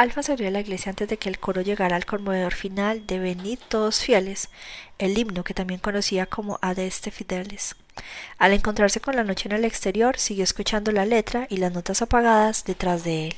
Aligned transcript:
Alfa 0.00 0.22
salió 0.22 0.46
de 0.46 0.50
la 0.50 0.60
iglesia 0.60 0.88
antes 0.88 1.08
de 1.08 1.18
que 1.18 1.28
el 1.28 1.38
coro 1.38 1.60
llegara 1.60 1.94
al 1.94 2.06
conmovedor 2.06 2.54
final 2.54 3.06
de 3.06 3.18
Venid 3.18 3.58
todos 3.68 4.00
fieles, 4.00 4.48
el 4.98 5.18
himno 5.18 5.44
que 5.44 5.52
también 5.52 5.78
conocía 5.78 6.24
como 6.24 6.58
Adeste 6.62 7.10
Fideles. 7.10 7.76
Al 8.38 8.54
encontrarse 8.54 9.02
con 9.02 9.14
la 9.14 9.24
noche 9.24 9.50
en 9.50 9.56
el 9.56 9.66
exterior, 9.66 10.16
siguió 10.16 10.42
escuchando 10.42 10.90
la 10.90 11.04
letra 11.04 11.46
y 11.50 11.58
las 11.58 11.74
notas 11.74 12.00
apagadas 12.00 12.64
detrás 12.64 13.04
de 13.04 13.26
él. 13.26 13.36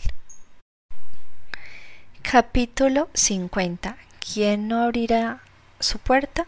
Capítulo 2.23 3.09
50. 3.13 3.97
¿Quién 4.33 4.69
no 4.69 4.85
abrirá 4.85 5.41
su 5.81 5.99
puerta? 5.99 6.47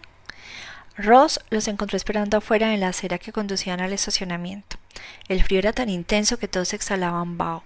Ross 0.96 1.40
los 1.50 1.66
encontró 1.66 1.96
esperando 1.96 2.36
afuera 2.36 2.72
en 2.72 2.78
la 2.78 2.90
acera 2.90 3.18
que 3.18 3.32
conducían 3.32 3.80
al 3.80 3.92
estacionamiento. 3.92 4.76
El 5.26 5.42
frío 5.42 5.58
era 5.58 5.72
tan 5.72 5.88
intenso 5.88 6.36
que 6.38 6.46
todos 6.46 6.72
exhalaban 6.72 7.36
vaho. 7.36 7.64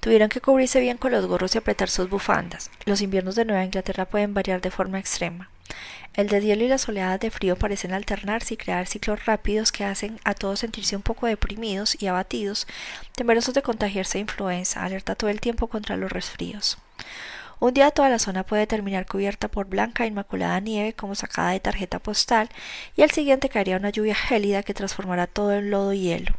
Tuvieron 0.00 0.28
que 0.28 0.40
cubrirse 0.40 0.80
bien 0.80 0.98
con 0.98 1.12
los 1.12 1.26
gorros 1.26 1.54
y 1.54 1.58
apretar 1.58 1.88
sus 1.88 2.08
bufandas. 2.08 2.70
Los 2.84 3.00
inviernos 3.02 3.34
de 3.34 3.44
Nueva 3.44 3.64
Inglaterra 3.64 4.04
pueden 4.04 4.34
variar 4.34 4.60
de 4.60 4.70
forma 4.70 4.98
extrema. 4.98 5.50
El 6.14 6.28
deshielo 6.28 6.64
y 6.64 6.68
las 6.68 6.88
oleadas 6.88 7.20
de 7.20 7.30
frío 7.30 7.56
parecen 7.56 7.92
alternarse 7.92 8.54
y 8.54 8.56
crear 8.56 8.86
ciclos 8.86 9.26
rápidos 9.26 9.72
que 9.72 9.84
hacen 9.84 10.18
a 10.24 10.34
todos 10.34 10.60
sentirse 10.60 10.96
un 10.96 11.02
poco 11.02 11.26
deprimidos 11.26 12.00
y 12.00 12.06
abatidos, 12.06 12.66
temerosos 13.14 13.52
de 13.52 13.62
contagiarse 13.62 14.18
de 14.18 14.22
influenza, 14.22 14.82
alerta 14.82 15.14
todo 15.14 15.28
el 15.28 15.40
tiempo 15.40 15.66
contra 15.66 15.96
los 15.96 16.10
resfríos. 16.10 16.78
Un 17.58 17.72
día 17.72 17.90
toda 17.90 18.10
la 18.10 18.18
zona 18.18 18.44
puede 18.44 18.66
terminar 18.66 19.06
cubierta 19.06 19.48
por 19.48 19.66
blanca 19.66 20.04
e 20.04 20.08
inmaculada 20.08 20.60
nieve 20.60 20.92
como 20.92 21.14
sacada 21.14 21.50
de 21.50 21.60
tarjeta 21.60 21.98
postal 21.98 22.50
y 22.96 23.02
al 23.02 23.10
siguiente 23.10 23.48
caería 23.48 23.78
una 23.78 23.90
lluvia 23.90 24.14
gélida 24.14 24.62
que 24.62 24.74
transformará 24.74 25.26
todo 25.26 25.52
en 25.52 25.70
lodo 25.70 25.92
y 25.94 26.00
hielo. 26.00 26.34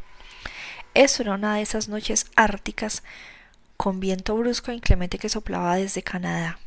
Eso 0.94 1.22
era 1.22 1.34
una 1.34 1.56
de 1.56 1.62
esas 1.62 1.88
noches 1.88 2.26
árticas 2.36 3.02
con 3.78 4.00
viento 4.00 4.36
brusco 4.36 4.72
e 4.72 4.74
inclemente 4.74 5.18
que 5.18 5.28
soplaba 5.30 5.76
desde 5.76 6.02
Canadá. 6.02 6.58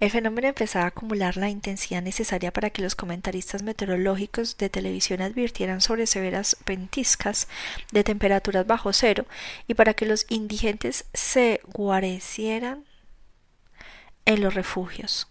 El 0.00 0.10
fenómeno 0.10 0.48
empezaba 0.48 0.86
a 0.86 0.88
acumular 0.88 1.36
la 1.36 1.50
intensidad 1.50 2.02
necesaria 2.02 2.52
para 2.52 2.70
que 2.70 2.82
los 2.82 2.96
comentaristas 2.96 3.62
meteorológicos 3.62 4.56
de 4.56 4.68
televisión 4.68 5.20
advirtieran 5.22 5.80
sobre 5.80 6.06
severas 6.06 6.56
ventiscas 6.66 7.46
de 7.92 8.02
temperaturas 8.04 8.66
bajo 8.66 8.92
cero 8.92 9.26
y 9.68 9.74
para 9.74 9.94
que 9.94 10.06
los 10.06 10.26
indigentes 10.30 11.04
se 11.12 11.60
guarecieran 11.72 12.84
en 14.24 14.42
los 14.42 14.54
refugios. 14.54 15.28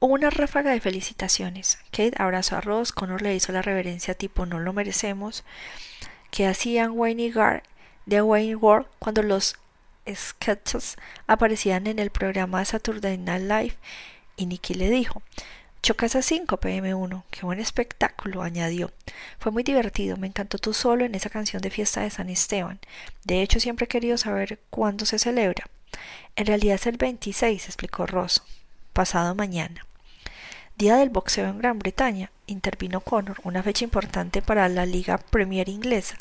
Hubo 0.00 0.12
una 0.12 0.28
ráfaga 0.28 0.72
de 0.72 0.80
felicitaciones. 0.80 1.78
Kate 1.92 2.14
abrazó 2.18 2.56
a 2.56 2.60
Ross, 2.60 2.92
Connor 2.92 3.22
le 3.22 3.34
hizo 3.34 3.52
la 3.52 3.62
reverencia 3.62 4.14
tipo 4.14 4.44
no 4.44 4.58
lo 4.58 4.72
merecemos, 4.72 5.44
que 6.32 6.46
hacían 6.46 6.90
Wayne 6.90 7.22
y 7.22 7.30
Gar 7.30 7.62
de 8.06 8.20
Wayne 8.20 8.56
World 8.56 8.86
cuando 8.98 9.22
los 9.22 9.56
sketches 10.12 10.96
aparecían 11.26 11.86
en 11.86 11.98
el 11.98 12.10
programa 12.10 12.64
Saturday 12.64 13.18
Night 13.18 13.42
Live 13.42 13.76
y 14.36 14.46
Nicky 14.46 14.74
le 14.74 14.90
dijo 14.90 15.22
Chocas 15.84 16.16
a 16.16 16.22
5 16.22 16.60
PM1, 16.60 17.24
qué 17.30 17.42
buen 17.42 17.60
espectáculo, 17.60 18.42
añadió. 18.42 18.90
Fue 19.38 19.52
muy 19.52 19.62
divertido, 19.64 20.16
me 20.16 20.26
encantó 20.26 20.56
tú 20.56 20.72
solo 20.72 21.04
en 21.04 21.14
esa 21.14 21.28
canción 21.28 21.60
de 21.60 21.68
fiesta 21.68 22.00
de 22.00 22.08
San 22.08 22.30
Esteban. 22.30 22.80
De 23.24 23.42
hecho, 23.42 23.60
siempre 23.60 23.84
he 23.84 23.88
querido 23.88 24.16
saber 24.16 24.60
cuándo 24.70 25.04
se 25.04 25.18
celebra. 25.18 25.66
En 26.36 26.46
realidad 26.46 26.76
es 26.76 26.86
el 26.86 26.96
26, 26.96 27.66
explicó 27.66 28.06
Ross. 28.06 28.42
Pasado 28.94 29.34
mañana. 29.34 29.84
Día 30.78 30.96
del 30.96 31.10
boxeo 31.10 31.48
en 31.48 31.58
Gran 31.58 31.78
Bretaña, 31.78 32.30
intervino 32.46 33.02
Connor, 33.02 33.36
una 33.44 33.62
fecha 33.62 33.84
importante 33.84 34.40
para 34.40 34.70
la 34.70 34.86
Liga 34.86 35.18
Premier 35.18 35.68
inglesa. 35.68 36.16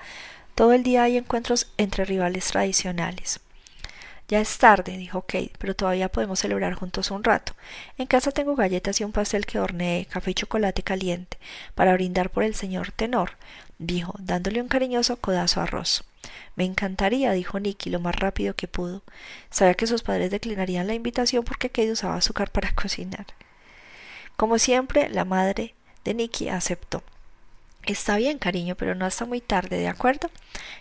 Todo 0.56 0.74
el 0.74 0.84
día 0.84 1.04
hay 1.04 1.16
encuentros 1.16 1.72
entre 1.78 2.04
rivales 2.04 2.48
tradicionales. 2.48 3.40
Ya 4.34 4.42
es 4.42 4.58
tarde, 4.58 4.98
dijo 4.98 5.22
Kate, 5.22 5.52
pero 5.60 5.76
todavía 5.76 6.12
podemos 6.12 6.40
celebrar 6.40 6.74
juntos 6.74 7.12
un 7.12 7.24
rato. 7.24 7.54
En 8.00 8.08
casa 8.08 8.32
tengo 8.32 8.56
galletas 8.56 9.00
y 9.00 9.04
un 9.04 9.12
pastel 9.12 9.46
que 9.46 9.60
horneé, 9.60 10.08
café 10.08 10.32
y 10.32 10.34
chocolate 10.34 10.82
caliente, 10.82 11.38
para 11.76 11.94
brindar 11.94 12.32
por 12.32 12.44
el 12.44 12.56
señor 12.56 12.92
Tenor, 12.92 13.38
dijo, 13.78 14.16
dándole 14.18 14.60
un 14.60 14.70
cariñoso 14.70 15.18
codazo 15.18 15.62
a 15.62 15.68
Ross. 15.68 16.04
Me 16.56 16.66
encantaría, 16.66 17.32
dijo 17.34 17.60
Nicky 17.60 17.92
lo 17.92 18.00
más 18.00 18.16
rápido 18.16 18.56
que 18.56 18.68
pudo. 18.68 19.04
Sabía 19.52 19.76
que 19.76 19.86
sus 19.86 20.02
padres 20.02 20.32
declinarían 20.32 20.88
la 20.88 20.96
invitación 20.96 21.44
porque 21.44 21.70
Kate 21.70 21.92
usaba 21.92 22.16
azúcar 22.16 22.50
para 22.50 22.72
cocinar. 22.74 23.28
Como 24.36 24.58
siempre, 24.58 25.10
la 25.10 25.26
madre 25.26 25.76
de 26.06 26.16
Nicky 26.16 26.50
aceptó. 26.50 27.04
Está 27.86 28.18
bien, 28.18 28.40
cariño, 28.40 28.74
pero 28.74 28.96
no 28.96 29.06
hasta 29.06 29.26
muy 29.26 29.42
tarde, 29.42 29.78
¿de 29.78 29.90
acuerdo? 29.90 30.32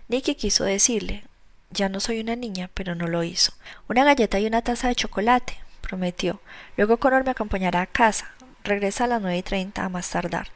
Nicky 0.09 0.37
quiso 0.37 0.65
decirle, 0.65 1.25
ya 1.73 1.89
no 1.89 2.01
soy 2.01 2.21
una 2.21 2.37
niña, 2.37 2.71
pero 2.75 2.95
no 2.95 3.09
lo 3.09 3.23
hizo. 3.23 3.53
Una 3.89 4.05
galleta 4.05 4.39
y 4.39 4.47
una 4.47 4.63
taza 4.63 4.89
de 4.89 4.95
chocolate, 4.95 5.59
prometió. 5.81 6.41
Luego 6.77 6.99
Connor 6.99 7.25
me 7.25 7.31
acompañará 7.31 7.83
a 7.83 7.87
casa. 7.87 8.31
Regresa 8.65 9.05
a 9.05 9.07
las 9.09 9.21
nueve 9.21 9.39
y 9.39 9.43
treinta 9.43 9.85
a 9.85 9.89
más 9.89 10.09
tardar. 10.11 10.49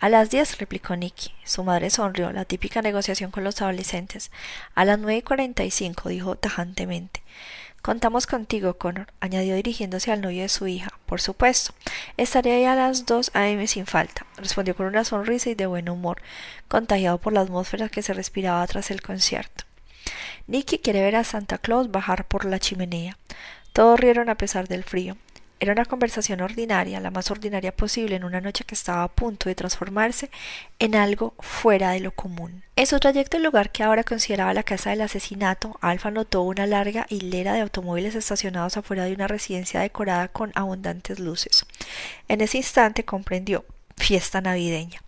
A 0.00 0.08
las 0.08 0.30
diez, 0.30 0.58
replicó 0.58 0.94
Nicky. 0.94 1.32
Su 1.44 1.64
madre 1.64 1.90
sonrió, 1.90 2.30
la 2.30 2.44
típica 2.44 2.82
negociación 2.82 3.30
con 3.30 3.42
los 3.42 3.60
adolescentes. 3.60 4.30
A 4.74 4.84
las 4.84 4.98
nueve 4.98 5.16
y 5.16 5.22
cuarenta 5.22 5.64
y 5.64 5.70
cinco, 5.70 6.08
dijo 6.08 6.36
tajantemente. 6.36 7.22
Contamos 7.82 8.26
contigo, 8.26 8.74
Connor, 8.74 9.06
añadió 9.20 9.54
dirigiéndose 9.54 10.12
al 10.12 10.20
novio 10.20 10.42
de 10.42 10.48
su 10.48 10.66
hija. 10.66 10.90
Por 11.06 11.20
supuesto. 11.20 11.72
Estaré 12.16 12.52
ahí 12.52 12.64
a 12.64 12.74
las 12.74 13.06
dos 13.06 13.30
a.m. 13.34 13.66
sin 13.66 13.86
falta, 13.86 14.26
respondió 14.36 14.76
con 14.76 14.86
una 14.86 15.04
sonrisa 15.04 15.50
y 15.50 15.54
de 15.54 15.66
buen 15.66 15.88
humor, 15.88 16.20
contagiado 16.68 17.18
por 17.18 17.32
la 17.32 17.40
atmósfera 17.40 17.88
que 17.88 18.02
se 18.02 18.14
respiraba 18.14 18.66
tras 18.66 18.90
el 18.90 19.00
concierto. 19.00 19.64
Nicky 20.48 20.78
quiere 20.78 21.02
ver 21.02 21.14
a 21.14 21.24
Santa 21.24 21.58
Claus 21.58 21.90
bajar 21.90 22.26
por 22.26 22.46
la 22.46 22.58
chimenea. 22.58 23.18
Todos 23.74 24.00
rieron 24.00 24.30
a 24.30 24.36
pesar 24.36 24.66
del 24.66 24.82
frío. 24.82 25.18
Era 25.60 25.72
una 25.72 25.84
conversación 25.84 26.40
ordinaria, 26.40 27.00
la 27.00 27.10
más 27.10 27.30
ordinaria 27.30 27.76
posible 27.76 28.16
en 28.16 28.24
una 28.24 28.40
noche 28.40 28.64
que 28.64 28.74
estaba 28.74 29.02
a 29.02 29.08
punto 29.08 29.50
de 29.50 29.54
transformarse 29.54 30.30
en 30.78 30.94
algo 30.94 31.34
fuera 31.40 31.90
de 31.90 32.00
lo 32.00 32.12
común. 32.12 32.62
En 32.76 32.86
su 32.86 32.98
trayecto 32.98 33.36
al 33.36 33.42
lugar 33.42 33.70
que 33.72 33.82
ahora 33.82 34.04
consideraba 34.04 34.54
la 34.54 34.62
casa 34.62 34.88
del 34.88 35.02
asesinato, 35.02 35.76
Alfa 35.82 36.10
notó 36.10 36.40
una 36.42 36.66
larga 36.66 37.06
hilera 37.10 37.52
de 37.52 37.60
automóviles 37.60 38.14
estacionados 38.14 38.78
afuera 38.78 39.04
de 39.04 39.12
una 39.12 39.28
residencia 39.28 39.80
decorada 39.80 40.28
con 40.28 40.52
abundantes 40.54 41.18
luces. 41.18 41.66
En 42.28 42.40
ese 42.40 42.56
instante 42.56 43.04
comprendió 43.04 43.66
fiesta 43.96 44.40
navideña. 44.40 45.02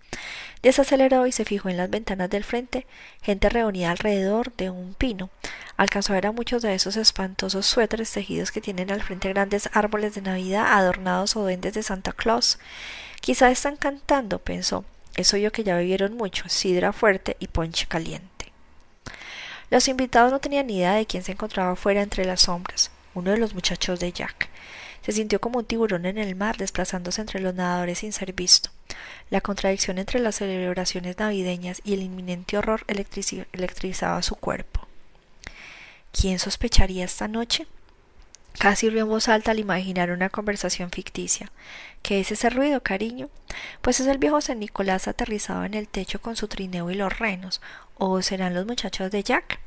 Desaceleró 0.62 1.26
y 1.26 1.32
se 1.32 1.46
fijó 1.46 1.70
en 1.70 1.78
las 1.78 1.88
ventanas 1.88 2.28
del 2.28 2.44
frente, 2.44 2.86
gente 3.22 3.48
reunida 3.48 3.90
alrededor 3.90 4.52
de 4.56 4.68
un 4.68 4.92
pino. 4.94 5.30
Alcanzó 5.78 6.12
a 6.12 6.16
ver 6.16 6.26
a 6.26 6.32
muchos 6.32 6.60
de 6.60 6.74
esos 6.74 6.96
espantosos 6.96 7.64
suéteres 7.64 8.12
tejidos 8.12 8.52
que 8.52 8.60
tienen 8.60 8.90
al 8.90 9.02
frente 9.02 9.30
grandes 9.30 9.70
árboles 9.72 10.14
de 10.14 10.20
Navidad 10.20 10.66
adornados 10.72 11.34
o 11.36 11.42
duendes 11.42 11.72
de 11.72 11.82
Santa 11.82 12.12
Claus. 12.12 12.58
Quizá 13.20 13.50
están 13.50 13.76
cantando, 13.76 14.38
pensó. 14.38 14.84
Eso 15.16 15.38
yo 15.38 15.50
que 15.50 15.64
ya 15.64 15.76
bebieron 15.76 16.16
mucho, 16.16 16.48
sidra 16.48 16.92
fuerte 16.92 17.36
y 17.40 17.48
ponche 17.48 17.86
caliente. 17.86 18.52
Los 19.70 19.88
invitados 19.88 20.30
no 20.30 20.40
tenían 20.40 20.66
ni 20.66 20.78
idea 20.78 20.94
de 20.94 21.06
quién 21.06 21.22
se 21.22 21.32
encontraba 21.32 21.76
fuera 21.76 22.02
entre 22.02 22.24
las 22.24 22.42
sombras, 22.42 22.90
uno 23.14 23.30
de 23.30 23.38
los 23.38 23.54
muchachos 23.54 23.98
de 23.98 24.12
Jack. 24.12 24.50
Se 25.02 25.12
sintió 25.12 25.40
como 25.40 25.60
un 25.60 25.64
tiburón 25.64 26.04
en 26.06 26.18
el 26.18 26.34
mar 26.36 26.56
desplazándose 26.58 27.20
entre 27.20 27.40
los 27.40 27.54
nadadores 27.54 27.98
sin 27.98 28.12
ser 28.12 28.32
visto. 28.34 28.70
La 29.30 29.40
contradicción 29.40 29.98
entre 29.98 30.20
las 30.20 30.36
celebraciones 30.36 31.18
navideñas 31.18 31.80
y 31.84 31.94
el 31.94 32.02
inminente 32.02 32.58
horror 32.58 32.84
electrizaba 32.88 34.22
su 34.22 34.36
cuerpo. 34.36 34.86
¿Quién 36.12 36.38
sospecharía 36.38 37.04
esta 37.04 37.28
noche? 37.28 37.66
Casi 38.58 38.90
rió 38.90 39.02
en 39.02 39.08
voz 39.08 39.28
alta 39.28 39.52
al 39.52 39.58
imaginar 39.58 40.10
una 40.10 40.28
conversación 40.28 40.90
ficticia. 40.90 41.50
¿Qué 42.02 42.20
es 42.20 42.32
ese 42.32 42.50
ruido, 42.50 42.82
cariño? 42.82 43.28
Pues 43.80 44.00
es 44.00 44.06
el 44.06 44.18
viejo 44.18 44.40
San 44.40 44.58
Nicolás 44.58 45.08
aterrizado 45.08 45.64
en 45.64 45.74
el 45.74 45.88
techo 45.88 46.20
con 46.20 46.36
su 46.36 46.48
trineo 46.48 46.90
y 46.90 46.94
los 46.94 47.18
renos. 47.18 47.60
¿O 47.96 48.20
serán 48.22 48.54
los 48.54 48.66
muchachos 48.66 49.10
de 49.10 49.22
Jack? 49.22 49.60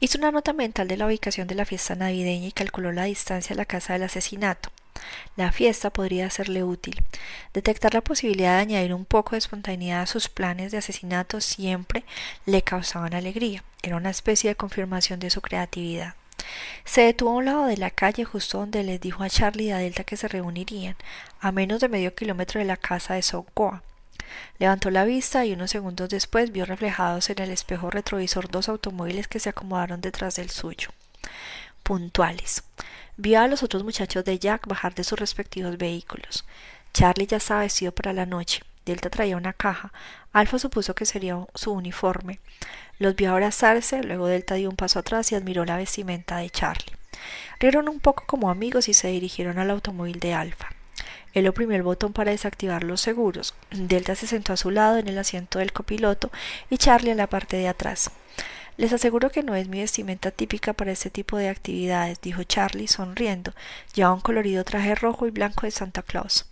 Hizo 0.00 0.18
una 0.18 0.30
nota 0.30 0.52
mental 0.52 0.88
de 0.88 0.96
la 0.96 1.06
ubicación 1.06 1.48
de 1.48 1.54
la 1.56 1.64
fiesta 1.64 1.94
navideña 1.94 2.48
y 2.48 2.52
calculó 2.52 2.92
la 2.92 3.04
distancia 3.04 3.54
a 3.54 3.56
la 3.56 3.64
casa 3.64 3.94
del 3.94 4.04
asesinato. 4.04 4.70
La 5.36 5.52
fiesta 5.52 5.90
podría 5.90 6.30
serle 6.30 6.64
útil. 6.64 7.02
Detectar 7.52 7.94
la 7.94 8.00
posibilidad 8.00 8.56
de 8.56 8.62
añadir 8.62 8.94
un 8.94 9.04
poco 9.04 9.32
de 9.32 9.38
espontaneidad 9.38 10.02
a 10.02 10.06
sus 10.06 10.28
planes 10.28 10.72
de 10.72 10.78
asesinato 10.78 11.40
siempre 11.40 12.04
le 12.46 12.62
causaban 12.62 13.14
alegría. 13.14 13.62
Era 13.82 13.96
una 13.96 14.10
especie 14.10 14.50
de 14.50 14.56
confirmación 14.56 15.20
de 15.20 15.30
su 15.30 15.40
creatividad. 15.40 16.14
Se 16.84 17.02
detuvo 17.02 17.30
a 17.30 17.34
un 17.34 17.44
lado 17.44 17.66
de 17.66 17.76
la 17.76 17.90
calle 17.90 18.24
justo 18.24 18.58
donde 18.58 18.84
les 18.84 19.00
dijo 19.00 19.22
a 19.22 19.30
Charlie 19.30 19.66
y 19.66 19.70
a 19.70 19.78
Delta 19.78 20.04
que 20.04 20.16
se 20.16 20.28
reunirían, 20.28 20.96
a 21.40 21.52
menos 21.52 21.80
de 21.80 21.88
medio 21.88 22.14
kilómetro 22.14 22.60
de 22.60 22.66
la 22.66 22.76
casa 22.76 23.14
de 23.14 23.22
Sokoa. 23.22 23.82
Levantó 24.58 24.90
la 24.90 25.04
vista 25.04 25.44
y 25.44 25.52
unos 25.52 25.70
segundos 25.70 26.08
después 26.08 26.52
vio 26.52 26.64
reflejados 26.64 27.30
en 27.30 27.42
el 27.42 27.50
espejo 27.50 27.90
retrovisor 27.90 28.50
dos 28.50 28.68
automóviles 28.68 29.28
que 29.28 29.40
se 29.40 29.50
acomodaron 29.50 30.00
detrás 30.00 30.36
del 30.36 30.50
suyo. 30.50 30.90
Puntuales. 31.86 32.64
Vio 33.16 33.40
a 33.40 33.46
los 33.46 33.62
otros 33.62 33.84
muchachos 33.84 34.24
de 34.24 34.40
Jack 34.40 34.66
bajar 34.66 34.96
de 34.96 35.04
sus 35.04 35.20
respectivos 35.20 35.78
vehículos. 35.78 36.44
Charlie 36.92 37.28
ya 37.28 37.36
estaba 37.36 37.60
vestido 37.60 37.92
para 37.92 38.12
la 38.12 38.26
noche. 38.26 38.64
Delta 38.84 39.08
traía 39.08 39.36
una 39.36 39.52
caja. 39.52 39.92
Alfa 40.32 40.58
supuso 40.58 40.96
que 40.96 41.06
sería 41.06 41.38
su 41.54 41.70
uniforme. 41.70 42.40
Los 42.98 43.14
vio 43.14 43.30
abrazarse, 43.30 44.02
luego 44.02 44.26
Delta 44.26 44.56
dio 44.56 44.68
un 44.68 44.74
paso 44.74 44.98
atrás 44.98 45.30
y 45.30 45.36
admiró 45.36 45.64
la 45.64 45.76
vestimenta 45.76 46.38
de 46.38 46.50
Charlie. 46.50 46.96
Rieron 47.60 47.88
un 47.88 48.00
poco 48.00 48.24
como 48.26 48.50
amigos 48.50 48.88
y 48.88 48.92
se 48.92 49.06
dirigieron 49.06 49.60
al 49.60 49.70
automóvil 49.70 50.18
de 50.18 50.34
Alfa. 50.34 50.70
Él 51.34 51.46
oprimió 51.46 51.76
el 51.76 51.84
botón 51.84 52.12
para 52.12 52.32
desactivar 52.32 52.82
los 52.82 53.00
seguros. 53.00 53.54
Delta 53.70 54.16
se 54.16 54.26
sentó 54.26 54.52
a 54.52 54.56
su 54.56 54.72
lado 54.72 54.98
en 54.98 55.06
el 55.06 55.18
asiento 55.18 55.60
del 55.60 55.72
copiloto 55.72 56.32
y 56.68 56.78
Charlie 56.78 57.12
en 57.12 57.18
la 57.18 57.28
parte 57.28 57.56
de 57.56 57.68
atrás. 57.68 58.10
Les 58.76 58.92
aseguro 58.92 59.30
que 59.30 59.42
no 59.42 59.54
es 59.54 59.68
mi 59.68 59.80
vestimenta 59.80 60.30
típica 60.30 60.74
para 60.74 60.92
este 60.92 61.08
tipo 61.08 61.38
de 61.38 61.48
actividades, 61.48 62.20
dijo 62.20 62.42
Charlie, 62.44 62.88
sonriendo. 62.88 63.52
Llevaba 63.94 64.14
un 64.14 64.20
colorido 64.20 64.64
traje 64.64 64.94
rojo 64.94 65.26
y 65.26 65.30
blanco 65.30 65.66
de 65.66 65.70
Santa 65.70 66.02
Claus. 66.02 66.46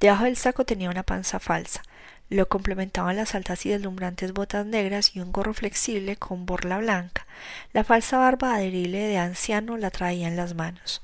Debajo 0.00 0.24
del 0.24 0.36
saco 0.36 0.64
tenía 0.64 0.90
una 0.90 1.04
panza 1.04 1.38
falsa. 1.38 1.82
Lo 2.30 2.48
complementaban 2.48 3.16
las 3.16 3.34
altas 3.34 3.64
y 3.66 3.68
deslumbrantes 3.68 4.32
botas 4.32 4.66
negras 4.66 5.14
y 5.14 5.20
un 5.20 5.30
gorro 5.30 5.54
flexible 5.54 6.16
con 6.16 6.46
borla 6.46 6.78
blanca. 6.78 7.26
La 7.72 7.84
falsa 7.84 8.18
barba 8.18 8.54
adherible 8.54 8.98
de 8.98 9.18
anciano 9.18 9.76
la 9.76 9.90
traía 9.90 10.26
en 10.26 10.36
las 10.36 10.54
manos. 10.54 11.02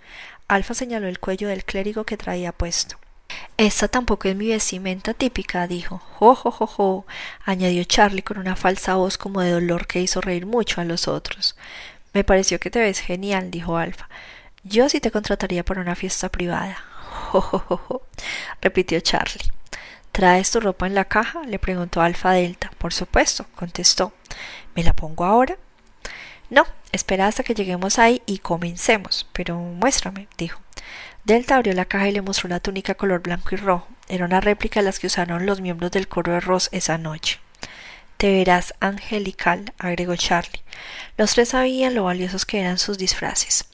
Alfa 0.49 0.75
señaló 0.75 1.07
el 1.07 1.21
cuello 1.21 1.47
del 1.47 1.65
clérigo 1.65 2.05
que 2.05 2.17
traía 2.17 2.51
puesto. 2.53 3.00
Esta 3.57 3.89
tampoco 3.89 4.29
es 4.29 4.37
mi 4.37 4.49
vestimenta 4.49 5.15
típica, 5.15 5.67
dijo. 5.67 5.99
Jo, 6.19 6.35
jo, 6.35 6.51
jo, 6.51 6.67
jo, 6.67 7.07
añadió 7.45 7.85
Charlie 7.85 8.23
con 8.23 8.39
una 8.39 8.57
falsa 8.57 8.95
voz 8.95 9.19
como 9.19 9.41
de 9.41 9.51
dolor 9.51 9.87
que 9.87 10.01
hizo 10.01 10.21
reír 10.21 10.47
mucho 10.47 10.81
a 10.81 10.85
los 10.85 11.09
otros. 11.09 11.57
Me 12.13 12.25
pareció 12.25 12.59
que 12.59 12.71
te 12.71 12.81
ves 12.81 13.01
genial, 13.01 13.51
dijo 13.51 13.77
Alfa. 13.77 14.09
Yo 14.65 14.89
sí 14.89 15.01
te 15.01 15.11
contrataría 15.11 15.65
para 15.65 15.81
una 15.81 15.95
fiesta 15.95 16.29
privada. 16.29 16.77
Jo, 17.31 17.41
jo, 17.41 17.59
jo, 17.59 17.77
jo, 17.77 18.03
repitió 18.61 19.01
Charlie. 19.01 19.53
¿Traes 20.13 20.51
tu 20.51 20.61
ropa 20.61 20.87
en 20.87 20.95
la 20.95 21.05
caja? 21.05 21.43
le 21.45 21.59
preguntó 21.59 22.01
Alfa 22.01 22.33
Delta. 22.33 22.71
Por 22.79 22.93
supuesto, 22.93 23.47
contestó. 23.55 24.13
¿Me 24.75 24.83
la 24.83 24.93
pongo 24.93 25.25
ahora? 25.25 25.57
No, 26.51 26.67
espera 26.93 27.27
hasta 27.27 27.45
que 27.45 27.55
lleguemos 27.55 27.99
ahí 27.99 28.23
y 28.27 28.39
comencemos. 28.39 29.27
Pero 29.33 29.57
muéstrame, 29.57 30.29
dijo. 30.37 30.61
Delta 31.25 31.57
abrió 31.57 31.75
la 31.75 31.85
caja 31.85 32.09
y 32.09 32.13
le 32.13 32.23
mostró 32.23 32.49
la 32.49 32.61
túnica 32.61 32.95
color 32.95 33.23
blanco 33.23 33.51
y 33.53 33.57
rojo. 33.57 33.87
Era 34.09 34.25
una 34.25 34.41
réplica 34.41 34.81
de 34.81 34.85
las 34.85 34.99
que 34.99 35.07
usaron 35.07 35.47
los 35.47 35.61
miembros 35.61 35.91
del 35.91 36.09
coro 36.09 36.33
de 36.33 36.41
Ross 36.41 36.69
esa 36.73 36.99
noche. 36.99 37.39
Te 38.17 38.33
verás 38.33 38.75
angelical, 38.81 39.73
agregó 39.79 40.17
Charlie. 40.17 40.63
Los 41.17 41.35
tres 41.35 41.51
sabían 41.51 41.95
lo 41.95 42.05
valiosos 42.05 42.45
que 42.45 42.61
eran 42.61 42.79
sus 42.79 42.99
disfraces. 42.99 43.67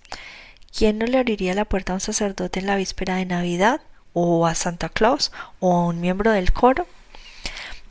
¿Quién 0.77 0.99
no 0.99 1.07
le 1.07 1.19
abriría 1.19 1.55
la 1.55 1.65
puerta 1.65 1.93
a 1.93 1.97
un 1.97 2.01
sacerdote 2.01 2.61
en 2.61 2.67
la 2.67 2.77
víspera 2.77 3.17
de 3.17 3.27
Navidad? 3.27 3.81
¿O 4.13 4.47
a 4.47 4.55
Santa 4.55 4.89
Claus? 4.89 5.33
¿O 5.59 5.75
a 5.75 5.87
un 5.87 6.01
miembro 6.01 6.33
del 6.33 6.53
coro? 6.53 6.87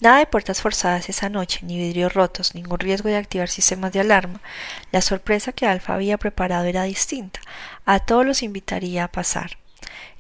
Nada 0.02 0.20
de 0.20 0.26
puertas 0.26 0.62
forzadas 0.62 1.08
esa 1.08 1.30
noche, 1.30 1.62
ni 1.64 1.78
vidrios 1.78 2.14
rotos, 2.14 2.54
ningún 2.54 2.80
riesgo 2.80 3.08
de 3.08 3.16
activar 3.16 3.50
sistemas 3.50 3.94
de 3.94 4.02
alarma. 4.02 4.42
La 4.92 5.02
sorpresa 5.02 5.54
que 5.54 5.66
Alfa 5.66 5.94
había 5.94 6.18
preparado 6.18 6.66
era 6.66 6.84
distinta. 6.84 7.40
A 7.86 8.00
todos 8.00 8.26
los 8.26 8.44
invitaría 8.44 9.06
a 9.06 9.12
pasar. 9.12 9.58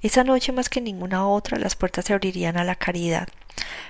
Esa 0.01 0.23
noche 0.23 0.53
más 0.53 0.69
que 0.69 0.79
ninguna 0.79 1.27
otra 1.27 1.59
las 1.59 1.75
puertas 1.75 2.05
se 2.05 2.13
abrirían 2.13 2.57
a 2.57 2.63
la 2.63 2.75
caridad. 2.75 3.27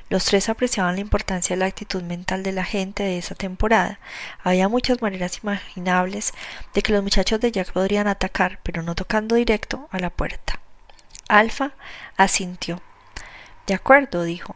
Los 0.10 0.26
tres 0.26 0.50
apreciaban 0.50 0.96
la 0.96 1.02
importancia 1.02 1.56
de 1.56 1.60
la 1.60 1.66
actitud 1.66 2.02
mental 2.02 2.42
de 2.42 2.52
la 2.52 2.64
gente 2.64 3.04
de 3.04 3.18
esa 3.18 3.36
temporada. 3.36 4.00
Había 4.44 4.70
muchas 4.70 5.02
maneras 5.02 5.40
imaginables 5.44 6.34
de 6.74 6.82
que 6.82 6.94
los 6.94 7.04
muchachos 7.04 7.40
de 7.40 7.52
Jack 7.52 7.72
podrían 7.74 8.08
atacar, 8.08 8.60
pero 8.64 8.82
no 8.82 8.96
tocando 8.96 9.36
directo 9.36 9.88
a 9.92 10.00
la 10.00 10.10
puerta. 10.10 10.60
Alfa 11.28 11.72
asintió. 12.18 12.82
De 13.68 13.74
acuerdo, 13.74 14.24
dijo. 14.24 14.56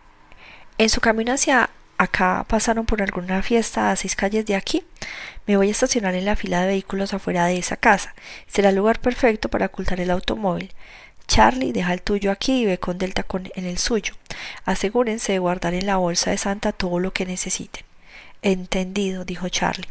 En 0.80 0.88
su 0.88 1.02
camino 1.02 1.34
hacia 1.34 1.70
acá 1.98 2.46
pasaron 2.48 2.86
por 2.86 3.02
alguna 3.02 3.44
fiesta 3.44 3.92
a 3.92 3.98
seis 3.98 4.16
calles 4.16 4.46
de 4.46 4.56
aquí. 4.56 4.86
Me 5.46 5.58
voy 5.58 5.68
a 5.68 5.72
estacionar 5.72 6.16
en 6.16 6.24
la 6.24 6.38
fila 6.38 6.62
de 6.62 6.68
vehículos 6.68 7.14
afuera 7.14 7.46
de 7.48 7.58
esa 7.58 7.76
casa. 7.76 8.16
Será 8.48 8.70
el 8.70 8.78
lugar 8.78 9.02
perfecto 9.02 9.50
para 9.50 9.66
ocultar 9.66 10.00
el 10.00 10.10
automóvil. 10.10 10.72
Charlie, 11.28 11.74
deja 11.74 11.92
el 11.92 12.02
tuyo 12.02 12.31
aquí 12.31 12.62
y 12.62 12.66
ve 12.66 12.78
con 12.78 12.98
Delta 12.98 13.24
con 13.24 13.52
en 13.56 13.66
el 13.66 13.78
suyo. 13.78 14.14
Asegúrense 14.64 15.34
de 15.34 15.40
guardar 15.40 15.74
en 15.74 15.86
la 15.86 15.98
bolsa 15.98 16.31
de 16.31 16.38
Santa 16.38 16.72
todo 16.72 16.98
lo 17.00 17.12
que 17.12 17.26
necesiten. 17.26 17.84
Entendido, 18.42 19.26
dijo 19.26 19.50
Charlie. 19.50 19.90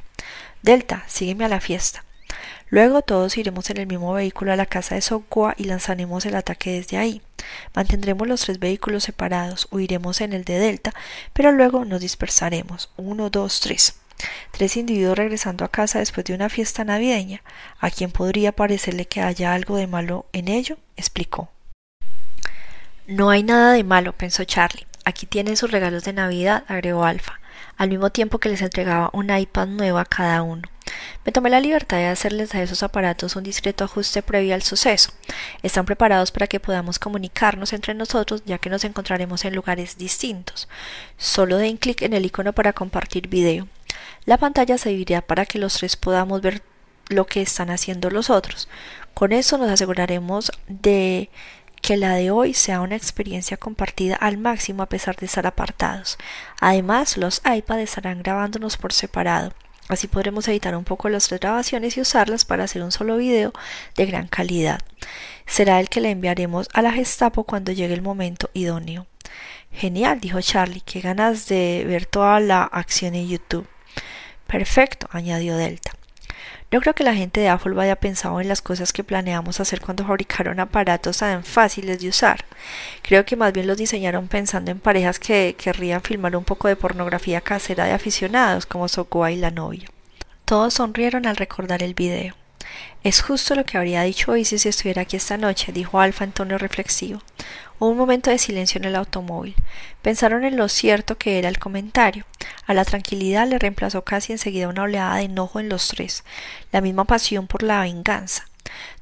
Delta, 0.62 1.04
sígueme 1.06 1.44
a 1.44 1.48
la 1.48 1.60
fiesta. 1.60 2.02
Luego 2.70 3.02
todos 3.02 3.36
iremos 3.38 3.70
en 3.70 3.78
el 3.78 3.86
mismo 3.86 4.12
vehículo 4.12 4.52
a 4.52 4.56
la 4.56 4.66
casa 4.66 4.94
de 4.94 5.00
Sokoa 5.00 5.54
y 5.56 5.64
lanzaremos 5.64 6.26
el 6.26 6.36
ataque 6.36 6.72
desde 6.72 6.98
ahí. 6.98 7.22
Mantendremos 7.74 8.28
los 8.28 8.42
tres 8.42 8.58
vehículos 8.58 9.04
separados, 9.04 9.68
huiremos 9.70 10.20
en 10.20 10.32
el 10.32 10.44
de 10.44 10.58
Delta, 10.58 10.92
pero 11.32 11.52
luego 11.52 11.84
nos 11.84 12.00
dispersaremos. 12.00 12.90
Uno, 12.96 13.30
dos, 13.30 13.60
tres. 13.60 13.94
Tres 14.50 14.76
individuos 14.76 15.16
regresando 15.16 15.64
a 15.64 15.70
casa 15.70 16.00
después 16.00 16.26
de 16.26 16.34
una 16.34 16.48
fiesta 16.48 16.84
navideña. 16.84 17.42
¿A 17.78 17.90
quien 17.90 18.10
podría 18.10 18.52
parecerle 18.52 19.06
que 19.06 19.22
haya 19.22 19.54
algo 19.54 19.76
de 19.76 19.86
malo 19.86 20.26
en 20.32 20.48
ello? 20.48 20.76
explicó. 20.96 21.50
No 23.06 23.30
hay 23.30 23.42
nada 23.42 23.72
de 23.72 23.84
malo, 23.84 24.12
pensó 24.12 24.44
Charlie. 24.44 24.86
Aquí 25.04 25.24
tienen 25.24 25.56
sus 25.56 25.70
regalos 25.70 26.04
de 26.04 26.12
Navidad, 26.12 26.64
agregó 26.68 27.04
Alfa, 27.04 27.40
al 27.76 27.88
mismo 27.88 28.10
tiempo 28.10 28.38
que 28.38 28.48
les 28.48 28.62
entregaba 28.62 29.10
un 29.12 29.36
iPad 29.36 29.66
nuevo 29.66 29.98
a 29.98 30.04
cada 30.04 30.42
uno. 30.42 30.62
Me 31.24 31.32
tomé 31.32 31.50
la 31.50 31.60
libertad 31.60 31.98
de 31.98 32.06
hacerles 32.06 32.54
a 32.54 32.62
esos 32.62 32.82
aparatos 32.82 33.36
un 33.36 33.44
discreto 33.44 33.84
ajuste 33.84 34.22
previo 34.22 34.54
al 34.54 34.62
suceso. 34.62 35.10
Están 35.62 35.84
preparados 35.84 36.32
para 36.32 36.46
que 36.46 36.60
podamos 36.60 36.98
comunicarnos 36.98 37.72
entre 37.72 37.94
nosotros 37.94 38.42
ya 38.46 38.58
que 38.58 38.70
nos 38.70 38.84
encontraremos 38.84 39.44
en 39.44 39.54
lugares 39.54 39.98
distintos. 39.98 40.68
Solo 41.16 41.58
den 41.58 41.76
clic 41.76 42.02
en 42.02 42.14
el 42.14 42.24
icono 42.24 42.52
para 42.52 42.72
compartir 42.72 43.28
video. 43.28 43.68
La 44.24 44.38
pantalla 44.38 44.78
se 44.78 45.22
para 45.26 45.46
que 45.46 45.58
los 45.58 45.74
tres 45.74 45.96
podamos 45.96 46.40
ver 46.40 46.62
lo 47.08 47.26
que 47.26 47.42
están 47.42 47.70
haciendo 47.70 48.10
los 48.10 48.30
otros. 48.30 48.68
Con 49.14 49.32
eso 49.32 49.58
nos 49.58 49.70
aseguraremos 49.70 50.52
de 50.68 51.30
que 51.82 51.96
la 51.96 52.14
de 52.14 52.30
hoy 52.30 52.54
sea 52.54 52.80
una 52.80 52.96
experiencia 52.96 53.56
compartida 53.56 54.16
al 54.16 54.38
máximo 54.38 54.82
a 54.82 54.88
pesar 54.88 55.16
de 55.16 55.26
estar 55.26 55.46
apartados. 55.46 56.18
Además, 56.60 57.16
los 57.16 57.40
iPads 57.44 57.82
estarán 57.82 58.22
grabándonos 58.22 58.76
por 58.76 58.92
separado. 58.92 59.52
Así 59.88 60.06
podremos 60.06 60.46
editar 60.48 60.76
un 60.76 60.84
poco 60.84 61.08
las 61.08 61.30
grabaciones 61.30 61.96
y 61.96 62.02
usarlas 62.02 62.44
para 62.44 62.64
hacer 62.64 62.82
un 62.82 62.92
solo 62.92 63.16
video 63.16 63.52
de 63.96 64.06
gran 64.06 64.28
calidad. 64.28 64.80
Será 65.46 65.80
el 65.80 65.88
que 65.88 66.02
le 66.02 66.10
enviaremos 66.10 66.68
a 66.74 66.82
la 66.82 66.92
Gestapo 66.92 67.44
cuando 67.44 67.72
llegue 67.72 67.94
el 67.94 68.02
momento 68.02 68.50
idóneo. 68.52 69.06
Genial, 69.72 70.20
dijo 70.20 70.40
Charlie, 70.42 70.82
qué 70.82 71.00
ganas 71.00 71.46
de 71.48 71.84
ver 71.86 72.04
toda 72.04 72.38
la 72.40 72.64
acción 72.64 73.14
en 73.14 73.28
YouTube. 73.28 73.66
Perfecto, 74.46 75.08
añadió 75.10 75.56
Delta. 75.56 75.97
No 76.70 76.82
creo 76.82 76.94
que 76.94 77.04
la 77.04 77.14
gente 77.14 77.40
de 77.40 77.48
Apple 77.48 77.80
haya 77.80 77.96
pensado 77.96 78.42
en 78.42 78.48
las 78.48 78.60
cosas 78.60 78.92
que 78.92 79.02
planeamos 79.02 79.58
hacer 79.58 79.80
cuando 79.80 80.04
fabricaron 80.04 80.60
aparatos 80.60 81.18
tan 81.18 81.42
fáciles 81.42 82.00
de 82.00 82.10
usar. 82.10 82.44
Creo 83.00 83.24
que 83.24 83.36
más 83.36 83.54
bien 83.54 83.66
los 83.66 83.78
diseñaron 83.78 84.28
pensando 84.28 84.70
en 84.70 84.78
parejas 84.78 85.18
que 85.18 85.56
querrían 85.56 86.02
filmar 86.02 86.36
un 86.36 86.44
poco 86.44 86.68
de 86.68 86.76
pornografía 86.76 87.40
casera 87.40 87.86
de 87.86 87.92
aficionados, 87.92 88.66
como 88.66 88.86
Sokoa 88.86 89.32
y 89.32 89.36
la 89.36 89.50
novia. 89.50 89.88
Todos 90.44 90.74
sonrieron 90.74 91.26
al 91.26 91.36
recordar 91.36 91.82
el 91.82 91.94
video. 91.94 92.34
Es 93.04 93.22
justo 93.22 93.54
lo 93.54 93.64
que 93.64 93.78
habría 93.78 94.02
dicho 94.02 94.36
Isis 94.36 94.62
si 94.62 94.68
estuviera 94.68 95.02
aquí 95.02 95.16
esta 95.16 95.36
noche, 95.36 95.72
dijo 95.72 96.00
Alfa 96.00 96.24
en 96.24 96.32
tono 96.32 96.58
reflexivo. 96.58 97.22
Hubo 97.78 97.90
un 97.90 97.96
momento 97.96 98.30
de 98.30 98.38
silencio 98.38 98.78
en 98.78 98.86
el 98.86 98.96
automóvil. 98.96 99.54
Pensaron 100.02 100.44
en 100.44 100.56
lo 100.56 100.68
cierto 100.68 101.16
que 101.16 101.38
era 101.38 101.48
el 101.48 101.58
comentario. 101.58 102.24
A 102.66 102.74
la 102.74 102.84
tranquilidad 102.84 103.46
le 103.46 103.58
reemplazó 103.58 104.02
casi 104.02 104.32
enseguida 104.32 104.68
una 104.68 104.82
oleada 104.82 105.16
de 105.16 105.22
enojo 105.22 105.60
en 105.60 105.68
los 105.68 105.88
tres, 105.88 106.24
la 106.72 106.80
misma 106.80 107.04
pasión 107.04 107.46
por 107.46 107.62
la 107.62 107.82
venganza. 107.82 108.46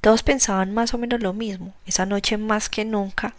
Todos 0.00 0.22
pensaban 0.22 0.74
más 0.74 0.92
o 0.94 0.98
menos 0.98 1.20
lo 1.20 1.32
mismo. 1.32 1.74
Esa 1.86 2.06
noche 2.06 2.36
más 2.36 2.68
que 2.68 2.84
nunca 2.84 3.34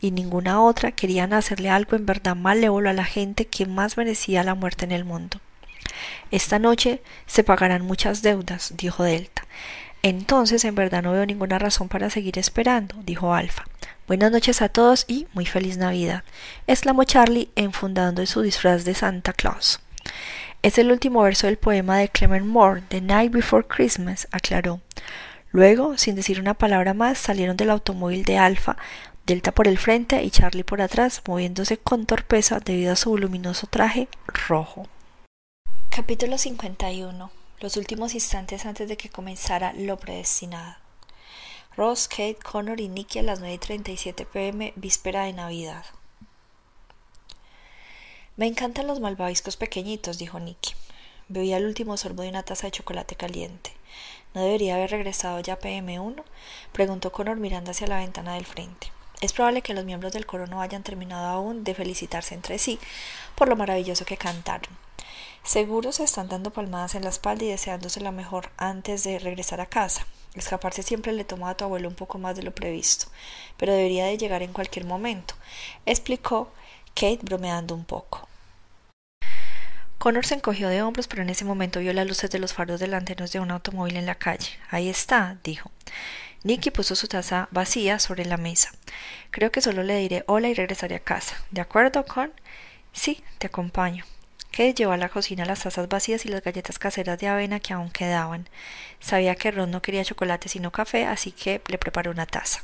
y 0.00 0.12
ninguna 0.12 0.62
otra 0.62 0.92
querían 0.92 1.34
hacerle 1.34 1.68
algo 1.68 1.96
en 1.96 2.06
verdad 2.06 2.34
malévolo 2.34 2.88
a 2.88 2.94
la 2.94 3.04
gente 3.04 3.46
que 3.46 3.66
más 3.66 3.96
merecía 3.96 4.42
la 4.42 4.54
muerte 4.54 4.86
en 4.86 4.92
el 4.92 5.04
mundo. 5.04 5.40
Esta 6.30 6.58
noche 6.58 7.02
se 7.26 7.44
pagarán 7.44 7.82
muchas 7.82 8.22
deudas, 8.22 8.72
dijo 8.76 9.04
Delta. 9.04 9.44
Entonces 10.02 10.64
en 10.64 10.74
verdad 10.74 11.02
no 11.02 11.12
veo 11.12 11.26
ninguna 11.26 11.58
razón 11.58 11.88
para 11.88 12.10
seguir 12.10 12.38
esperando, 12.38 12.96
dijo 13.04 13.34
Alfa. 13.34 13.64
Buenas 14.06 14.32
noches 14.32 14.62
a 14.62 14.68
todos 14.68 15.04
y 15.06 15.26
muy 15.34 15.46
feliz 15.46 15.76
Navidad, 15.76 16.24
exclamó 16.66 17.04
Charlie 17.04 17.50
enfundando 17.54 18.22
en 18.22 18.26
su 18.26 18.42
disfraz 18.42 18.84
de 18.84 18.94
Santa 18.94 19.32
Claus. 19.32 19.80
Es 20.62 20.78
el 20.78 20.90
último 20.90 21.22
verso 21.22 21.46
del 21.46 21.58
poema 21.58 21.98
de 21.98 22.08
Clement 22.08 22.46
Moore, 22.46 22.82
The 22.88 23.00
Night 23.00 23.32
Before 23.32 23.66
Christmas, 23.66 24.26
aclaró. 24.30 24.80
Luego, 25.52 25.96
sin 25.96 26.16
decir 26.16 26.40
una 26.40 26.54
palabra 26.54 26.94
más, 26.94 27.18
salieron 27.18 27.56
del 27.56 27.70
automóvil 27.70 28.24
de 28.24 28.38
Alfa, 28.38 28.76
Delta 29.26 29.52
por 29.52 29.68
el 29.68 29.78
frente 29.78 30.22
y 30.24 30.30
Charlie 30.30 30.64
por 30.64 30.82
atrás, 30.82 31.22
moviéndose 31.26 31.78
con 31.78 32.04
torpeza 32.04 32.58
debido 32.58 32.92
a 32.92 32.96
su 32.96 33.10
voluminoso 33.10 33.66
traje 33.68 34.08
rojo. 34.48 34.88
Capítulo 35.90 36.38
51. 36.38 37.32
Los 37.58 37.76
últimos 37.76 38.14
instantes 38.14 38.64
antes 38.64 38.88
de 38.88 38.96
que 38.96 39.08
comenzara 39.08 39.72
lo 39.72 39.98
predestinado. 39.98 40.76
Ross, 41.76 42.06
Kate, 42.06 42.36
Connor 42.36 42.80
y 42.80 42.86
Nicky 42.88 43.18
a 43.18 43.22
las 43.24 43.42
9.37 43.42 44.24
pm, 44.24 44.72
víspera 44.76 45.24
de 45.24 45.32
Navidad. 45.32 45.84
Me 48.36 48.46
encantan 48.46 48.86
los 48.86 49.00
malvaviscos 49.00 49.56
pequeñitos, 49.56 50.18
dijo 50.18 50.38
Nicky. 50.38 50.74
Bebía 51.26 51.56
el 51.56 51.66
último 51.66 51.96
sorbo 51.96 52.22
de 52.22 52.28
una 52.28 52.44
taza 52.44 52.68
de 52.68 52.72
chocolate 52.72 53.16
caliente. 53.16 53.72
¿No 54.32 54.42
debería 54.42 54.76
haber 54.76 54.92
regresado 54.92 55.40
ya 55.40 55.58
PM1? 55.58 56.22
preguntó 56.70 57.10
Connor 57.10 57.38
mirando 57.38 57.72
hacia 57.72 57.88
la 57.88 57.98
ventana 57.98 58.34
del 58.34 58.46
frente. 58.46 58.92
Es 59.20 59.32
probable 59.32 59.60
que 59.60 59.74
los 59.74 59.84
miembros 59.84 60.12
del 60.12 60.24
coro 60.24 60.46
no 60.46 60.62
hayan 60.62 60.84
terminado 60.84 61.26
aún 61.26 61.64
de 61.64 61.74
felicitarse 61.74 62.36
entre 62.36 62.60
sí 62.60 62.78
por 63.34 63.48
lo 63.48 63.56
maravilloso 63.56 64.04
que 64.04 64.16
cantaron. 64.16 64.78
Seguro 65.42 65.92
se 65.92 66.04
están 66.04 66.28
dando 66.28 66.52
palmadas 66.52 66.94
en 66.94 67.02
la 67.02 67.08
espalda 67.10 67.44
y 67.44 67.48
deseándose 67.48 68.00
la 68.00 68.12
mejor 68.12 68.50
antes 68.56 69.04
de 69.04 69.18
regresar 69.18 69.60
a 69.60 69.66
casa. 69.66 70.06
Escaparse 70.34 70.82
siempre 70.82 71.12
le 71.12 71.24
toma 71.24 71.50
a 71.50 71.56
tu 71.56 71.64
abuelo 71.64 71.88
un 71.88 71.94
poco 71.94 72.18
más 72.18 72.36
de 72.36 72.42
lo 72.42 72.54
previsto, 72.54 73.06
pero 73.56 73.72
debería 73.72 74.04
de 74.04 74.16
llegar 74.16 74.42
en 74.42 74.52
cualquier 74.52 74.84
momento, 74.84 75.34
explicó 75.86 76.52
Kate 76.94 77.20
bromeando 77.22 77.74
un 77.74 77.84
poco. 77.84 78.28
Connor 79.98 80.24
se 80.24 80.34
encogió 80.34 80.68
de 80.68 80.82
hombros, 80.82 81.08
pero 81.08 81.22
en 81.22 81.30
ese 81.30 81.44
momento 81.44 81.80
vio 81.80 81.92
las 81.92 82.06
luces 82.06 82.30
de 82.30 82.38
los 82.38 82.54
faros 82.54 82.80
delanteros 82.80 83.32
de 83.32 83.40
un 83.40 83.50
automóvil 83.50 83.96
en 83.96 84.06
la 84.06 84.14
calle. 84.14 84.48
Ahí 84.70 84.88
está, 84.88 85.36
dijo. 85.44 85.70
Nicky 86.42 86.70
puso 86.70 86.94
su 86.94 87.06
taza 87.06 87.48
vacía 87.50 87.98
sobre 87.98 88.24
la 88.24 88.38
mesa. 88.38 88.70
Creo 89.30 89.52
que 89.52 89.60
solo 89.60 89.82
le 89.82 89.98
diré 89.98 90.24
hola 90.26 90.48
y 90.48 90.54
regresaré 90.54 90.94
a 90.94 91.00
casa. 91.00 91.36
¿De 91.50 91.60
acuerdo, 91.60 92.06
Con? 92.06 92.32
Sí, 92.92 93.22
te 93.38 93.48
acompaño. 93.48 94.06
Kate 94.50 94.74
llevó 94.74 94.92
a 94.92 94.96
la 94.96 95.08
cocina 95.08 95.44
las 95.44 95.62
tazas 95.62 95.88
vacías 95.88 96.26
y 96.26 96.28
las 96.28 96.42
galletas 96.42 96.78
caseras 96.78 97.18
de 97.18 97.28
avena 97.28 97.60
que 97.60 97.72
aún 97.72 97.90
quedaban. 97.90 98.48
Sabía 98.98 99.34
que 99.36 99.50
Ron 99.50 99.70
no 99.70 99.82
quería 99.82 100.04
chocolate 100.04 100.48
sino 100.48 100.72
café, 100.72 101.06
así 101.06 101.32
que 101.32 101.60
le 101.68 101.78
preparó 101.78 102.10
una 102.10 102.26
taza. 102.26 102.60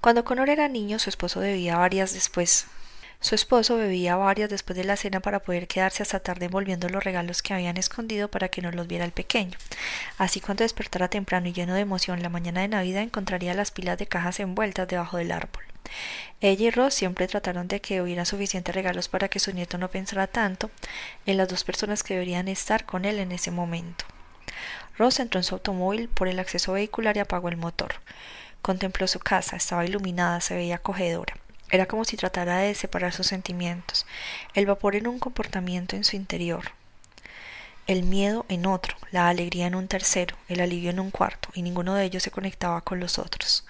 Cuando 0.00 0.24
Connor 0.24 0.48
era 0.48 0.68
niño, 0.68 0.98
su 0.98 1.10
esposo 1.10 1.40
bebía 1.40 1.76
varias 1.76 2.14
después. 2.14 2.66
Su 3.20 3.34
esposo 3.34 3.76
bebía 3.76 4.14
varias 4.14 4.48
después 4.48 4.76
de 4.76 4.84
la 4.84 4.96
cena 4.96 5.18
para 5.18 5.40
poder 5.40 5.66
quedarse 5.66 6.04
hasta 6.04 6.20
tarde 6.20 6.46
envolviendo 6.46 6.88
los 6.88 7.02
regalos 7.02 7.42
que 7.42 7.52
habían 7.52 7.76
escondido 7.76 8.30
para 8.30 8.48
que 8.48 8.62
no 8.62 8.70
los 8.70 8.86
viera 8.86 9.04
el 9.04 9.10
pequeño. 9.10 9.58
Así 10.18 10.40
cuando 10.40 10.62
despertara 10.62 11.08
temprano 11.08 11.48
y 11.48 11.52
lleno 11.52 11.74
de 11.74 11.80
emoción 11.80 12.22
la 12.22 12.28
mañana 12.28 12.60
de 12.60 12.68
Navidad 12.68 13.02
encontraría 13.02 13.54
las 13.54 13.72
pilas 13.72 13.98
de 13.98 14.06
cajas 14.06 14.38
envueltas 14.38 14.86
debajo 14.86 15.16
del 15.16 15.32
árbol. 15.32 15.67
Ella 16.40 16.66
y 16.66 16.70
Ross 16.70 16.94
siempre 16.94 17.26
trataron 17.26 17.66
de 17.66 17.80
que 17.80 18.00
hubiera 18.00 18.24
suficientes 18.24 18.74
regalos 18.74 19.08
para 19.08 19.28
que 19.28 19.40
su 19.40 19.52
nieto 19.52 19.76
no 19.78 19.90
pensara 19.90 20.26
tanto 20.26 20.70
en 21.26 21.36
las 21.36 21.48
dos 21.48 21.64
personas 21.64 22.02
que 22.02 22.14
deberían 22.14 22.46
estar 22.48 22.84
con 22.84 23.04
él 23.04 23.18
en 23.18 23.32
ese 23.32 23.50
momento. 23.50 24.04
Ross 24.96 25.20
entró 25.20 25.40
en 25.40 25.44
su 25.44 25.54
automóvil 25.54 26.08
por 26.08 26.28
el 26.28 26.38
acceso 26.38 26.72
vehicular 26.72 27.16
y 27.16 27.20
apagó 27.20 27.48
el 27.48 27.56
motor. 27.56 27.94
Contempló 28.62 29.06
su 29.06 29.20
casa, 29.20 29.56
estaba 29.56 29.84
iluminada, 29.84 30.40
se 30.40 30.54
veía 30.54 30.76
acogedora. 30.76 31.36
Era 31.70 31.86
como 31.86 32.04
si 32.04 32.16
tratara 32.16 32.58
de 32.58 32.74
separar 32.74 33.12
sus 33.12 33.26
sentimientos, 33.26 34.06
el 34.54 34.66
vapor 34.66 34.96
en 34.96 35.06
un 35.06 35.18
comportamiento 35.18 35.96
en 35.96 36.04
su 36.04 36.16
interior, 36.16 36.72
el 37.86 38.04
miedo 38.04 38.46
en 38.48 38.64
otro, 38.64 38.96
la 39.10 39.28
alegría 39.28 39.66
en 39.66 39.74
un 39.74 39.86
tercero, 39.86 40.36
el 40.48 40.60
alivio 40.60 40.90
en 40.90 41.00
un 41.00 41.10
cuarto, 41.10 41.50
y 41.52 41.62
ninguno 41.62 41.94
de 41.94 42.04
ellos 42.04 42.22
se 42.22 42.30
conectaba 42.30 42.80
con 42.80 43.00
los 43.00 43.18
otros. 43.18 43.66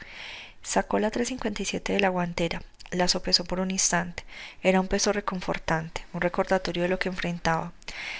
Sacó 0.68 0.98
la 0.98 1.10
357 1.10 1.94
de 1.94 2.00
la 2.00 2.10
guantera, 2.10 2.60
la 2.90 3.08
sopesó 3.08 3.42
por 3.44 3.58
un 3.58 3.70
instante. 3.70 4.24
Era 4.62 4.82
un 4.82 4.86
peso 4.86 5.14
reconfortante, 5.14 6.04
un 6.12 6.20
recordatorio 6.20 6.82
de 6.82 6.90
lo 6.90 6.98
que 6.98 7.08
enfrentaba. 7.08 7.72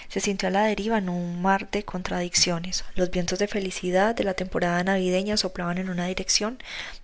Se 0.09 0.21
sintió 0.21 0.49
a 0.49 0.51
la 0.51 0.65
deriva 0.65 0.97
en 0.97 1.11
un 1.11 1.43
mar 1.43 1.71
de 1.71 1.83
contradicciones. 1.83 2.87
Los 2.95 3.11
vientos 3.11 3.39
de 3.39 3.49
felicidad 3.49 4.15
de 4.15 4.25
la 4.25 4.33
temporada 4.33 4.83
navideña 4.83 5.37
soplaban 5.37 5.77
en 5.77 5.91
una 5.91 6.07
dirección, 6.07 6.57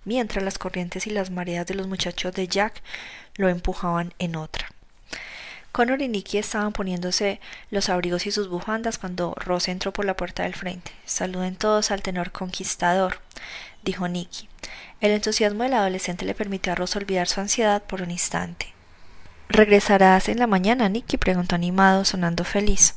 mientras 0.03 0.43
las 0.43 0.57
corrientes 0.57 1.05
y 1.05 1.11
las 1.11 1.29
mareas 1.29 1.67
de 1.67 1.75
los 1.75 1.85
muchachos 1.85 2.33
de 2.33 2.47
Jack 2.47 2.81
lo 3.35 3.47
empujaban 3.47 4.15
en 4.17 4.37
otra. 4.37 4.71
Connor 5.71 6.01
y 6.01 6.07
Nicky 6.07 6.39
estaban 6.39 6.73
poniéndose 6.73 7.39
los 7.69 7.89
abrigos 7.89 8.25
y 8.25 8.31
sus 8.31 8.49
bufandas 8.49 8.97
cuando 8.97 9.35
Ross 9.35 9.67
entró 9.67 9.93
por 9.93 10.05
la 10.05 10.17
puerta 10.17 10.41
del 10.41 10.55
frente. 10.55 10.91
Saluden 11.05 11.55
todos 11.55 11.91
al 11.91 12.01
tenor 12.01 12.31
conquistador, 12.31 13.19
dijo 13.83 14.07
Nicky. 14.07 14.49
El 15.01 15.11
entusiasmo 15.11 15.63
del 15.63 15.73
adolescente 15.73 16.25
le 16.25 16.33
permitió 16.33 16.71
a 16.71 16.75
Ross 16.75 16.95
olvidar 16.95 17.27
su 17.27 17.41
ansiedad 17.41 17.83
por 17.83 18.01
un 18.01 18.11
instante. 18.11 18.73
¿Regresarás 19.49 20.29
en 20.29 20.39
la 20.39 20.47
mañana, 20.47 20.89
Nicky? 20.89 21.17
preguntó 21.17 21.55
animado, 21.55 22.05
sonando 22.05 22.43
feliz. 22.43 22.95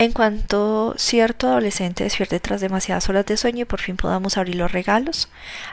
En 0.00 0.12
cuanto 0.12 0.94
cierto 0.96 1.46
adolescente 1.48 2.04
despierte 2.04 2.40
tras 2.40 2.62
demasiadas 2.62 3.10
horas 3.10 3.26
de 3.26 3.36
sueño 3.36 3.62
y 3.62 3.64
por 3.66 3.80
fin 3.80 3.98
podamos 3.98 4.38
abrir 4.38 4.56
los 4.56 4.72
regalos, 4.72 5.28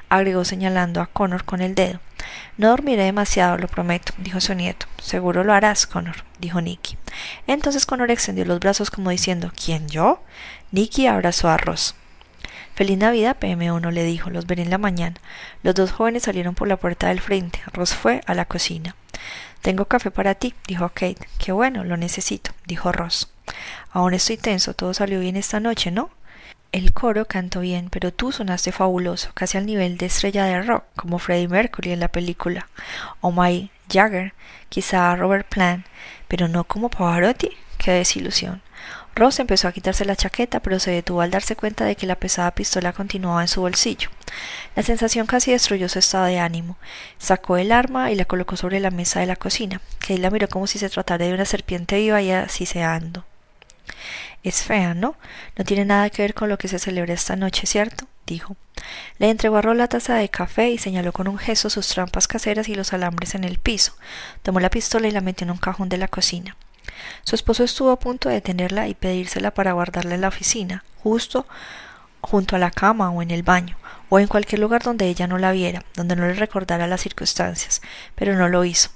agregó 0.09 0.43
señalando 0.43 0.99
a 0.99 1.05
Connor 1.05 1.45
con 1.45 1.61
el 1.61 1.75
dedo. 1.75 2.01
No 2.57 2.67
dormiré 2.67 3.03
demasiado, 3.03 3.57
lo 3.57 3.69
prometo, 3.69 4.11
dijo 4.17 4.41
su 4.41 4.53
nieto. 4.53 4.85
Seguro 5.01 5.45
lo 5.45 5.53
harás, 5.53 5.87
Connor, 5.87 6.25
dijo 6.39 6.59
Nicky. 6.59 6.97
Entonces 7.47 7.85
Connor 7.85 8.11
extendió 8.11 8.43
los 8.43 8.59
brazos 8.59 8.91
como 8.91 9.11
diciendo 9.11 9.49
¿Quién 9.55 9.87
yo? 9.87 10.21
Nicky 10.71 11.07
abrazó 11.07 11.47
a 11.47 11.55
Ross. 11.55 11.95
Feliz 12.77 12.99
Navidad, 12.99 13.35
PM1 13.39 13.89
le 13.89 14.03
dijo, 14.03 14.29
los 14.29 14.45
veré 14.45 14.61
en 14.61 14.69
la 14.69 14.77
mañana. 14.77 15.15
Los 15.63 15.73
dos 15.73 15.91
jóvenes 15.91 16.21
salieron 16.21 16.53
por 16.53 16.67
la 16.67 16.77
puerta 16.77 17.07
del 17.07 17.19
frente. 17.19 17.59
Ross 17.73 17.95
fue 17.95 18.21
a 18.27 18.35
la 18.35 18.45
cocina. 18.45 18.95
Tengo 19.63 19.85
café 19.85 20.11
para 20.11 20.35
ti, 20.35 20.53
dijo 20.67 20.87
Kate. 20.89 21.27
Qué 21.39 21.51
bueno, 21.51 21.83
lo 21.83 21.97
necesito, 21.97 22.51
dijo 22.67 22.91
Ross. 22.91 23.33
Aún 23.89 24.13
estoy 24.13 24.37
tenso, 24.37 24.75
todo 24.75 24.93
salió 24.93 25.19
bien 25.19 25.37
esta 25.37 25.59
noche, 25.59 25.89
¿no? 25.89 26.11
El 26.71 26.93
coro 26.93 27.25
cantó 27.25 27.61
bien, 27.61 27.89
pero 27.89 28.13
tú 28.13 28.31
sonaste 28.31 28.71
fabuloso, 28.71 29.31
casi 29.33 29.57
al 29.57 29.65
nivel 29.65 29.97
de 29.97 30.05
estrella 30.05 30.45
de 30.45 30.61
rock, 30.61 30.83
como 30.95 31.17
Freddie 31.17 31.47
Mercury 31.47 31.93
en 31.93 31.99
la 31.99 32.09
película, 32.09 32.67
o 33.21 33.31
Mike 33.31 33.71
Jagger, 33.91 34.35
quizá 34.69 35.15
Robert 35.15 35.47
Plant, 35.49 35.83
pero 36.27 36.47
no 36.47 36.63
como 36.65 36.89
Pavarotti. 36.89 37.49
Qué 37.79 37.89
desilusión. 37.93 38.61
Ross 39.17 39.39
empezó 39.39 39.67
a 39.67 39.71
quitarse 39.71 40.05
la 40.05 40.15
chaqueta, 40.15 40.59
pero 40.59 40.79
se 40.79 40.91
detuvo 40.91 41.21
al 41.21 41.31
darse 41.31 41.55
cuenta 41.55 41.85
de 41.85 41.95
que 41.95 42.05
la 42.05 42.15
pesada 42.15 42.51
pistola 42.51 42.93
continuaba 42.93 43.41
en 43.41 43.47
su 43.47 43.61
bolsillo. 43.61 44.09
La 44.75 44.83
sensación 44.83 45.25
casi 45.25 45.51
destruyó 45.51 45.89
su 45.89 45.97
estado 45.97 46.25
de 46.25 46.37
ánimo. 46.37 46.77
Sacó 47.17 47.57
el 47.57 47.71
arma 47.71 48.11
y 48.11 48.15
la 48.15 48.25
colocó 48.25 48.57
sobre 48.57 48.79
la 48.79 48.91
mesa 48.91 49.19
de 49.19 49.25
la 49.25 49.35
cocina. 49.35 49.81
Kate 49.99 50.19
la 50.19 50.29
miró 50.29 50.47
como 50.47 50.67
si 50.67 50.77
se 50.77 50.89
tratara 50.89 51.25
de 51.25 51.33
una 51.33 51.45
serpiente 51.45 51.97
viva 51.97 52.21
y 52.21 52.31
asiseando. 52.31 53.25
Es 54.43 54.61
fea, 54.61 54.93
¿no? 54.93 55.15
No 55.57 55.65
tiene 55.65 55.85
nada 55.85 56.09
que 56.11 56.21
ver 56.21 56.35
con 56.35 56.47
lo 56.47 56.59
que 56.59 56.67
se 56.67 56.77
celebra 56.77 57.13
esta 57.13 57.35
noche, 57.35 57.65
¿cierto? 57.65 58.05
dijo. 58.27 58.55
Le 59.17 59.31
entregó 59.31 59.57
a 59.57 59.61
Ross 59.63 59.77
la 59.77 59.87
taza 59.87 60.13
de 60.13 60.29
café 60.29 60.69
y 60.69 60.77
señaló 60.77 61.11
con 61.11 61.27
un 61.27 61.39
gesto 61.39 61.71
sus 61.71 61.87
trampas 61.87 62.27
caseras 62.27 62.69
y 62.69 62.75
los 62.75 62.93
alambres 62.93 63.33
en 63.33 63.45
el 63.45 63.57
piso. 63.57 63.93
Tomó 64.43 64.59
la 64.59 64.69
pistola 64.69 65.07
y 65.07 65.11
la 65.11 65.21
metió 65.21 65.45
en 65.45 65.51
un 65.51 65.57
cajón 65.57 65.89
de 65.89 65.97
la 65.97 66.07
cocina. 66.07 66.55
Su 67.23 67.35
esposo 67.35 67.63
estuvo 67.63 67.91
a 67.91 67.99
punto 67.99 68.29
de 68.29 68.41
tenerla 68.41 68.87
y 68.87 68.95
pedírsela 68.95 69.51
para 69.51 69.73
guardarla 69.73 70.15
en 70.15 70.21
la 70.21 70.27
oficina, 70.29 70.83
justo 70.97 71.45
junto 72.21 72.55
a 72.55 72.59
la 72.59 72.71
cama 72.71 73.09
o 73.11 73.21
en 73.21 73.31
el 73.31 73.43
baño, 73.43 73.77
o 74.09 74.19
en 74.19 74.27
cualquier 74.27 74.59
lugar 74.59 74.83
donde 74.83 75.07
ella 75.07 75.27
no 75.27 75.37
la 75.37 75.51
viera, 75.51 75.83
donde 75.95 76.15
no 76.15 76.27
le 76.27 76.33
recordara 76.33 76.87
las 76.87 77.01
circunstancias, 77.01 77.81
pero 78.15 78.35
no 78.35 78.49
lo 78.49 78.65
hizo. 78.65 78.89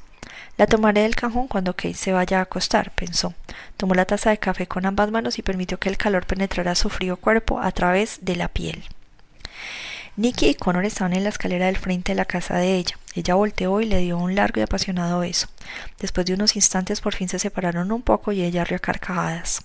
La 0.58 0.68
tomaré 0.68 1.02
del 1.02 1.16
cajón 1.16 1.48
cuando 1.48 1.76
Kate 1.76 1.94
se 1.94 2.12
vaya 2.12 2.40
a 2.40 2.44
acostar, 2.44 2.92
pensó. 2.92 3.34
Tomó 3.78 3.96
la 3.96 4.06
taza 4.06 4.30
de 4.30 4.38
café 4.38 4.68
con 4.68 4.86
ambas 4.86 5.10
manos 5.10 5.40
y 5.40 5.42
permitió 5.42 5.80
que 5.80 5.90
el 5.90 5.98
calor 5.98 6.26
penetrara 6.26 6.76
su 6.76 6.90
frío 6.90 7.18
cuerpo 7.18 7.60
a 7.60 7.72
través 7.72 8.20
de 8.22 8.36
la 8.36 8.48
piel. 8.48 8.84
Nicky 10.18 10.50
y 10.50 10.56
Connor 10.56 10.84
estaban 10.84 11.14
en 11.14 11.24
la 11.24 11.30
escalera 11.30 11.68
del 11.68 11.78
frente 11.78 12.12
de 12.12 12.18
la 12.18 12.26
casa 12.26 12.58
de 12.58 12.76
ella. 12.76 12.98
Ella 13.16 13.36
volteó 13.36 13.80
y 13.80 13.86
le 13.86 14.00
dio 14.00 14.18
un 14.18 14.36
largo 14.36 14.60
y 14.60 14.64
apasionado 14.64 15.22
beso. 15.22 15.48
Después 16.00 16.26
de 16.26 16.34
unos 16.34 16.58
instantes 16.58 17.00
por 17.00 17.16
fin 17.16 17.30
se 17.30 17.40
separaron 17.40 17.94
un 17.94 18.02
poco 18.02 18.34
y 18.34 18.44
ella 18.44 18.66
rió 18.66 18.80
carcajadas. 18.80 19.64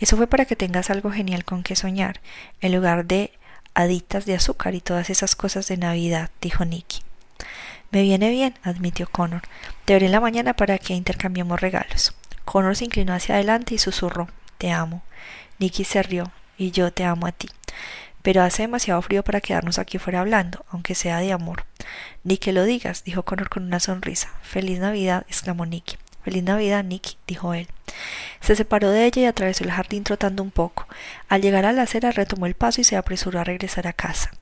Eso 0.00 0.16
fue 0.16 0.26
para 0.26 0.46
que 0.46 0.56
tengas 0.56 0.88
algo 0.88 1.10
genial 1.10 1.44
con 1.44 1.62
que 1.62 1.76
soñar, 1.76 2.20
en 2.62 2.74
lugar 2.74 3.04
de 3.04 3.32
aditas 3.74 4.24
de 4.24 4.34
azúcar 4.34 4.74
y 4.74 4.80
todas 4.80 5.10
esas 5.10 5.36
cosas 5.36 5.68
de 5.68 5.76
Navidad, 5.76 6.30
dijo 6.40 6.64
Nicky. 6.64 7.02
Me 7.90 8.02
viene 8.02 8.30
bien, 8.30 8.54
admitió 8.62 9.06
Connor. 9.08 9.42
Te 9.84 9.92
veré 9.92 10.06
en 10.06 10.12
la 10.12 10.20
mañana 10.20 10.54
para 10.54 10.78
que 10.78 10.94
intercambiemos 10.94 11.60
regalos. 11.60 12.14
Connor 12.46 12.76
se 12.76 12.86
inclinó 12.86 13.12
hacia 13.12 13.34
adelante 13.34 13.74
y 13.74 13.78
susurró 13.78 14.28
Te 14.56 14.70
amo. 14.70 15.02
Nicky 15.58 15.84
se 15.84 16.02
rió. 16.02 16.32
Y 16.58 16.70
yo 16.70 16.90
te 16.90 17.04
amo 17.04 17.26
a 17.26 17.32
ti 17.32 17.50
pero 18.26 18.42
hace 18.42 18.62
demasiado 18.62 19.00
frío 19.02 19.22
para 19.22 19.40
quedarnos 19.40 19.78
aquí 19.78 19.98
fuera 19.98 20.18
hablando, 20.18 20.66
aunque 20.72 20.96
sea 20.96 21.20
de 21.20 21.30
amor. 21.30 21.64
Ni 22.24 22.38
que 22.38 22.52
lo 22.52 22.64
digas, 22.64 23.04
dijo 23.04 23.22
Connor 23.22 23.48
con 23.48 23.62
una 23.62 23.78
sonrisa. 23.78 24.32
Feliz 24.42 24.80
Navidad, 24.80 25.24
exclamó 25.28 25.64
Nicky. 25.64 25.96
Feliz 26.24 26.42
Navidad, 26.42 26.82
Nicky, 26.82 27.18
dijo 27.28 27.54
él. 27.54 27.68
Se 28.40 28.56
separó 28.56 28.90
de 28.90 29.04
ella 29.06 29.22
y 29.22 29.24
atravesó 29.26 29.62
el 29.62 29.70
jardín 29.70 30.02
trotando 30.02 30.42
un 30.42 30.50
poco. 30.50 30.88
Al 31.28 31.40
llegar 31.40 31.66
a 31.66 31.72
la 31.72 31.82
acera 31.82 32.10
retomó 32.10 32.46
el 32.46 32.56
paso 32.56 32.80
y 32.80 32.84
se 32.84 32.96
apresuró 32.96 33.38
a 33.38 33.44
regresar 33.44 33.86
a 33.86 33.92
casa. 33.92 34.32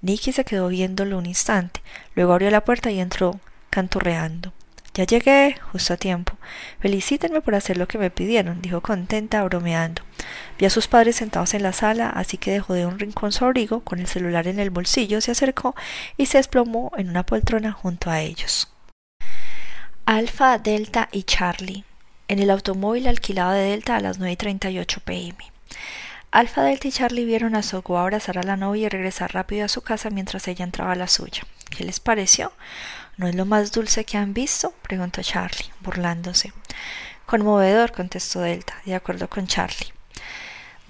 Nicky 0.00 0.32
se 0.32 0.46
quedó 0.46 0.68
viéndolo 0.68 1.18
un 1.18 1.26
instante, 1.26 1.82
luego 2.14 2.32
abrió 2.32 2.50
la 2.50 2.64
puerta 2.64 2.90
y 2.90 2.98
entró, 2.98 3.40
canturreando. 3.68 4.54
Ya 4.94 5.04
llegué, 5.04 5.56
justo 5.72 5.94
a 5.94 5.96
tiempo. 5.96 6.36
Felicítenme 6.80 7.40
por 7.40 7.54
hacer 7.54 7.78
lo 7.78 7.88
que 7.88 7.96
me 7.96 8.10
pidieron, 8.10 8.60
dijo 8.60 8.82
contenta, 8.82 9.42
bromeando. 9.42 10.02
Vi 10.58 10.66
a 10.66 10.70
sus 10.70 10.86
padres 10.86 11.16
sentados 11.16 11.54
en 11.54 11.62
la 11.62 11.72
sala, 11.72 12.10
así 12.10 12.36
que 12.36 12.50
dejó 12.50 12.74
de 12.74 12.84
un 12.84 12.98
rincón 12.98 13.32
su 13.32 13.46
abrigo, 13.46 13.80
con 13.80 14.00
el 14.00 14.06
celular 14.06 14.46
en 14.48 14.60
el 14.60 14.68
bolsillo, 14.68 15.22
se 15.22 15.30
acercó 15.30 15.74
y 16.18 16.26
se 16.26 16.36
desplomó 16.38 16.92
en 16.98 17.08
una 17.08 17.24
poltrona 17.24 17.72
junto 17.72 18.10
a 18.10 18.20
ellos. 18.20 18.70
Alfa, 20.04 20.58
Delta 20.58 21.08
y 21.10 21.22
Charlie. 21.22 21.84
en 22.28 22.38
el 22.38 22.50
automóvil 22.50 23.08
alquilado 23.08 23.52
de 23.52 23.70
Delta 23.70 23.96
a 23.96 24.00
las 24.00 24.18
9 24.18 24.32
y 24.32 24.36
38 24.36 25.00
pm. 25.04 25.36
Alfa, 26.30 26.62
Delta 26.62 26.88
y 26.88 26.92
Charlie 26.92 27.24
vieron 27.24 27.54
a 27.54 27.62
Sogo 27.62 27.98
abrazar 27.98 28.38
a 28.38 28.42
la 28.42 28.56
novia 28.56 28.86
y 28.86 28.88
regresar 28.88 29.32
rápido 29.34 29.64
a 29.66 29.68
su 29.68 29.82
casa 29.82 30.10
mientras 30.10 30.48
ella 30.48 30.64
entraba 30.64 30.92
a 30.92 30.96
la 30.96 31.08
suya. 31.08 31.42
¿Qué 31.76 31.84
les 31.84 32.00
pareció? 32.00 32.52
¿No 33.16 33.26
es 33.26 33.34
lo 33.34 33.44
más 33.44 33.72
dulce 33.72 34.04
que 34.04 34.18
han 34.18 34.34
visto? 34.34 34.72
preguntó 34.82 35.22
Charlie, 35.22 35.70
burlándose. 35.80 36.52
Conmovedor, 37.26 37.92
contestó 37.92 38.40
Delta, 38.40 38.74
de 38.84 38.94
acuerdo 38.94 39.28
con 39.28 39.46
Charlie. 39.46 39.92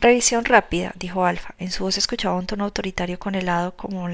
Revisión 0.00 0.44
rápida, 0.44 0.92
dijo 0.96 1.24
Alfa. 1.24 1.54
En 1.58 1.70
su 1.70 1.84
voz 1.84 1.96
escuchaba 1.98 2.34
un 2.34 2.46
tono 2.46 2.64
autoritario 2.64 3.18
con 3.18 3.34
helado 3.34 3.76
como 3.76 4.08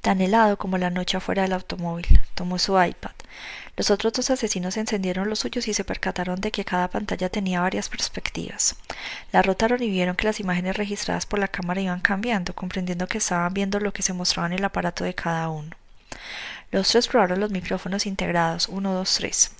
tan 0.00 0.20
helado 0.20 0.56
como 0.56 0.78
la 0.78 0.90
noche 0.90 1.16
afuera 1.18 1.42
del 1.42 1.52
automóvil. 1.52 2.20
Tomó 2.34 2.58
su 2.58 2.80
iPad. 2.80 3.12
Los 3.76 3.90
otros 3.90 4.12
dos 4.12 4.30
asesinos 4.30 4.76
encendieron 4.76 5.28
los 5.28 5.40
suyos 5.40 5.66
y 5.66 5.74
se 5.74 5.84
percataron 5.84 6.40
de 6.40 6.52
que 6.52 6.64
cada 6.64 6.88
pantalla 6.88 7.28
tenía 7.28 7.60
varias 7.60 7.88
perspectivas. 7.88 8.76
La 9.32 9.42
rotaron 9.42 9.82
y 9.82 9.90
vieron 9.90 10.14
que 10.14 10.26
las 10.26 10.40
imágenes 10.40 10.76
registradas 10.76 11.26
por 11.26 11.38
la 11.38 11.48
cámara 11.48 11.80
iban 11.80 12.00
cambiando, 12.00 12.54
comprendiendo 12.54 13.08
que 13.08 13.18
estaban 13.18 13.52
viendo 13.52 13.80
lo 13.80 13.92
que 13.92 14.02
se 14.02 14.12
mostraba 14.12 14.46
en 14.46 14.54
el 14.54 14.64
aparato 14.64 15.02
de 15.04 15.14
cada 15.14 15.48
uno. 15.48 15.70
Los 16.70 16.88
tres 16.88 17.08
probaron 17.08 17.40
los 17.40 17.50
micrófonos 17.50 18.06
integrados, 18.06 18.68
uno, 18.68 18.94
dos, 18.94 19.14
tres. 19.14 19.52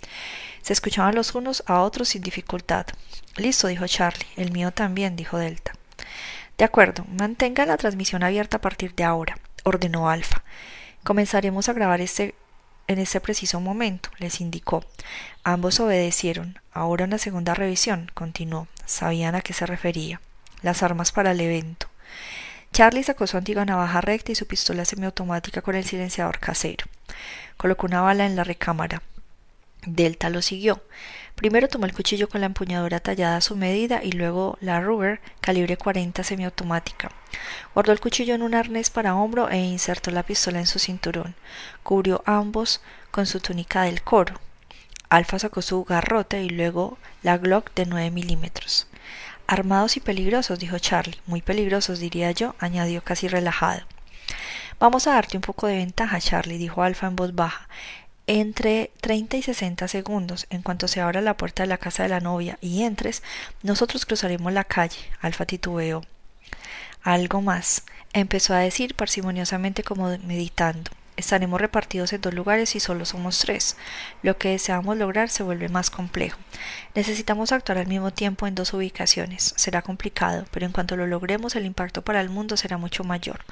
Se 0.62 0.72
escuchaban 0.72 1.14
los 1.14 1.34
unos 1.34 1.62
a 1.66 1.80
otros 1.80 2.08
sin 2.08 2.22
dificultad. 2.22 2.86
Listo, 3.36 3.66
dijo 3.66 3.86
Charlie. 3.86 4.26
El 4.36 4.52
mío 4.52 4.70
también, 4.70 5.16
dijo 5.16 5.38
Delta. 5.38 5.72
De 6.56 6.64
acuerdo, 6.64 7.04
mantenga 7.08 7.66
la 7.66 7.76
transmisión 7.76 8.22
abierta 8.22 8.58
a 8.58 8.60
partir 8.60 8.94
de 8.94 9.04
ahora 9.04 9.36
ordenó 9.64 10.08
Alfa. 10.08 10.44
Comenzaremos 11.02 11.68
a 11.68 11.72
grabar 11.72 12.00
este 12.00 12.34
en 12.86 12.98
este 12.98 13.20
preciso 13.20 13.60
momento, 13.60 14.10
les 14.18 14.40
indicó. 14.40 14.84
Ambos 15.42 15.80
obedecieron. 15.80 16.58
Ahora 16.72 17.04
una 17.04 17.18
segunda 17.18 17.54
revisión, 17.54 18.10
continuó. 18.14 18.68
Sabían 18.86 19.34
a 19.34 19.40
qué 19.40 19.52
se 19.52 19.66
refería. 19.66 20.20
Las 20.62 20.82
armas 20.82 21.12
para 21.12 21.32
el 21.32 21.40
evento. 21.40 21.88
Charlie 22.72 23.04
sacó 23.04 23.26
su 23.26 23.36
antigua 23.36 23.64
navaja 23.64 24.00
recta 24.00 24.32
y 24.32 24.34
su 24.34 24.46
pistola 24.46 24.84
semiautomática 24.84 25.62
con 25.62 25.76
el 25.76 25.84
silenciador 25.84 26.38
casero. 26.40 26.86
Colocó 27.56 27.86
una 27.86 28.02
bala 28.02 28.26
en 28.26 28.36
la 28.36 28.44
recámara. 28.44 29.02
Delta 29.86 30.30
lo 30.30 30.42
siguió. 30.42 30.82
Primero 31.34 31.68
tomó 31.68 31.86
el 31.86 31.92
cuchillo 31.92 32.28
con 32.28 32.40
la 32.40 32.46
empuñadura 32.46 33.00
tallada 33.00 33.36
a 33.36 33.40
su 33.40 33.56
medida 33.56 34.02
y 34.02 34.12
luego 34.12 34.56
la 34.60 34.80
Ruger 34.80 35.20
calibre 35.40 35.76
40 35.76 36.22
semiautomática. 36.22 37.10
Guardó 37.74 37.92
el 37.92 38.00
cuchillo 38.00 38.34
en 38.34 38.42
un 38.42 38.54
arnés 38.54 38.90
para 38.90 39.16
hombro 39.16 39.50
e 39.50 39.58
insertó 39.58 40.10
la 40.10 40.22
pistola 40.22 40.60
en 40.60 40.66
su 40.66 40.78
cinturón. 40.78 41.34
Cubrió 41.82 42.22
ambos 42.24 42.80
con 43.10 43.26
su 43.26 43.40
túnica 43.40 43.82
del 43.82 44.02
coro. 44.02 44.40
Alfa 45.08 45.38
sacó 45.38 45.60
su 45.60 45.84
garrote 45.84 46.42
y 46.42 46.48
luego 46.48 46.98
la 47.22 47.36
Glock 47.36 47.74
de 47.74 47.86
9 47.86 48.10
milímetros. 48.10 48.86
Armados 49.46 49.96
y 49.96 50.00
peligrosos, 50.00 50.58
dijo 50.58 50.78
Charlie. 50.78 51.20
Muy 51.26 51.42
peligrosos, 51.42 51.98
diría 51.98 52.30
yo, 52.30 52.54
añadió 52.58 53.02
casi 53.02 53.28
relajado. 53.28 53.82
Vamos 54.80 55.06
a 55.06 55.12
darte 55.12 55.36
un 55.36 55.42
poco 55.42 55.66
de 55.66 55.76
ventaja, 55.76 56.20
Charlie, 56.20 56.58
dijo 56.58 56.82
Alfa 56.82 57.06
en 57.06 57.16
voz 57.16 57.34
baja 57.34 57.68
entre 58.26 58.90
30 59.00 59.36
y 59.36 59.42
60 59.42 59.88
segundos, 59.88 60.46
en 60.50 60.62
cuanto 60.62 60.88
se 60.88 61.00
abra 61.00 61.20
la 61.20 61.36
puerta 61.36 61.62
de 61.62 61.68
la 61.68 61.78
casa 61.78 62.02
de 62.02 62.08
la 62.08 62.20
novia 62.20 62.58
y 62.60 62.82
entres, 62.82 63.22
nosotros 63.62 64.06
cruzaremos 64.06 64.52
la 64.52 64.64
calle. 64.64 64.98
Alfa 65.20 65.46
titubeó. 65.46 66.02
Algo 67.02 67.42
más, 67.42 67.82
empezó 68.12 68.54
a 68.54 68.60
decir 68.60 68.94
parsimoniosamente 68.94 69.82
como 69.82 70.08
meditando. 70.24 70.90
Estaremos 71.16 71.60
repartidos 71.60 72.12
en 72.12 72.20
dos 72.20 72.34
lugares 72.34 72.74
y 72.74 72.80
solo 72.80 73.04
somos 73.04 73.38
tres. 73.38 73.76
Lo 74.22 74.36
que 74.36 74.48
deseamos 74.48 74.96
lograr 74.96 75.30
se 75.30 75.44
vuelve 75.44 75.68
más 75.68 75.88
complejo. 75.88 76.38
Necesitamos 76.96 77.52
actuar 77.52 77.78
al 77.78 77.86
mismo 77.86 78.10
tiempo 78.10 78.48
en 78.48 78.56
dos 78.56 78.74
ubicaciones. 78.74 79.54
Será 79.56 79.82
complicado, 79.82 80.44
pero 80.50 80.66
en 80.66 80.72
cuanto 80.72 80.96
lo 80.96 81.06
logremos 81.06 81.54
el 81.54 81.66
impacto 81.66 82.02
para 82.02 82.20
el 82.20 82.30
mundo 82.30 82.56
será 82.56 82.78
mucho 82.78 83.04
mayor. 83.04 83.44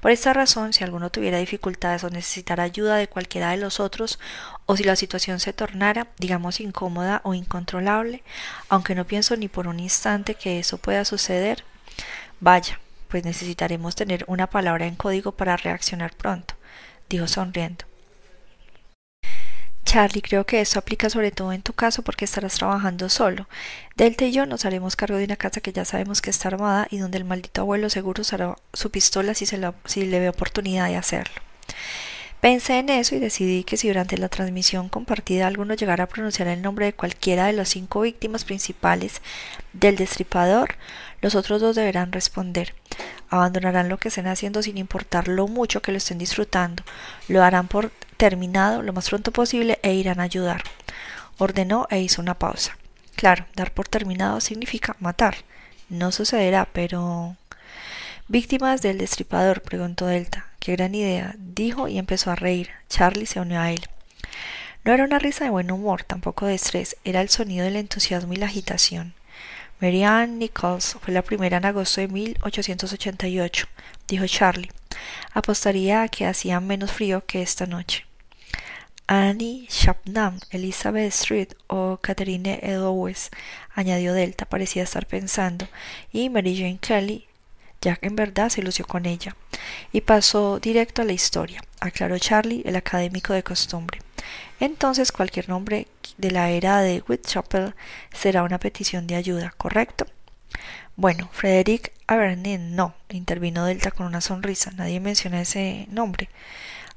Por 0.00 0.12
esta 0.12 0.32
razón, 0.32 0.72
si 0.72 0.84
alguno 0.84 1.10
tuviera 1.10 1.38
dificultades 1.38 2.04
o 2.04 2.10
necesitara 2.10 2.62
ayuda 2.62 2.94
de 2.94 3.08
cualquiera 3.08 3.50
de 3.50 3.56
los 3.56 3.80
otros, 3.80 4.20
o 4.66 4.76
si 4.76 4.84
la 4.84 4.94
situación 4.94 5.40
se 5.40 5.52
tornara, 5.52 6.06
digamos, 6.18 6.60
incómoda 6.60 7.20
o 7.24 7.34
incontrolable, 7.34 8.22
aunque 8.68 8.94
no 8.94 9.06
pienso 9.06 9.36
ni 9.36 9.48
por 9.48 9.66
un 9.66 9.80
instante 9.80 10.36
que 10.36 10.60
eso 10.60 10.78
pueda 10.78 11.04
suceder, 11.04 11.64
vaya, 12.38 12.78
pues 13.08 13.24
necesitaremos 13.24 13.96
tener 13.96 14.24
una 14.28 14.48
palabra 14.48 14.86
en 14.86 14.94
código 14.94 15.32
para 15.32 15.56
reaccionar 15.56 16.14
pronto 16.14 16.57
dijo 17.08 17.26
sonriendo. 17.26 17.84
Charlie, 19.84 20.20
creo 20.20 20.44
que 20.44 20.60
esto 20.60 20.78
aplica 20.78 21.08
sobre 21.08 21.30
todo 21.30 21.50
en 21.50 21.62
tu 21.62 21.72
caso 21.72 22.02
porque 22.02 22.26
estarás 22.26 22.56
trabajando 22.56 23.08
solo. 23.08 23.48
Delta 23.96 24.26
y 24.26 24.32
yo 24.32 24.44
nos 24.44 24.66
haremos 24.66 24.96
cargo 24.96 25.16
de 25.16 25.24
una 25.24 25.36
casa 25.36 25.62
que 25.62 25.72
ya 25.72 25.86
sabemos 25.86 26.20
que 26.20 26.28
está 26.28 26.48
armada 26.48 26.86
y 26.90 26.98
donde 26.98 27.16
el 27.16 27.24
maldito 27.24 27.62
abuelo 27.62 27.88
seguro 27.88 28.20
usará 28.20 28.54
su 28.74 28.90
pistola 28.90 29.32
si, 29.32 29.46
se 29.46 29.58
si 29.86 30.04
le 30.04 30.20
ve 30.20 30.28
oportunidad 30.28 30.88
de 30.88 30.96
hacerlo. 30.96 31.40
Pensé 32.42 32.78
en 32.78 32.90
eso 32.90 33.16
y 33.16 33.18
decidí 33.18 33.64
que 33.64 33.78
si 33.78 33.88
durante 33.88 34.18
la 34.18 34.28
transmisión 34.28 34.90
compartida 34.90 35.46
alguno 35.46 35.72
llegara 35.72 36.04
a 36.04 36.08
pronunciar 36.08 36.48
el 36.48 36.60
nombre 36.60 36.84
de 36.84 36.92
cualquiera 36.92 37.46
de 37.46 37.54
las 37.54 37.70
cinco 37.70 38.02
víctimas 38.02 38.44
principales 38.44 39.22
del 39.72 39.96
destripador, 39.96 40.76
los 41.20 41.34
otros 41.34 41.60
dos 41.62 41.74
deberán 41.74 42.12
responder. 42.12 42.74
Abandonarán 43.30 43.88
lo 43.88 43.98
que 43.98 44.08
estén 44.08 44.26
haciendo 44.26 44.62
sin 44.62 44.78
importar 44.78 45.28
lo 45.28 45.48
mucho 45.48 45.82
que 45.82 45.92
lo 45.92 45.98
estén 45.98 46.18
disfrutando. 46.18 46.82
Lo 47.28 47.42
harán 47.42 47.68
por 47.68 47.90
terminado 48.16 48.82
lo 48.82 48.92
más 48.92 49.08
pronto 49.08 49.32
posible 49.32 49.78
e 49.82 49.94
irán 49.94 50.20
a 50.20 50.24
ayudar. 50.24 50.62
Ordenó 51.38 51.86
e 51.90 52.00
hizo 52.00 52.22
una 52.22 52.38
pausa. 52.38 52.76
Claro, 53.16 53.46
dar 53.54 53.72
por 53.72 53.88
terminado 53.88 54.40
significa 54.40 54.96
matar. 55.00 55.36
No 55.88 56.12
sucederá, 56.12 56.68
pero... 56.72 57.36
Víctimas 58.28 58.82
del 58.82 58.98
destripador, 58.98 59.62
preguntó 59.62 60.06
Delta. 60.06 60.46
Qué 60.60 60.72
gran 60.72 60.94
idea, 60.94 61.34
dijo 61.38 61.88
y 61.88 61.98
empezó 61.98 62.30
a 62.30 62.36
reír. 62.36 62.70
Charlie 62.88 63.26
se 63.26 63.40
unió 63.40 63.60
a 63.60 63.70
él. 63.70 63.80
No 64.84 64.92
era 64.92 65.04
una 65.04 65.18
risa 65.18 65.44
de 65.44 65.50
buen 65.50 65.70
humor, 65.70 66.04
tampoco 66.04 66.46
de 66.46 66.54
estrés, 66.54 66.96
era 67.04 67.20
el 67.20 67.28
sonido 67.28 67.64
del 67.64 67.76
entusiasmo 67.76 68.32
y 68.32 68.36
la 68.36 68.46
agitación. 68.46 69.14
Marianne 69.80 70.38
Nichols 70.38 70.96
fue 71.00 71.14
la 71.14 71.22
primera 71.22 71.58
en 71.58 71.64
agosto 71.64 72.00
de 72.00 72.08
1888, 72.08 73.66
dijo 74.08 74.26
Charlie. 74.26 74.72
Apostaría 75.32 76.02
a 76.02 76.08
que 76.08 76.26
hacía 76.26 76.58
menos 76.58 76.90
frío 76.90 77.24
que 77.24 77.42
esta 77.42 77.66
noche. 77.66 78.04
Annie 79.06 79.68
Chapman, 79.68 80.40
Elizabeth 80.50 81.14
Street 81.14 81.48
o 81.68 81.98
Catherine 82.02 82.58
Eddowes, 82.60 83.30
añadió 83.72 84.14
Delta, 84.14 84.46
parecía 84.46 84.82
estar 84.82 85.06
pensando, 85.06 85.68
y 86.12 86.28
Mary 86.28 86.56
Jane 86.56 86.78
Kelly. 86.80 87.28
Jack 87.80 88.00
en 88.02 88.16
verdad 88.16 88.48
se 88.48 88.62
lució 88.62 88.84
con 88.84 89.06
ella. 89.06 89.36
Y 89.92 90.00
pasó 90.00 90.58
directo 90.58 91.02
a 91.02 91.04
la 91.04 91.12
historia, 91.12 91.62
aclaró 91.78 92.18
Charlie, 92.18 92.62
el 92.66 92.74
académico 92.74 93.32
de 93.32 93.44
costumbre. 93.44 94.00
Entonces 94.60 95.12
cualquier 95.12 95.48
nombre 95.48 95.86
de 96.16 96.30
la 96.30 96.50
era 96.50 96.80
de 96.80 97.02
Whitechapel 97.06 97.74
será 98.12 98.42
una 98.42 98.58
petición 98.58 99.06
de 99.06 99.16
ayuda, 99.16 99.54
¿correcto? 99.56 100.06
Bueno, 100.96 101.28
Frederick 101.32 101.92
Aberlin 102.08 102.74
no, 102.74 102.94
intervino 103.10 103.64
Delta 103.64 103.92
con 103.92 104.06
una 104.06 104.20
sonrisa. 104.20 104.72
Nadie 104.72 104.98
menciona 104.98 105.40
ese 105.40 105.86
nombre. 105.90 106.28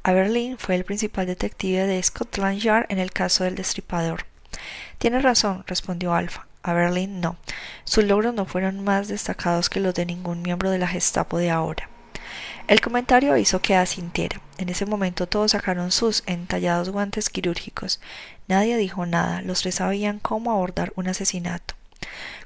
Aberlin 0.01 0.57
fue 0.57 0.73
el 0.73 0.85
principal 0.85 1.27
detective 1.27 1.85
de 1.85 2.01
Scotland 2.01 2.59
Yard 2.59 2.85
en 2.89 2.97
el 2.97 3.11
caso 3.11 3.43
del 3.43 3.53
destripador. 3.53 4.25
Tiene 4.97 5.19
razón, 5.19 5.63
respondió 5.67 6.15
Alfa. 6.15 6.47
Aberlin 6.63 7.21
no. 7.21 7.37
Sus 7.83 8.05
logros 8.05 8.33
no 8.33 8.45
fueron 8.45 8.83
más 8.83 9.07
destacados 9.07 9.69
que 9.69 9.79
los 9.79 9.93
de 9.93 10.07
ningún 10.07 10.41
miembro 10.41 10.71
de 10.71 10.79
la 10.79 10.87
Gestapo 10.87 11.37
de 11.37 11.51
ahora. 11.51 11.90
El 12.67 12.81
comentario 12.81 13.37
hizo 13.37 13.61
que 13.61 13.75
asintiera. 13.75 14.41
En 14.57 14.69
ese 14.69 14.85
momento 14.85 15.27
todos 15.27 15.51
sacaron 15.51 15.91
sus 15.91 16.23
entallados 16.25 16.89
guantes 16.89 17.29
quirúrgicos. 17.29 17.99
Nadie 18.47 18.77
dijo 18.77 19.05
nada. 19.05 19.41
Los 19.41 19.61
tres 19.61 19.75
sabían 19.75 20.19
cómo 20.19 20.51
abordar 20.51 20.93
un 20.95 21.07
asesinato. 21.07 21.75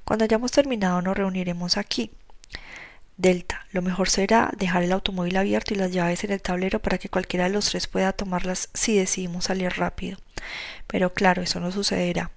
Cuando 0.04 0.26
hayamos 0.26 0.52
terminado 0.52 1.02
nos 1.02 1.18
reuniremos 1.18 1.78
aquí. 1.78 2.12
Delta, 3.18 3.66
lo 3.72 3.82
mejor 3.82 4.10
será 4.10 4.52
dejar 4.58 4.84
el 4.84 4.92
automóvil 4.92 5.38
abierto 5.38 5.74
y 5.74 5.78
las 5.78 5.92
llaves 5.92 6.24
en 6.26 6.32
el 6.32 6.42
tablero 6.42 6.80
para 6.80 6.98
que 6.98 7.08
cualquiera 7.08 7.46
de 7.46 7.52
los 7.52 7.70
tres 7.70 7.88
pueda 7.88 8.12
tomarlas 8.12 8.70
si 8.74 8.98
decidimos 8.98 9.46
salir 9.46 9.72
rápido. 9.78 10.18
Pero 10.88 11.14
claro, 11.14 11.42
eso 11.42 11.62
no 11.62 11.72
sucederá. 11.72 12.32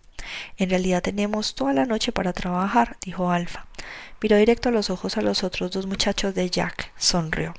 En 0.57 0.71
realidad 0.71 1.03
tenemos 1.03 1.55
toda 1.55 1.73
la 1.73 1.87
noche 1.87 2.13
para 2.13 2.33
trabajar, 2.33 2.97
dijo 3.03 3.31
Alfa. 3.31 3.67
Miró 4.21 4.37
directo 4.37 4.69
a 4.69 4.73
los 4.73 4.91
ojos 4.91 5.17
a 5.17 5.23
los 5.23 5.45
otros 5.45 5.71
dos 5.71 5.87
muchachos 5.87 6.35
de 6.35 6.51
Jack. 6.51 6.93
Sonrió 6.97 7.55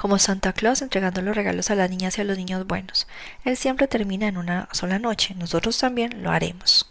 como 0.00 0.18
Santa 0.18 0.54
Claus 0.54 0.80
entregando 0.80 1.20
los 1.20 1.36
regalos 1.36 1.70
a 1.70 1.74
las 1.74 1.90
niñas 1.90 2.16
y 2.16 2.22
a 2.22 2.24
los 2.24 2.38
niños 2.38 2.66
buenos. 2.66 3.06
Él 3.44 3.58
siempre 3.58 3.86
termina 3.86 4.28
en 4.28 4.38
una 4.38 4.66
sola 4.72 4.98
noche, 4.98 5.34
nosotros 5.34 5.76
también 5.76 6.22
lo 6.22 6.30
haremos. 6.30 6.90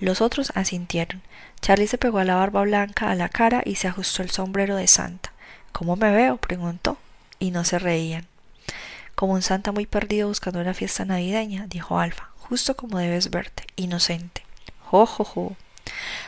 Los 0.00 0.20
otros 0.20 0.50
asintieron. 0.56 1.22
Charlie 1.60 1.86
se 1.86 1.98
pegó 1.98 2.18
a 2.18 2.24
la 2.24 2.34
barba 2.34 2.62
blanca 2.62 3.12
a 3.12 3.14
la 3.14 3.28
cara 3.28 3.62
y 3.64 3.76
se 3.76 3.86
ajustó 3.86 4.24
el 4.24 4.30
sombrero 4.30 4.74
de 4.74 4.88
Santa. 4.88 5.30
¿Cómo 5.70 5.94
me 5.94 6.10
veo? 6.10 6.36
preguntó, 6.36 6.98
y 7.38 7.52
no 7.52 7.64
se 7.64 7.78
reían. 7.78 8.26
Como 9.14 9.34
un 9.34 9.42
santa 9.42 9.70
muy 9.70 9.86
perdido 9.86 10.26
buscando 10.26 10.58
una 10.58 10.74
fiesta 10.74 11.04
navideña, 11.04 11.68
dijo 11.68 12.00
Alfa, 12.00 12.30
justo 12.48 12.76
como 12.76 12.98
debes 12.98 13.30
verte, 13.30 13.64
inocente. 13.76 14.42
Jo, 14.90 15.06
jo, 15.06 15.24
jo, 15.24 15.56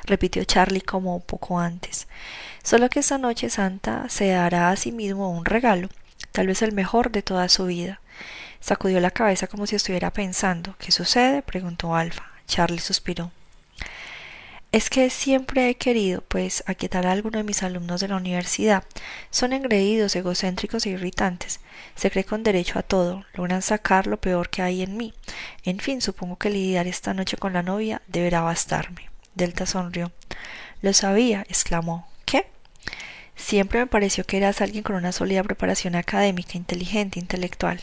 repitió 0.05 0.45
Charlie 0.45 0.81
como 0.81 1.21
poco 1.21 1.59
antes. 1.59 2.09
Solo 2.63 2.89
que 2.89 3.01
esta 3.01 3.19
noche 3.19 3.51
Santa 3.51 4.09
se 4.09 4.29
dará 4.29 4.71
a 4.71 4.77
sí 4.77 4.93
mismo 4.93 5.31
un 5.31 5.45
regalo, 5.45 5.89
tal 6.33 6.49
vez 6.49 6.63
el 6.63 6.73
mejor 6.73 7.11
de 7.11 7.23
toda 7.23 7.49
su 7.49 7.67
vida. 7.67 8.01
Sacudió 8.61 9.01
la 9.01 9.13
cabeza 9.13 9.47
como 9.47 9.67
si 9.67 9.77
estuviera 9.77 10.13
pensando. 10.13 10.75
¿Qué 10.79 10.91
sucede? 10.91 11.43
preguntó 11.43 11.95
Alfa. 11.95 12.25
Charlie 12.47 12.81
suspiró. 12.81 13.31
Es 14.71 14.91
que 14.91 15.09
siempre 15.09 15.71
he 15.71 15.77
querido, 15.77 16.21
pues, 16.21 16.63
aquietar 16.67 17.07
a 17.07 17.13
alguno 17.13 17.39
de 17.39 17.45
mis 17.45 17.63
alumnos 17.63 18.03
de 18.03 18.09
la 18.09 18.17
universidad. 18.17 18.85
Son 19.31 19.55
engreídos, 19.55 20.15
egocéntricos 20.15 20.85
e 20.85 20.91
irritantes. 20.91 21.61
Se 21.95 22.11
cree 22.11 22.25
con 22.25 22.43
derecho 22.43 22.79
a 22.79 22.83
todo, 22.83 23.25
logran 23.33 23.63
sacar 23.63 24.07
lo 24.07 24.21
peor 24.21 24.51
que 24.51 24.61
hay 24.61 24.83
en 24.83 24.99
mí. 24.99 25.15
En 25.65 25.79
fin, 25.79 26.03
supongo 26.03 26.37
que 26.37 26.51
lidiar 26.51 26.87
esta 26.87 27.15
noche 27.15 27.39
con 27.39 27.55
la 27.55 27.63
novia 27.63 28.03
deberá 28.09 28.43
bastarme. 28.43 29.09
Delta 29.35 29.65
sonrió. 29.65 30.13
Lo 30.83 30.93
sabía, 30.93 31.47
exclamó. 31.49 32.07
¿Qué? 32.27 32.47
Siempre 33.37 33.81
me 33.81 33.87
pareció 33.87 34.25
que 34.25 34.37
eras 34.37 34.61
alguien 34.61 34.83
con 34.83 34.97
una 34.97 35.13
sólida 35.13 35.43
preparación 35.45 35.95
académica, 35.95 36.59
inteligente, 36.59 37.19
intelectual. 37.19 37.81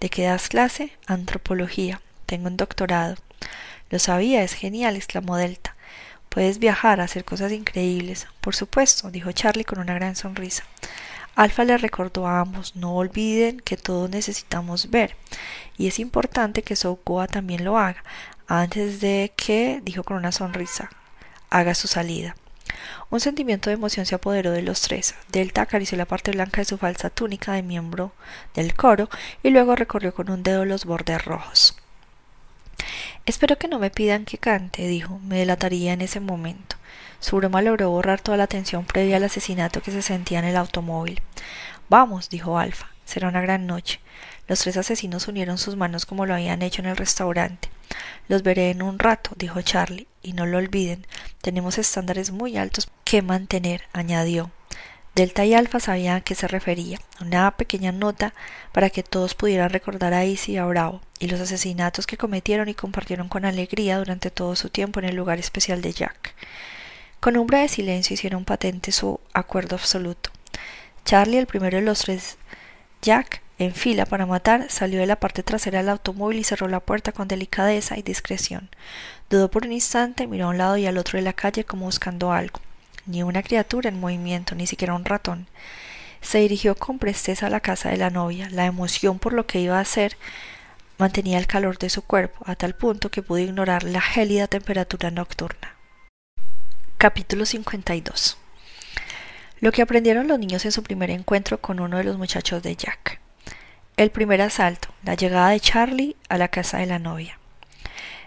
¿De 0.00 0.08
qué 0.10 0.24
das 0.24 0.48
clase? 0.48 0.92
Antropología. 1.06 2.00
Tengo 2.26 2.48
un 2.48 2.56
doctorado. 2.56 3.14
Lo 3.90 4.00
sabía, 4.00 4.42
es 4.42 4.54
genial, 4.54 4.96
exclamó 4.96 5.36
Delta. 5.36 5.76
Puedes 6.30 6.60
viajar, 6.60 7.00
hacer 7.00 7.24
cosas 7.24 7.50
increíbles. 7.50 8.28
Por 8.40 8.54
supuesto, 8.54 9.10
dijo 9.10 9.32
Charlie 9.32 9.64
con 9.64 9.80
una 9.80 9.94
gran 9.94 10.14
sonrisa. 10.14 10.62
Alfa 11.34 11.64
le 11.64 11.76
recordó 11.76 12.28
a 12.28 12.38
ambos, 12.38 12.76
no 12.76 12.94
olviden 12.94 13.58
que 13.58 13.76
todos 13.76 14.08
necesitamos 14.08 14.90
ver, 14.90 15.16
y 15.76 15.88
es 15.88 15.98
importante 15.98 16.62
que 16.62 16.76
Soukoa 16.76 17.26
también 17.26 17.64
lo 17.64 17.78
haga, 17.78 18.04
antes 18.46 19.00
de 19.00 19.32
que, 19.36 19.80
dijo 19.82 20.04
con 20.04 20.16
una 20.16 20.30
sonrisa, 20.30 20.88
haga 21.50 21.74
su 21.74 21.88
salida. 21.88 22.36
Un 23.10 23.18
sentimiento 23.18 23.68
de 23.68 23.74
emoción 23.74 24.06
se 24.06 24.14
apoderó 24.14 24.52
de 24.52 24.62
los 24.62 24.82
tres. 24.82 25.16
Delta 25.32 25.62
acarició 25.62 25.98
la 25.98 26.06
parte 26.06 26.30
blanca 26.30 26.60
de 26.60 26.64
su 26.64 26.78
falsa 26.78 27.10
túnica 27.10 27.52
de 27.54 27.64
miembro 27.64 28.12
del 28.54 28.74
coro 28.74 29.10
y 29.42 29.50
luego 29.50 29.74
recorrió 29.74 30.14
con 30.14 30.30
un 30.30 30.44
dedo 30.44 30.64
los 30.64 30.84
bordes 30.84 31.24
rojos. 31.24 31.76
Espero 33.26 33.58
que 33.58 33.68
no 33.68 33.78
me 33.78 33.90
pidan 33.90 34.24
que 34.24 34.38
cante, 34.38 34.86
dijo. 34.86 35.18
Me 35.20 35.38
delataría 35.38 35.92
en 35.92 36.00
ese 36.00 36.20
momento. 36.20 36.76
Su 37.20 37.36
broma 37.36 37.62
logró 37.62 37.90
borrar 37.90 38.20
toda 38.20 38.36
la 38.36 38.46
tensión 38.46 38.84
previa 38.84 39.16
al 39.16 39.24
asesinato 39.24 39.82
que 39.82 39.92
se 39.92 40.02
sentía 40.02 40.38
en 40.38 40.46
el 40.46 40.56
automóvil. 40.56 41.20
Vamos, 41.88 42.30
dijo 42.30 42.58
Alfa. 42.58 42.90
Será 43.04 43.28
una 43.28 43.40
gran 43.40 43.66
noche. 43.66 44.00
Los 44.46 44.60
tres 44.60 44.76
asesinos 44.76 45.28
unieron 45.28 45.58
sus 45.58 45.76
manos 45.76 46.06
como 46.06 46.26
lo 46.26 46.34
habían 46.34 46.62
hecho 46.62 46.80
en 46.82 46.88
el 46.88 46.96
restaurante. 46.96 47.68
Los 48.28 48.42
veré 48.42 48.70
en 48.70 48.82
un 48.82 48.98
rato, 48.98 49.32
dijo 49.36 49.60
Charlie, 49.62 50.06
y 50.22 50.32
no 50.32 50.46
lo 50.46 50.58
olviden, 50.58 51.06
tenemos 51.40 51.78
estándares 51.78 52.30
muy 52.30 52.56
altos 52.56 52.88
que 53.04 53.22
mantener, 53.22 53.82
añadió. 53.92 54.50
Delta 55.20 55.44
y 55.44 55.52
Alfa 55.52 55.80
sabían 55.80 56.16
a 56.16 56.20
qué 56.22 56.34
se 56.34 56.48
refería, 56.48 56.98
una 57.20 57.50
pequeña 57.50 57.92
nota 57.92 58.32
para 58.72 58.88
que 58.88 59.02
todos 59.02 59.34
pudieran 59.34 59.68
recordar 59.68 60.14
a 60.14 60.24
Izzy 60.24 60.52
y 60.52 60.56
a 60.56 60.64
Bravo, 60.64 61.02
y 61.18 61.26
los 61.26 61.38
asesinatos 61.42 62.06
que 62.06 62.16
cometieron 62.16 62.70
y 62.70 62.74
compartieron 62.74 63.28
con 63.28 63.44
alegría 63.44 63.98
durante 63.98 64.30
todo 64.30 64.56
su 64.56 64.70
tiempo 64.70 64.98
en 64.98 65.04
el 65.04 65.16
lugar 65.16 65.38
especial 65.38 65.82
de 65.82 65.92
Jack. 65.92 66.34
Con 67.20 67.36
umbra 67.36 67.58
de 67.58 67.68
silencio 67.68 68.14
hicieron 68.14 68.46
patente 68.46 68.92
su 68.92 69.20
acuerdo 69.34 69.76
absoluto. 69.76 70.30
Charlie, 71.04 71.36
el 71.36 71.46
primero 71.46 71.76
de 71.76 71.84
los 71.84 71.98
tres, 71.98 72.38
Jack, 73.02 73.42
en 73.58 73.74
fila 73.74 74.06
para 74.06 74.24
matar, 74.24 74.70
salió 74.70 75.00
de 75.00 75.06
la 75.06 75.20
parte 75.20 75.42
trasera 75.42 75.80
del 75.80 75.90
automóvil 75.90 76.38
y 76.38 76.44
cerró 76.44 76.66
la 76.66 76.80
puerta 76.80 77.12
con 77.12 77.28
delicadeza 77.28 77.98
y 77.98 78.02
discreción. 78.02 78.70
Dudó 79.28 79.50
por 79.50 79.66
un 79.66 79.72
instante, 79.72 80.26
miró 80.26 80.46
a 80.46 80.48
un 80.48 80.56
lado 80.56 80.78
y 80.78 80.86
al 80.86 80.96
otro 80.96 81.18
de 81.18 81.24
la 81.24 81.34
calle 81.34 81.64
como 81.64 81.84
buscando 81.84 82.32
algo 82.32 82.60
ni 83.10 83.22
una 83.22 83.42
criatura 83.42 83.88
en 83.88 84.00
movimiento, 84.00 84.54
ni 84.54 84.66
siquiera 84.66 84.94
un 84.94 85.04
ratón. 85.04 85.46
Se 86.20 86.38
dirigió 86.38 86.74
con 86.74 86.98
presteza 86.98 87.46
a 87.46 87.50
la 87.50 87.60
casa 87.60 87.90
de 87.90 87.96
la 87.96 88.10
novia. 88.10 88.48
La 88.50 88.66
emoción 88.66 89.18
por 89.18 89.32
lo 89.32 89.46
que 89.46 89.60
iba 89.60 89.78
a 89.78 89.80
hacer 89.80 90.16
mantenía 90.98 91.38
el 91.38 91.46
calor 91.46 91.78
de 91.78 91.90
su 91.90 92.02
cuerpo, 92.02 92.44
a 92.46 92.54
tal 92.54 92.74
punto 92.74 93.10
que 93.10 93.22
pudo 93.22 93.38
ignorar 93.38 93.84
la 93.84 94.00
gélida 94.00 94.46
temperatura 94.46 95.10
nocturna. 95.10 95.74
Capítulo 96.98 97.46
52 97.46 98.36
Lo 99.60 99.72
que 99.72 99.80
aprendieron 99.80 100.28
los 100.28 100.38
niños 100.38 100.64
en 100.66 100.72
su 100.72 100.82
primer 100.82 101.10
encuentro 101.10 101.58
con 101.60 101.80
uno 101.80 101.96
de 101.96 102.04
los 102.04 102.18
muchachos 102.18 102.62
de 102.62 102.76
Jack. 102.76 103.20
El 103.96 104.10
primer 104.10 104.42
asalto, 104.42 104.88
la 105.02 105.14
llegada 105.14 105.50
de 105.50 105.60
Charlie 105.60 106.16
a 106.28 106.36
la 106.36 106.48
casa 106.48 106.78
de 106.78 106.86
la 106.86 106.98
novia. 106.98 107.38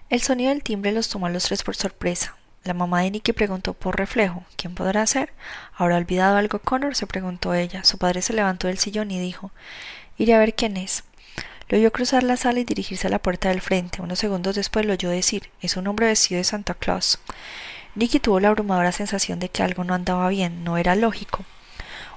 El 0.10 0.22
sonido 0.22 0.50
del 0.50 0.64
timbre 0.64 0.92
los 0.92 1.10
tomó 1.10 1.28
a 1.28 1.30
los 1.30 1.46
tres 1.46 1.64
por 1.64 1.76
sorpresa. 1.76 2.36
La 2.64 2.74
mamá 2.74 3.02
de 3.02 3.12
Nicky 3.12 3.34
preguntó 3.34 3.74
por 3.74 3.98
reflejo 3.98 4.46
¿Quién 4.56 4.74
podrá 4.74 5.06
ser? 5.06 5.34
¿Habrá 5.76 5.98
olvidado 5.98 6.38
algo 6.38 6.60
Connor? 6.60 6.96
se 6.96 7.08
preguntó 7.08 7.54
ella. 7.54 7.84
Su 7.84 7.98
padre 7.98 8.22
se 8.22 8.34
levantó 8.34 8.68
del 8.68 8.78
sillón 8.78 9.12
y 9.12 9.20
dijo 9.20 9.52
Iré 10.18 10.34
a 10.34 10.40
ver 10.40 10.54
quién 10.56 10.78
es. 10.78 11.04
Lo 11.68 11.78
oyó 11.78 11.92
cruzar 11.92 12.24
la 12.24 12.38
sala 12.38 12.60
y 12.60 12.64
dirigirse 12.64 13.08
a 13.08 13.10
la 13.10 13.20
puerta 13.20 13.50
del 13.50 13.60
frente. 13.60 14.02
Unos 14.02 14.20
segundos 14.20 14.56
después 14.56 14.86
lo 14.86 14.94
oyó 14.94 15.10
decir 15.10 15.50
Es 15.62 15.76
un 15.76 15.88
hombre 15.88 16.08
vestido 16.08 16.38
de 16.38 16.46
Santa 16.46 16.74
Claus. 16.74 17.20
Nicky 17.96 18.20
tuvo 18.20 18.40
la 18.40 18.48
abrumadora 18.48 18.92
sensación 18.94 19.40
de 19.40 19.50
que 19.50 19.62
algo 19.62 19.84
no 19.84 19.94
andaba 19.94 20.30
bien, 20.30 20.64
no 20.64 20.78
era 20.78 20.96
lógico. 20.96 21.44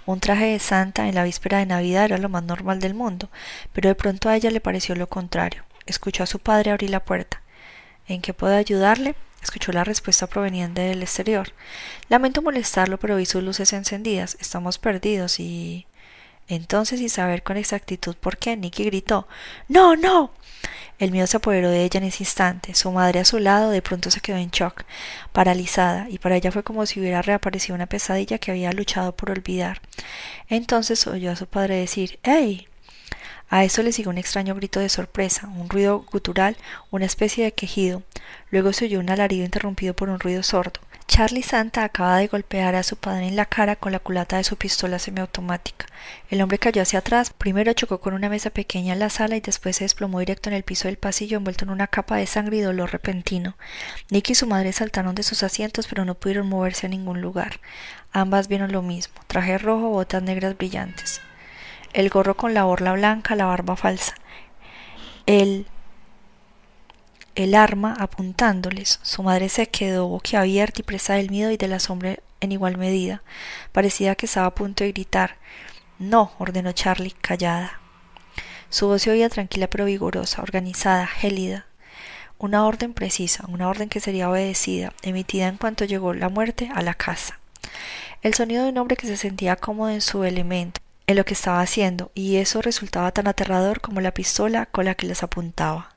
Un 0.06 0.20
traje 0.20 0.46
de 0.46 0.60
Santa 0.60 1.08
en 1.08 1.16
la 1.16 1.24
víspera 1.24 1.58
de 1.58 1.66
Navidad 1.66 2.04
era 2.04 2.18
lo 2.18 2.28
más 2.28 2.44
normal 2.44 2.78
del 2.78 2.94
mundo, 2.94 3.28
pero 3.72 3.88
de 3.88 3.96
pronto 3.96 4.28
a 4.28 4.36
ella 4.36 4.52
le 4.52 4.60
pareció 4.60 4.94
lo 4.94 5.08
contrario. 5.08 5.64
Escuchó 5.86 6.22
a 6.22 6.26
su 6.26 6.38
padre 6.38 6.70
abrir 6.70 6.90
la 6.90 7.04
puerta. 7.04 7.42
¿En 8.06 8.22
qué 8.22 8.32
puedo 8.32 8.54
ayudarle? 8.54 9.16
Escuchó 9.46 9.70
la 9.70 9.84
respuesta 9.84 10.26
proveniente 10.26 10.80
del 10.80 11.04
exterior. 11.04 11.52
Lamento 12.08 12.42
molestarlo, 12.42 12.98
pero 12.98 13.14
vi 13.14 13.26
sus 13.26 13.44
luces 13.44 13.72
encendidas. 13.72 14.36
Estamos 14.40 14.78
perdidos 14.78 15.38
y. 15.38 15.86
Entonces, 16.48 16.98
sin 16.98 17.08
saber 17.08 17.44
con 17.44 17.56
exactitud 17.56 18.16
por 18.16 18.38
qué, 18.38 18.56
Nicky 18.56 18.82
gritó 18.82 19.28
No, 19.68 19.94
no. 19.94 20.32
El 20.98 21.12
miedo 21.12 21.28
se 21.28 21.36
apoderó 21.36 21.70
de 21.70 21.84
ella 21.84 21.98
en 21.98 22.06
ese 22.08 22.24
instante. 22.24 22.74
Su 22.74 22.90
madre 22.90 23.20
a 23.20 23.24
su 23.24 23.38
lado 23.38 23.70
de 23.70 23.82
pronto 23.82 24.10
se 24.10 24.20
quedó 24.20 24.36
en 24.36 24.50
shock, 24.50 24.82
paralizada, 25.30 26.08
y 26.10 26.18
para 26.18 26.34
ella 26.34 26.50
fue 26.50 26.64
como 26.64 26.84
si 26.84 26.98
hubiera 26.98 27.22
reaparecido 27.22 27.76
una 27.76 27.86
pesadilla 27.86 28.38
que 28.38 28.50
había 28.50 28.72
luchado 28.72 29.14
por 29.14 29.30
olvidar. 29.30 29.80
Entonces 30.48 31.06
oyó 31.06 31.30
a 31.30 31.36
su 31.36 31.46
padre 31.46 31.76
decir 31.76 32.18
¡Ey! 32.24 32.66
A 33.48 33.64
eso 33.64 33.82
le 33.82 33.92
siguió 33.92 34.10
un 34.10 34.18
extraño 34.18 34.54
grito 34.56 34.80
de 34.80 34.88
sorpresa, 34.88 35.46
un 35.46 35.68
ruido 35.68 36.04
gutural, 36.10 36.56
una 36.90 37.04
especie 37.04 37.44
de 37.44 37.52
quejido. 37.52 38.02
Luego 38.50 38.72
se 38.72 38.86
oyó 38.86 38.98
un 38.98 39.08
alarido 39.08 39.44
interrumpido 39.44 39.94
por 39.94 40.08
un 40.08 40.18
ruido 40.18 40.42
sordo. 40.42 40.80
Charlie 41.06 41.44
Santa 41.44 41.84
acaba 41.84 42.16
de 42.16 42.26
golpear 42.26 42.74
a 42.74 42.82
su 42.82 42.96
padre 42.96 43.28
en 43.28 43.36
la 43.36 43.46
cara 43.46 43.76
con 43.76 43.92
la 43.92 44.00
culata 44.00 44.38
de 44.38 44.44
su 44.44 44.56
pistola 44.56 44.98
semiautomática. 44.98 45.86
El 46.28 46.42
hombre 46.42 46.58
cayó 46.58 46.82
hacia 46.82 46.98
atrás, 46.98 47.32
primero 47.32 47.72
chocó 47.74 48.00
con 48.00 48.14
una 48.14 48.28
mesa 48.28 48.50
pequeña 48.50 48.94
en 48.94 48.98
la 48.98 49.10
sala 49.10 49.36
y 49.36 49.40
después 49.40 49.76
se 49.76 49.84
desplomó 49.84 50.18
directo 50.18 50.50
en 50.50 50.56
el 50.56 50.64
piso 50.64 50.88
del 50.88 50.98
pasillo 50.98 51.36
envuelto 51.36 51.64
en 51.64 51.70
una 51.70 51.86
capa 51.86 52.16
de 52.16 52.26
sangre 52.26 52.56
y 52.56 52.62
dolor 52.62 52.90
repentino. 52.90 53.56
Nick 54.10 54.30
y 54.30 54.34
su 54.34 54.48
madre 54.48 54.72
saltaron 54.72 55.14
de 55.14 55.22
sus 55.22 55.44
asientos 55.44 55.86
pero 55.86 56.04
no 56.04 56.16
pudieron 56.16 56.48
moverse 56.48 56.86
a 56.86 56.90
ningún 56.90 57.20
lugar. 57.20 57.60
Ambas 58.12 58.48
vieron 58.48 58.72
lo 58.72 58.82
mismo, 58.82 59.14
traje 59.28 59.56
rojo, 59.58 59.90
botas 59.90 60.24
negras 60.24 60.58
brillantes 60.58 61.20
el 61.96 62.10
gorro 62.10 62.36
con 62.36 62.52
la 62.52 62.66
orla 62.66 62.92
blanca, 62.92 63.34
la 63.34 63.46
barba 63.46 63.74
falsa, 63.74 64.14
el, 65.24 65.66
el 67.34 67.54
arma 67.54 67.96
apuntándoles. 67.98 69.00
Su 69.02 69.22
madre 69.22 69.48
se 69.48 69.68
quedó 69.68 70.06
boquiabierta 70.06 70.82
y 70.82 70.84
presa 70.84 71.14
del 71.14 71.30
miedo 71.30 71.50
y 71.50 71.56
del 71.56 71.72
asombro 71.72 72.14
en 72.40 72.52
igual 72.52 72.76
medida. 72.76 73.22
Parecía 73.72 74.14
que 74.14 74.26
estaba 74.26 74.48
a 74.48 74.54
punto 74.54 74.84
de 74.84 74.92
gritar. 74.92 75.36
No, 75.98 76.32
ordenó 76.38 76.72
Charlie, 76.72 77.14
callada. 77.18 77.80
Su 78.68 78.88
voz 78.88 79.00
se 79.00 79.10
oía 79.10 79.30
tranquila 79.30 79.70
pero 79.70 79.86
vigorosa, 79.86 80.42
organizada, 80.42 81.06
gélida. 81.06 81.64
Una 82.36 82.66
orden 82.66 82.92
precisa, 82.92 83.46
una 83.48 83.70
orden 83.70 83.88
que 83.88 84.00
sería 84.00 84.28
obedecida, 84.28 84.92
emitida 85.00 85.48
en 85.48 85.56
cuanto 85.56 85.86
llegó 85.86 86.12
la 86.12 86.28
muerte 86.28 86.70
a 86.74 86.82
la 86.82 86.92
casa. 86.92 87.40
El 88.20 88.34
sonido 88.34 88.64
de 88.64 88.68
un 88.68 88.76
hombre 88.76 88.98
que 88.98 89.06
se 89.06 89.16
sentía 89.16 89.56
cómodo 89.56 89.88
en 89.88 90.02
su 90.02 90.24
elemento, 90.24 90.82
en 91.06 91.16
lo 91.16 91.24
que 91.24 91.34
estaba 91.34 91.60
haciendo, 91.60 92.10
y 92.14 92.36
eso 92.36 92.62
resultaba 92.62 93.12
tan 93.12 93.28
aterrador 93.28 93.80
como 93.80 94.00
la 94.00 94.12
pistola 94.12 94.66
con 94.66 94.84
la 94.84 94.94
que 94.94 95.06
les 95.06 95.22
apuntaba. 95.22 95.94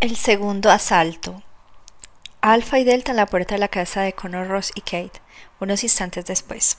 El 0.00 0.16
segundo 0.16 0.70
asalto. 0.70 1.42
Alfa 2.40 2.78
y 2.78 2.84
Delta 2.84 3.12
en 3.12 3.16
la 3.16 3.26
puerta 3.26 3.54
de 3.54 3.58
la 3.58 3.68
casa 3.68 4.02
de 4.02 4.12
Connor 4.12 4.48
Ross 4.48 4.70
y 4.74 4.82
Kate, 4.82 5.22
unos 5.60 5.82
instantes 5.82 6.26
después. 6.26 6.76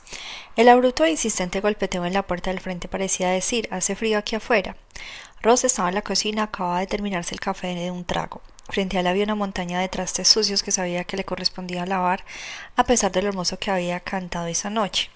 El 0.55 0.69
abrupto 0.69 1.05
e 1.05 1.11
insistente 1.11 1.59
golpeteo 1.59 2.05
en 2.05 2.13
la 2.13 2.27
puerta 2.27 2.51
del 2.51 2.59
frente 2.59 2.87
parecía 2.87 3.29
decir 3.29 3.67
hace 3.71 3.95
frío 3.95 4.19
aquí 4.19 4.35
afuera. 4.35 4.75
Ross 5.41 5.63
estaba 5.63 5.89
en 5.89 5.95
la 5.95 6.03
cocina, 6.03 6.43
acababa 6.43 6.81
de 6.81 6.87
terminarse 6.87 7.33
el 7.33 7.39
café 7.39 7.73
de 7.73 7.89
un 7.89 8.05
trago. 8.05 8.41
Frente 8.69 8.97
a 8.97 8.99
él 8.99 9.07
había 9.07 9.23
una 9.23 9.35
montaña 9.35 9.79
de 9.79 9.89
trastes 9.89 10.27
sucios 10.27 10.63
que 10.63 10.71
sabía 10.71 11.03
que 11.03 11.17
le 11.17 11.23
correspondía 11.23 11.85
lavar, 11.85 12.23
a 12.75 12.83
pesar 12.83 13.11
de 13.11 13.21
lo 13.21 13.29
hermoso 13.29 13.57
que 13.57 13.71
había 13.71 13.99
cantado 13.99 14.47
esa 14.47 14.69
noche. 14.69 15.09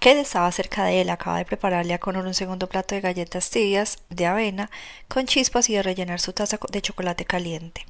Kate 0.00 0.20
estaba 0.20 0.50
cerca 0.52 0.84
de 0.84 1.00
él, 1.00 1.10
acaba 1.10 1.38
de 1.38 1.44
prepararle 1.44 1.94
a 1.94 1.98
Connor 1.98 2.26
un 2.26 2.34
segundo 2.34 2.68
plato 2.68 2.94
de 2.94 3.00
galletas 3.00 3.50
tibias 3.50 3.98
de 4.10 4.26
avena 4.26 4.70
con 5.08 5.26
chispas 5.26 5.70
y 5.70 5.74
de 5.74 5.82
rellenar 5.82 6.20
su 6.20 6.32
taza 6.32 6.58
de 6.70 6.82
chocolate 6.82 7.24
caliente. 7.24 7.86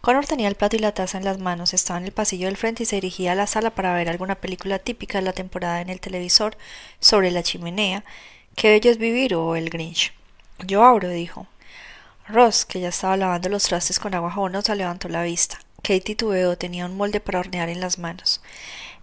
Connor 0.00 0.26
tenía 0.26 0.48
el 0.48 0.54
plato 0.54 0.76
y 0.76 0.78
la 0.78 0.92
taza 0.92 1.18
en 1.18 1.24
las 1.24 1.38
manos, 1.38 1.74
estaba 1.74 1.98
en 1.98 2.04
el 2.06 2.12
pasillo 2.12 2.46
del 2.46 2.56
frente 2.56 2.84
y 2.84 2.86
se 2.86 2.96
dirigía 2.96 3.32
a 3.32 3.34
la 3.34 3.46
sala 3.46 3.70
para 3.70 3.94
ver 3.94 4.08
alguna 4.08 4.36
película 4.36 4.78
típica 4.78 5.18
de 5.18 5.24
la 5.24 5.32
temporada 5.32 5.80
en 5.80 5.90
el 5.90 6.00
televisor 6.00 6.56
sobre 7.00 7.30
la 7.30 7.42
chimenea, 7.42 8.04
Qué 8.58 8.70
bello 8.70 8.90
es 8.90 8.98
vivir 8.98 9.36
o 9.36 9.54
el 9.54 9.70
Grinch. 9.70 10.12
Yo 10.66 10.82
abro, 10.82 11.08
dijo. 11.08 11.46
Ross, 12.26 12.64
que 12.64 12.80
ya 12.80 12.88
estaba 12.88 13.16
lavando 13.16 13.48
los 13.48 13.62
trastes 13.62 14.00
con 14.00 14.16
agua 14.16 14.32
jabonosa, 14.32 14.74
levantó 14.74 15.08
la 15.08 15.22
vista. 15.22 15.60
Katie 15.76 16.00
titubeó, 16.00 16.58
tenía 16.58 16.84
un 16.84 16.96
molde 16.96 17.20
para 17.20 17.38
hornear 17.38 17.68
en 17.68 17.80
las 17.80 18.00
manos. 18.00 18.40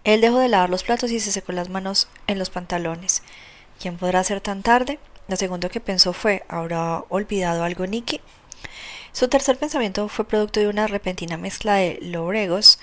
Él 0.06 0.20
dejó 0.20 0.38
de 0.38 0.48
lavar 0.48 0.70
los 0.70 0.84
platos 0.84 1.10
y 1.10 1.18
se 1.18 1.32
secó 1.32 1.50
las 1.50 1.68
manos 1.68 2.06
en 2.28 2.38
los 2.38 2.48
pantalones. 2.48 3.24
¿Quién 3.80 3.96
podrá 3.96 4.22
ser 4.22 4.40
tan 4.40 4.62
tarde? 4.62 5.00
Lo 5.26 5.34
segundo 5.34 5.68
que 5.68 5.80
pensó 5.80 6.12
fue 6.12 6.44
¿habrá 6.46 7.02
olvidado 7.08 7.64
algo 7.64 7.88
Nicky? 7.88 8.20
Su 9.10 9.26
tercer 9.26 9.58
pensamiento 9.58 10.06
fue 10.06 10.28
producto 10.28 10.60
de 10.60 10.68
una 10.68 10.86
repentina 10.86 11.36
mezcla 11.36 11.74
de 11.74 11.98
lobregos 12.00 12.78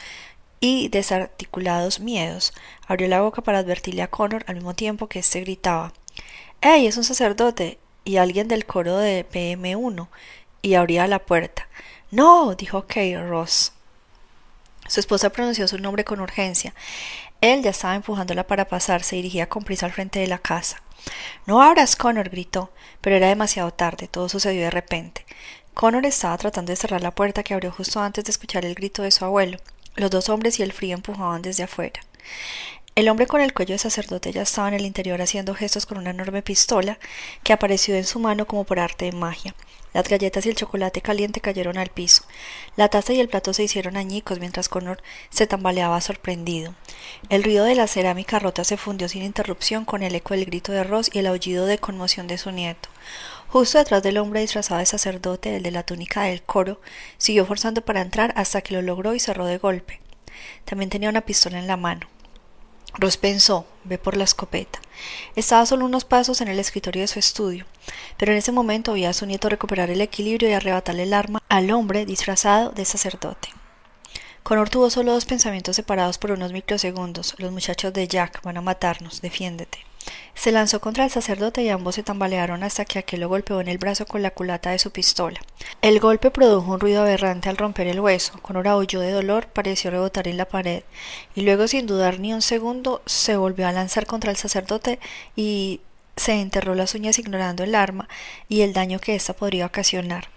y 0.59 0.89
desarticulados 0.89 2.01
miedos. 2.01 2.53
Abrió 2.88 3.07
la 3.07 3.21
boca 3.21 3.41
para 3.41 3.59
advertirle 3.59 4.01
a 4.01 4.09
Connor 4.09 4.43
al 4.47 4.55
mismo 4.55 4.73
tiempo 4.73 5.07
que 5.07 5.19
éste 5.19 5.39
gritaba 5.39 5.93
¡Ey! 6.59 6.88
es 6.88 6.97
un 6.97 7.05
sacerdote 7.05 7.79
y 8.03 8.17
alguien 8.17 8.49
del 8.49 8.65
coro 8.65 8.97
de 8.97 9.25
PM1 9.31 10.09
y 10.62 10.73
abría 10.73 11.07
la 11.07 11.19
puerta. 11.19 11.69
No, 12.12 12.53
dijo 12.55 12.86
Kay 12.86 13.15
Ross. 13.15 13.72
Su 14.93 14.99
esposa 14.99 15.32
pronunció 15.32 15.67
su 15.67 15.79
nombre 15.79 16.03
con 16.03 16.19
urgencia. 16.19 16.71
Él 17.41 17.63
ya 17.63 17.71
estaba 17.71 17.95
empujándola 17.95 18.45
para 18.45 18.67
pasar, 18.67 19.01
se 19.01 19.15
dirigía 19.15 19.49
con 19.49 19.63
prisa 19.63 19.88
al 19.88 19.91
frente 19.91 20.19
de 20.19 20.27
la 20.27 20.38
casa. 20.38 20.84
No 21.47 21.63
abras, 21.63 21.95
Connor, 21.95 22.29
gritó, 22.29 22.71
pero 23.01 23.15
era 23.15 23.27
demasiado 23.27 23.73
tarde, 23.73 24.08
todo 24.08 24.29
sucedió 24.29 24.62
de 24.62 24.69
repente. 24.69 25.25
Connor 25.73 26.06
estaba 26.06 26.38
tratando 26.38 26.69
de 26.69 26.75
cerrar 26.75 27.01
la 27.01 27.10
puerta 27.10 27.41
que 27.41 27.56
abrió 27.56 27.71
justo 27.71 28.01
antes 28.01 28.23
de 28.25 28.29
escuchar 28.29 28.65
el 28.65 28.75
grito 28.75 29.01
de 29.01 29.10
su 29.10 29.25
abuelo. 29.25 29.58
Los 29.95 30.12
dos 30.12 30.29
hombres 30.29 30.60
y 30.60 30.62
el 30.62 30.73
frío 30.73 30.93
empujaban 30.93 31.41
desde 31.41 31.63
afuera. 31.63 31.99
El 32.93 33.10
hombre 33.10 33.25
con 33.25 33.41
el 33.41 33.56
cuello 33.56 33.73
de 33.73 33.79
sacerdote 33.79 34.32
ya 34.32 34.43
estaba 34.43 34.67
en 34.67 34.75
el 34.75 34.86
interior 34.86 35.19
haciendo 35.23 35.56
gestos 35.56 35.88
con 35.88 35.97
una 35.97 36.12
enorme 36.12 36.43
pistola 36.43 36.99
que 37.41 37.51
apareció 37.51 37.95
en 37.95 38.06
su 38.06 38.19
mano 38.19 38.45
como 38.45 38.63
por 38.63 38.79
arte 38.79 39.06
de 39.06 39.13
magia. 39.13 39.56
Las 39.93 40.10
galletas 40.10 40.45
y 40.45 40.49
el 40.49 40.56
chocolate 40.56 41.01
caliente 41.01 41.39
cayeron 41.39 41.77
al 41.77 41.89
piso. 41.89 42.23
La 42.75 42.89
taza 42.89 43.13
y 43.13 43.19
el 43.19 43.29
plato 43.29 43.53
se 43.53 43.63
hicieron 43.63 43.95
añicos 43.95 44.39
mientras 44.39 44.69
Connor 44.69 45.01
se 45.29 45.47
tambaleaba 45.47 46.01
sorprendido. 46.01 46.73
El 47.29 47.43
ruido 47.43 47.65
de 47.65 47.75
la 47.75 47.88
cerámica 47.88 48.39
rota 48.39 48.63
se 48.63 48.77
fundió 48.77 49.08
sin 49.08 49.23
interrupción 49.23 49.86
con 49.86 50.03
el 50.03 50.15
eco 50.15 50.34
del 50.34 50.45
grito 50.45 50.71
de 50.71 50.84
Ross 50.84 51.10
y 51.13 51.19
el 51.19 51.27
aullido 51.27 51.65
de 51.65 51.77
conmoción 51.77 52.27
de 52.27 52.38
su 52.38 52.51
nieto. 52.51 52.89
Justo 53.49 53.77
detrás 53.77 54.01
del 54.01 54.17
hombre 54.17 54.41
disfrazado 54.41 54.79
de 54.79 54.88
sacerdote, 54.88 55.56
el 55.56 55.63
de 55.63 55.69
la 55.71 55.84
túnica 55.84 56.23
del 56.23 56.41
coro, 56.41 56.82
siguió 57.19 57.45
forzando 57.45 57.86
para 57.86 58.01
entrar 58.01 58.34
hasta 58.36 58.62
que 58.62 58.73
lo 58.73 58.82
logró 58.82 59.13
y 59.13 59.19
cerró 59.19 59.45
de 59.45 59.60
golpe. 59.60 59.99
También 60.65 60.89
tenía 60.89 61.10
una 61.10 61.21
pistola 61.21 61.60
en 61.60 61.67
la 61.67 61.77
mano. 61.77 62.08
Ross 62.95 63.17
pensó, 63.17 63.65
ve 63.84 63.97
por 63.97 64.15
la 64.15 64.23
escopeta. 64.23 64.79
Estaba 65.36 65.65
solo 65.65 65.86
unos 65.86 66.06
pasos 66.06 66.41
en 66.41 66.47
el 66.47 66.60
escritorio 66.60 67.01
de 67.01 67.08
su 67.08 67.19
estudio, 67.19 67.65
pero 68.17 68.32
en 68.32 68.38
ese 68.38 68.51
momento 68.51 68.93
vio 68.93 69.10
a 69.10 69.13
su 69.13 69.25
nieto 69.25 69.49
recuperar 69.49 69.89
el 69.89 70.01
equilibrio 70.01 70.49
y 70.49 70.53
arrebatarle 70.53 71.03
el 71.03 71.13
arma 71.13 71.41
al 71.49 71.71
hombre 71.71 72.06
disfrazado 72.06 72.71
de 72.71 72.86
sacerdote. 72.86 73.49
Connor 74.43 74.69
tuvo 74.69 74.89
solo 74.89 75.13
dos 75.13 75.25
pensamientos 75.25 75.75
separados 75.75 76.17
por 76.17 76.32
unos 76.32 76.51
microsegundos. 76.51 77.34
Los 77.38 77.51
muchachos 77.51 77.93
de 77.93 78.08
Jack 78.08 78.41
van 78.43 78.58
a 78.58 78.62
matarnos, 78.62 79.21
defiéndete. 79.21 79.79
Se 80.36 80.52
lanzó 80.52 80.82
contra 80.82 81.06
el 81.06 81.12
sacerdote 81.12 81.63
y 81.63 81.70
ambos 81.70 81.96
se 81.96 82.04
tambalearon 82.04 82.63
hasta 82.63 82.86
que 82.86 83.00
aquel 83.00 83.22
lo 83.22 83.30
golpeó 83.30 83.62
en 83.62 83.68
el 83.68 83.78
brazo 83.78 84.06
con 84.06 84.22
la 84.22 84.32
culata 84.32 84.72
de 84.72 84.80
su 84.80 84.92
pistola. 84.92 85.39
El 85.82 86.00
golpe 86.00 86.32
produjo 86.32 86.72
un 86.72 86.80
ruido 86.80 87.02
aberrante 87.02 87.50
al 87.50 87.58
romper 87.58 87.88
el 87.88 88.00
hueso. 88.00 88.34
Con 88.42 88.58
un 88.58 88.68
huyó 88.68 89.00
de 89.00 89.12
dolor, 89.12 89.48
pareció 89.48 89.92
rebotar 89.92 90.28
en 90.28 90.38
la 90.38 90.46
pared, 90.46 90.84
y 91.36 91.42
luego, 91.42 91.68
sin 91.68 91.86
dudar 91.86 92.20
ni 92.20 92.34
un 92.34 92.42
segundo, 92.42 93.02
se 93.06 93.38
volvió 93.38 93.68
a 93.68 93.72
lanzar 93.72 94.06
contra 94.06 94.32
el 94.32 94.38
sacerdote 94.38 95.00
y 95.36 95.82
se 96.16 96.34
enterró 96.34 96.76
las 96.76 96.96
uñas 96.96 97.20
ignorando 97.20 97.63
el 97.63 97.76
arma 97.76 98.08
y 98.50 98.62
el 98.62 98.74
daño 98.74 99.00
que 99.00 99.16
ésta 99.16 99.34
podría 99.34 99.66
ocasionar. 99.66 100.33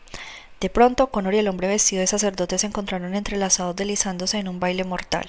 De 0.60 0.70
pronto, 0.70 1.08
Connor 1.08 1.34
y 1.34 1.38
el 1.38 1.48
hombre 1.48 1.68
vestido 1.68 2.00
de 2.00 2.06
sacerdote 2.06 2.58
se 2.58 2.66
encontraron 2.66 3.14
entrelazados 3.14 3.76
deslizándose 3.76 4.38
en 4.38 4.48
un 4.48 4.58
baile 4.58 4.84
mortal. 4.84 5.26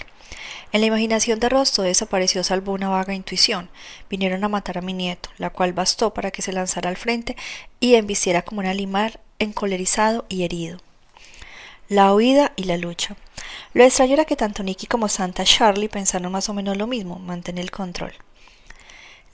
En 0.71 0.81
la 0.81 0.87
imaginación 0.87 1.39
de 1.39 1.49
Ross 1.49 1.73
todo 1.73 1.85
desapareció 1.85 2.43
salvo 2.43 2.71
una 2.71 2.89
vaga 2.89 3.13
intuición. 3.13 3.69
Vinieron 4.09 4.43
a 4.43 4.49
matar 4.49 4.77
a 4.77 4.81
mi 4.81 4.93
nieto, 4.93 5.29
la 5.37 5.49
cual 5.49 5.73
bastó 5.73 6.13
para 6.13 6.31
que 6.31 6.41
se 6.41 6.53
lanzara 6.53 6.89
al 6.89 6.97
frente 6.97 7.35
y 7.81 7.95
embistiera 7.95 8.41
como 8.41 8.61
un 8.61 8.67
animal 8.67 9.19
encolerizado 9.39 10.25
y 10.29 10.43
herido. 10.43 10.79
La 11.89 12.13
huida 12.13 12.53
y 12.55 12.63
la 12.63 12.77
lucha. 12.77 13.15
Lo 13.73 13.83
extraño 13.83 14.13
era 14.13 14.25
que 14.25 14.35
tanto 14.35 14.63
Nicky 14.63 14.87
como 14.87 15.07
Santa 15.07 15.43
Charlie 15.43 15.89
pensaron 15.89 16.31
más 16.31 16.49
o 16.49 16.53
menos 16.53 16.77
lo 16.77 16.87
mismo, 16.87 17.19
mantener 17.19 17.63
el 17.63 17.71
control. 17.71 18.13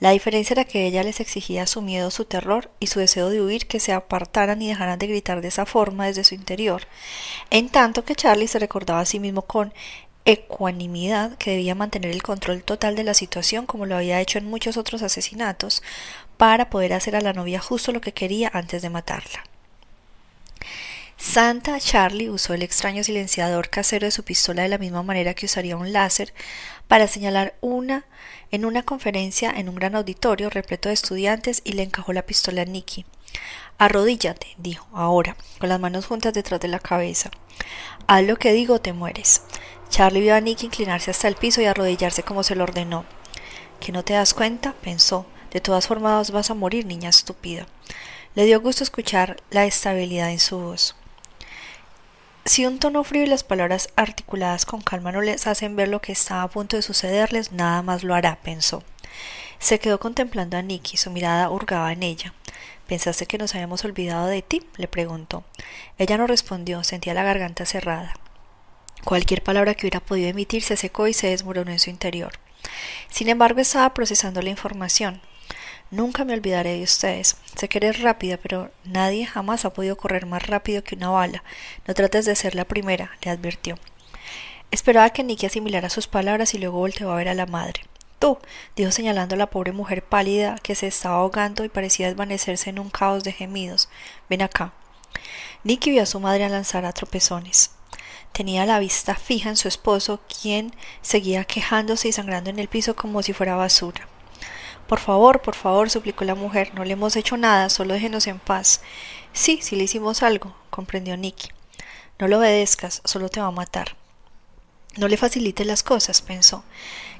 La 0.00 0.10
diferencia 0.10 0.54
era 0.54 0.64
que 0.64 0.86
ella 0.86 1.02
les 1.02 1.20
exigía 1.20 1.66
su 1.66 1.80
miedo, 1.80 2.10
su 2.10 2.24
terror 2.24 2.70
y 2.80 2.88
su 2.88 2.98
deseo 2.98 3.30
de 3.30 3.40
huir 3.40 3.66
que 3.66 3.80
se 3.80 3.92
apartaran 3.92 4.60
y 4.60 4.68
dejaran 4.68 4.98
de 4.98 5.06
gritar 5.06 5.40
de 5.40 5.48
esa 5.48 5.66
forma 5.66 6.06
desde 6.06 6.24
su 6.24 6.34
interior, 6.34 6.82
en 7.50 7.68
tanto 7.68 8.04
que 8.04 8.14
Charlie 8.14 8.48
se 8.48 8.58
recordaba 8.58 9.00
a 9.00 9.06
sí 9.06 9.20
mismo 9.20 9.42
con 9.42 9.72
ecuanimidad 10.24 11.36
que 11.36 11.50
debía 11.50 11.74
mantener 11.74 12.10
el 12.10 12.22
control 12.22 12.62
total 12.64 12.96
de 12.96 13.04
la 13.04 13.14
situación 13.14 13.66
como 13.66 13.86
lo 13.86 13.96
había 13.96 14.20
hecho 14.20 14.38
en 14.38 14.46
muchos 14.46 14.76
otros 14.76 15.02
asesinatos 15.02 15.82
para 16.36 16.70
poder 16.70 16.94
hacer 16.94 17.14
a 17.14 17.20
la 17.20 17.32
novia 17.32 17.60
justo 17.60 17.92
lo 17.92 18.00
que 18.00 18.12
quería 18.12 18.50
antes 18.52 18.82
de 18.82 18.90
matarla. 18.90 19.44
Santa 21.16 21.78
Charlie 21.78 22.28
usó 22.28 22.54
el 22.54 22.62
extraño 22.62 23.04
silenciador 23.04 23.70
casero 23.70 24.06
de 24.06 24.10
su 24.10 24.24
pistola 24.24 24.62
de 24.62 24.68
la 24.68 24.78
misma 24.78 25.02
manera 25.02 25.34
que 25.34 25.46
usaría 25.46 25.76
un 25.76 25.92
láser 25.92 26.34
para 26.88 27.06
señalar 27.06 27.54
una 27.60 28.04
en 28.54 28.64
una 28.64 28.84
conferencia 28.84 29.50
en 29.50 29.68
un 29.68 29.74
gran 29.74 29.96
auditorio 29.96 30.48
repleto 30.48 30.88
de 30.88 30.94
estudiantes 30.94 31.60
y 31.64 31.72
le 31.72 31.82
encajó 31.82 32.12
la 32.12 32.22
pistola 32.22 32.62
a 32.62 32.64
Nicky. 32.64 33.04
Arrodíllate, 33.78 34.46
dijo, 34.58 34.86
ahora, 34.92 35.36
con 35.58 35.68
las 35.68 35.80
manos 35.80 36.06
juntas 36.06 36.34
detrás 36.34 36.60
de 36.60 36.68
la 36.68 36.78
cabeza. 36.78 37.32
Haz 38.06 38.22
lo 38.22 38.36
que 38.36 38.52
digo, 38.52 38.80
te 38.80 38.92
mueres. 38.92 39.42
Charlie 39.88 40.20
vio 40.20 40.36
a 40.36 40.40
Nicky 40.40 40.66
inclinarse 40.66 41.10
hasta 41.10 41.26
el 41.26 41.34
piso 41.34 41.62
y 41.62 41.64
arrodillarse 41.64 42.22
como 42.22 42.44
se 42.44 42.54
lo 42.54 42.62
ordenó. 42.62 43.04
¿Que 43.80 43.90
no 43.90 44.04
te 44.04 44.12
das 44.12 44.34
cuenta? 44.34 44.74
pensó. 44.82 45.26
De 45.50 45.60
todas 45.60 45.88
formas 45.88 46.30
vas 46.30 46.48
a 46.50 46.54
morir, 46.54 46.86
niña 46.86 47.08
estúpida. 47.08 47.66
Le 48.36 48.44
dio 48.44 48.60
gusto 48.60 48.84
escuchar 48.84 49.36
la 49.50 49.64
estabilidad 49.66 50.30
en 50.30 50.38
su 50.38 50.60
voz. 50.60 50.94
Si 52.46 52.66
un 52.66 52.78
tono 52.78 53.04
frío 53.04 53.22
y 53.22 53.26
las 53.26 53.42
palabras 53.42 53.88
articuladas 53.96 54.66
con 54.66 54.82
calma 54.82 55.12
no 55.12 55.22
les 55.22 55.46
hacen 55.46 55.76
ver 55.76 55.88
lo 55.88 56.02
que 56.02 56.12
está 56.12 56.42
a 56.42 56.48
punto 56.48 56.76
de 56.76 56.82
sucederles, 56.82 57.52
nada 57.52 57.80
más 57.80 58.04
lo 58.04 58.14
hará, 58.14 58.36
pensó. 58.36 58.82
Se 59.58 59.78
quedó 59.78 59.98
contemplando 59.98 60.58
a 60.58 60.62
Nicky, 60.62 60.98
su 60.98 61.10
mirada 61.10 61.48
hurgaba 61.48 61.90
en 61.92 62.02
ella. 62.02 62.34
¿Pensaste 62.86 63.24
que 63.24 63.38
nos 63.38 63.54
habíamos 63.54 63.82
olvidado 63.86 64.26
de 64.26 64.42
ti? 64.42 64.62
le 64.76 64.88
preguntó. 64.88 65.42
Ella 65.96 66.18
no 66.18 66.26
respondió, 66.26 66.84
sentía 66.84 67.14
la 67.14 67.22
garganta 67.22 67.64
cerrada. 67.64 68.12
Cualquier 69.04 69.42
palabra 69.42 69.74
que 69.74 69.86
hubiera 69.86 70.00
podido 70.00 70.28
emitir 70.28 70.62
se 70.62 70.76
secó 70.76 71.06
y 71.06 71.14
se 71.14 71.28
desmoronó 71.28 71.70
en 71.70 71.78
su 71.78 71.88
interior. 71.88 72.32
Sin 73.08 73.30
embargo, 73.30 73.60
estaba 73.60 73.94
procesando 73.94 74.42
la 74.42 74.50
información. 74.50 75.22
Nunca 75.90 76.24
me 76.24 76.32
olvidaré 76.32 76.78
de 76.78 76.82
ustedes. 76.82 77.36
Sé 77.56 77.68
que 77.68 77.78
eres 77.78 78.00
rápida, 78.00 78.36
pero 78.36 78.70
nadie 78.84 79.26
jamás 79.26 79.64
ha 79.64 79.72
podido 79.72 79.96
correr 79.96 80.26
más 80.26 80.46
rápido 80.46 80.82
que 80.82 80.96
una 80.96 81.10
bala. 81.10 81.44
No 81.86 81.94
trates 81.94 82.24
de 82.24 82.34
ser 82.34 82.54
la 82.54 82.64
primera, 82.64 83.12
le 83.22 83.30
advirtió. 83.30 83.78
Esperaba 84.70 85.10
que 85.10 85.22
Nicky 85.22 85.46
asimilara 85.46 85.88
sus 85.88 86.08
palabras 86.08 86.54
y 86.54 86.58
luego 86.58 86.78
volteó 86.78 87.12
a 87.12 87.16
ver 87.16 87.28
a 87.28 87.34
la 87.34 87.46
madre. 87.46 87.82
Tú, 88.18 88.38
dijo 88.74 88.90
señalando 88.90 89.34
a 89.34 89.38
la 89.38 89.50
pobre 89.50 89.72
mujer 89.72 90.02
pálida 90.02 90.56
que 90.62 90.74
se 90.74 90.86
estaba 90.86 91.16
ahogando 91.16 91.64
y 91.64 91.68
parecía 91.68 92.08
desvanecerse 92.08 92.70
en 92.70 92.78
un 92.78 92.90
caos 92.90 93.22
de 93.22 93.32
gemidos. 93.32 93.88
Ven 94.28 94.42
acá. 94.42 94.72
Nicky 95.62 95.90
vio 95.90 96.02
a 96.02 96.06
su 96.06 96.18
madre 96.18 96.44
a 96.44 96.48
lanzar 96.48 96.86
a 96.86 96.92
tropezones. 96.92 97.70
Tenía 98.32 98.66
la 98.66 98.80
vista 98.80 99.14
fija 99.14 99.48
en 99.48 99.56
su 99.56 99.68
esposo, 99.68 100.20
quien 100.26 100.74
seguía 101.02 101.44
quejándose 101.44 102.08
y 102.08 102.12
sangrando 102.12 102.50
en 102.50 102.58
el 102.58 102.68
piso 102.68 102.96
como 102.96 103.22
si 103.22 103.32
fuera 103.32 103.54
basura. 103.54 104.08
Por 104.86 105.00
favor, 105.00 105.40
por 105.40 105.54
favor, 105.54 105.88
suplicó 105.88 106.24
la 106.24 106.34
mujer, 106.34 106.72
no 106.74 106.84
le 106.84 106.92
hemos 106.92 107.16
hecho 107.16 107.36
nada, 107.36 107.70
solo 107.70 107.94
déjenos 107.94 108.26
en 108.26 108.38
paz. 108.38 108.82
Sí, 109.32 109.60
sí 109.62 109.76
le 109.76 109.84
hicimos 109.84 110.22
algo, 110.22 110.54
comprendió 110.70 111.16
Nicky. 111.16 111.48
No 112.18 112.28
lo 112.28 112.38
obedezcas, 112.38 113.00
solo 113.04 113.28
te 113.28 113.40
va 113.40 113.46
a 113.46 113.50
matar. 113.50 113.96
No 114.96 115.08
le 115.08 115.16
facilite 115.16 115.64
las 115.64 115.82
cosas, 115.82 116.22
pensó. 116.22 116.64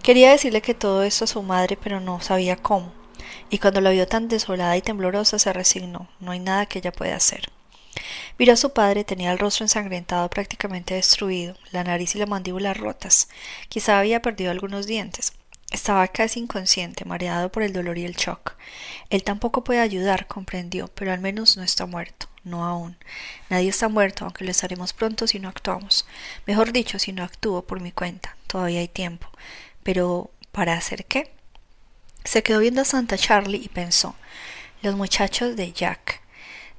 Quería 0.03 0.31
decirle 0.31 0.63
que 0.63 0.75
todo 0.75 1.03
esto 1.03 1.25
a 1.25 1.29
su 1.29 1.43
madre, 1.43 1.77
pero 1.77 2.01
no 2.01 2.21
sabía 2.21 2.57
cómo. 2.57 2.93
Y 3.51 3.59
cuando 3.59 3.81
la 3.81 3.91
vio 3.91 4.07
tan 4.07 4.29
desolada 4.29 4.77
y 4.77 4.83
temblorosa, 4.83 5.39
se 5.39 5.53
resignó. 5.53 6.09
No 6.21 6.33
hay 6.33 6.41
nada 6.41 6.67
que 6.67 6.79
ella 6.79 6.93
pueda 6.93 7.17
hacer. 7.17 7.51
Miró 8.39 8.53
a 8.53 8.57
su 8.57 8.73
padre, 8.73 9.05
tenía 9.05 9.33
el 9.33 9.39
rostro 9.39 9.65
ensangrentado, 9.65 10.29
prácticamente 10.29 10.95
destruido, 10.95 11.57
la 11.73 11.85
nariz 11.85 12.15
y 12.15 12.19
la 12.19 12.27
mandíbula 12.27 12.75
rotas. 12.75 13.29
Quizá 13.69 13.99
había 13.99 14.23
perdido 14.23 14.51
algunos 14.51 14.87
dientes. 14.87 15.33
Estaba 15.75 16.07
casi 16.07 16.39
inconsciente, 16.39 17.05
mareado 17.05 17.51
por 17.51 17.65
el 17.65 17.73
dolor 17.73 17.99
y 17.99 18.05
el 18.05 18.15
shock. 18.15 18.53
Él 19.11 19.25
tampoco 19.25 19.65
puede 19.65 19.81
ayudar, 19.81 20.29
comprendió, 20.29 20.87
pero 20.87 21.13
al 21.13 21.19
menos 21.19 21.57
no 21.57 21.65
está 21.65 21.85
muerto. 21.85 22.29
No 22.45 22.65
aún. 22.65 22.97
Nadie 23.51 23.71
está 23.71 23.89
muerto, 23.89 24.25
aunque 24.25 24.45
lo 24.45 24.53
estaremos 24.53 24.93
pronto 24.93 25.27
si 25.27 25.41
no 25.41 25.49
actuamos. 25.49 26.07
Mejor 26.47 26.71
dicho, 26.71 27.01
si 27.01 27.11
no 27.13 27.25
actúo 27.25 27.67
por 27.67 27.81
mi 27.81 27.91
cuenta. 27.91 28.37
Todavía 28.47 28.79
hay 28.79 28.87
tiempo. 28.87 29.27
Pero, 29.83 30.31
¿para 30.53 30.75
hacer 30.75 31.07
qué? 31.07 31.33
Se 32.23 32.45
quedó 32.45 32.61
viendo 32.61 32.83
a 32.83 32.85
Santa 32.85 33.19
Charlie 33.19 33.65
y 33.65 33.69
pensó. 33.69 34.15
Los 34.81 34.95
muchachos 34.95 35.57
de 35.57 35.73
Jack. 35.73 36.23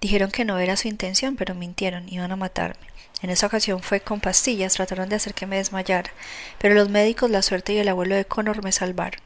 Dijeron 0.05 0.29
que 0.29 0.45
no 0.45 0.59
era 0.59 0.77
su 0.77 0.87
intención, 0.87 1.35
pero 1.35 1.55
mintieron, 1.55 2.07
iban 2.07 2.31
a 2.31 2.35
matarme. 2.35 2.85
En 3.23 3.31
esa 3.31 3.47
ocasión 3.47 3.81
fue 3.81 4.01
con 4.01 4.19
pastillas, 4.19 4.75
trataron 4.75 5.09
de 5.09 5.15
hacer 5.15 5.33
que 5.33 5.47
me 5.47 5.55
desmayara, 5.55 6.11
pero 6.59 6.75
los 6.75 6.89
médicos, 6.89 7.31
la 7.31 7.41
suerte 7.41 7.73
y 7.73 7.79
el 7.79 7.87
abuelo 7.87 8.13
de 8.13 8.25
Connor 8.25 8.63
me 8.63 8.71
salvaron. 8.71 9.19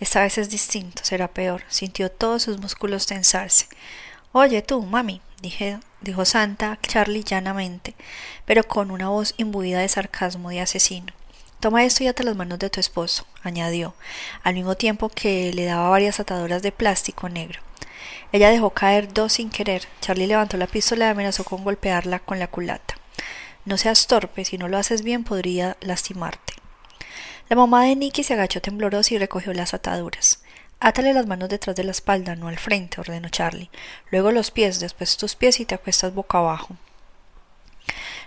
Esta 0.00 0.20
vez 0.20 0.36
es 0.36 0.50
distinto, 0.50 1.02
será 1.02 1.28
peor. 1.28 1.62
Sintió 1.68 2.10
todos 2.10 2.42
sus 2.42 2.58
músculos 2.58 3.06
tensarse. 3.06 3.68
Oye 4.32 4.60
tú, 4.60 4.82
mami, 4.82 5.22
dijo 6.02 6.24
Santa 6.26 6.78
Charlie 6.82 7.24
llanamente, 7.24 7.94
pero 8.44 8.64
con 8.64 8.90
una 8.90 9.08
voz 9.08 9.32
imbuida 9.38 9.80
de 9.80 9.88
sarcasmo 9.88 10.50
de 10.50 10.60
asesino. 10.60 11.14
Toma 11.58 11.86
esto 11.86 12.04
y 12.04 12.08
ate 12.08 12.22
las 12.22 12.36
manos 12.36 12.58
de 12.58 12.68
tu 12.68 12.80
esposo, 12.80 13.26
añadió, 13.42 13.94
al 14.42 14.52
mismo 14.52 14.74
tiempo 14.74 15.08
que 15.08 15.54
le 15.54 15.64
daba 15.64 15.88
varias 15.88 16.20
ataduras 16.20 16.60
de 16.60 16.70
plástico 16.70 17.30
negro. 17.30 17.62
Ella 18.32 18.50
dejó 18.50 18.70
caer 18.70 19.12
dos 19.12 19.34
sin 19.34 19.50
querer. 19.50 19.86
Charlie 20.00 20.26
levantó 20.26 20.56
la 20.56 20.66
pistola 20.66 21.06
y 21.06 21.10
amenazó 21.10 21.44
con 21.44 21.64
golpearla 21.64 22.18
con 22.18 22.38
la 22.38 22.48
culata. 22.48 22.94
No 23.64 23.78
seas 23.78 24.06
torpe, 24.06 24.44
si 24.44 24.58
no 24.58 24.68
lo 24.68 24.78
haces 24.78 25.02
bien 25.02 25.24
podría 25.24 25.76
lastimarte. 25.80 26.54
La 27.48 27.56
mamá 27.56 27.84
de 27.84 27.96
Nicky 27.96 28.24
se 28.24 28.34
agachó 28.34 28.60
temblorosa 28.60 29.14
y 29.14 29.18
recogió 29.18 29.52
las 29.52 29.74
ataduras. 29.74 30.42
Átale 30.80 31.12
las 31.12 31.26
manos 31.26 31.48
detrás 31.48 31.76
de 31.76 31.84
la 31.84 31.92
espalda, 31.92 32.34
no 32.34 32.48
al 32.48 32.58
frente, 32.58 33.00
ordenó 33.00 33.28
Charlie. 33.28 33.70
Luego 34.10 34.32
los 34.32 34.50
pies, 34.50 34.80
después 34.80 35.16
tus 35.16 35.36
pies 35.36 35.60
y 35.60 35.64
te 35.64 35.76
acuestas 35.76 36.12
boca 36.12 36.38
abajo. 36.38 36.76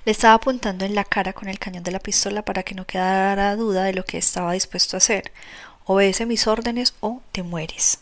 Le 0.05 0.11
estaba 0.11 0.35
apuntando 0.35 0.85
en 0.85 0.95
la 0.95 1.03
cara 1.03 1.33
con 1.33 1.49
el 1.49 1.59
cañón 1.59 1.83
de 1.83 1.91
la 1.91 1.99
pistola 1.99 2.43
para 2.43 2.63
que 2.63 2.75
no 2.75 2.85
quedara 2.85 3.55
duda 3.55 3.83
de 3.83 3.93
lo 3.93 4.05
que 4.05 4.17
estaba 4.17 4.53
dispuesto 4.53 4.95
a 4.95 4.99
hacer. 4.99 5.33
Obedece 5.83 6.25
mis 6.25 6.47
órdenes 6.47 6.93
o 7.01 7.21
te 7.31 7.43
mueres. 7.43 7.99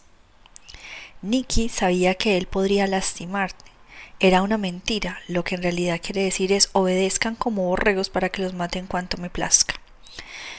Nicky 1.23 1.69
sabía 1.69 2.13
que 2.15 2.37
él 2.37 2.45
podría 2.45 2.85
lastimarte, 2.85 3.73
era 4.19 4.41
una 4.41 4.57
mentira, 4.57 5.19
lo 5.27 5.43
que 5.43 5.55
en 5.55 5.63
realidad 5.63 5.99
quiere 6.01 6.23
decir 6.23 6.53
es 6.53 6.69
obedezcan 6.71 7.35
como 7.35 7.63
borregos 7.63 8.09
para 8.09 8.29
que 8.29 8.41
los 8.41 8.53
maten 8.53 8.87
cuanto 8.87 9.17
me 9.17 9.29
plazca. 9.29 9.75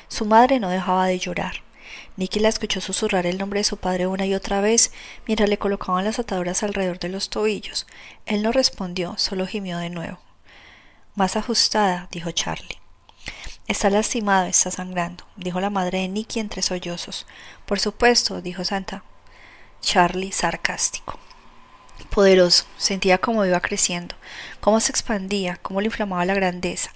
Su 0.08 0.26
madre 0.26 0.60
no 0.60 0.68
dejaba 0.68 1.06
de 1.06 1.18
llorar. 1.18 1.62
Nicky 2.16 2.40
la 2.40 2.50
escuchó 2.50 2.82
susurrar 2.82 3.26
el 3.26 3.38
nombre 3.38 3.60
de 3.60 3.64
su 3.64 3.78
padre 3.78 4.06
una 4.06 4.26
y 4.26 4.34
otra 4.34 4.60
vez 4.60 4.92
mientras 5.26 5.48
le 5.48 5.56
colocaban 5.56 6.04
las 6.04 6.18
ataduras 6.18 6.62
alrededor 6.62 6.98
de 6.98 7.08
los 7.08 7.30
tobillos. 7.30 7.86
Él 8.26 8.42
no 8.42 8.52
respondió, 8.52 9.14
solo 9.16 9.46
gimió 9.46 9.78
de 9.78 9.88
nuevo. 9.88 10.18
Más 11.14 11.36
ajustada, 11.36 12.08
dijo 12.10 12.32
Charlie. 12.32 12.80
Está 13.66 13.88
lastimado, 13.88 14.46
está 14.46 14.70
sangrando, 14.70 15.24
dijo 15.36 15.58
la 15.60 15.70
madre 15.70 16.00
de 16.00 16.08
Nicky 16.08 16.40
entre 16.40 16.60
sollozos. 16.60 17.26
Por 17.64 17.80
supuesto, 17.80 18.42
dijo 18.42 18.62
Santa. 18.64 19.04
Charlie 19.84 20.32
sarcástico 20.32 21.18
poderoso, 22.14 22.64
sentía 22.76 23.18
cómo 23.18 23.44
iba 23.44 23.60
creciendo, 23.60 24.14
cómo 24.60 24.78
se 24.78 24.92
expandía, 24.92 25.58
cómo 25.62 25.80
le 25.80 25.86
inflamaba 25.86 26.24
la 26.24 26.34
grandeza. 26.34 26.90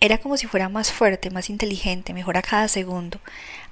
Era 0.00 0.18
como 0.18 0.36
si 0.36 0.46
fuera 0.46 0.68
más 0.68 0.90
fuerte, 0.90 1.30
más 1.30 1.50
inteligente, 1.50 2.14
mejor 2.14 2.36
a 2.38 2.42
cada 2.42 2.68
segundo, 2.68 3.20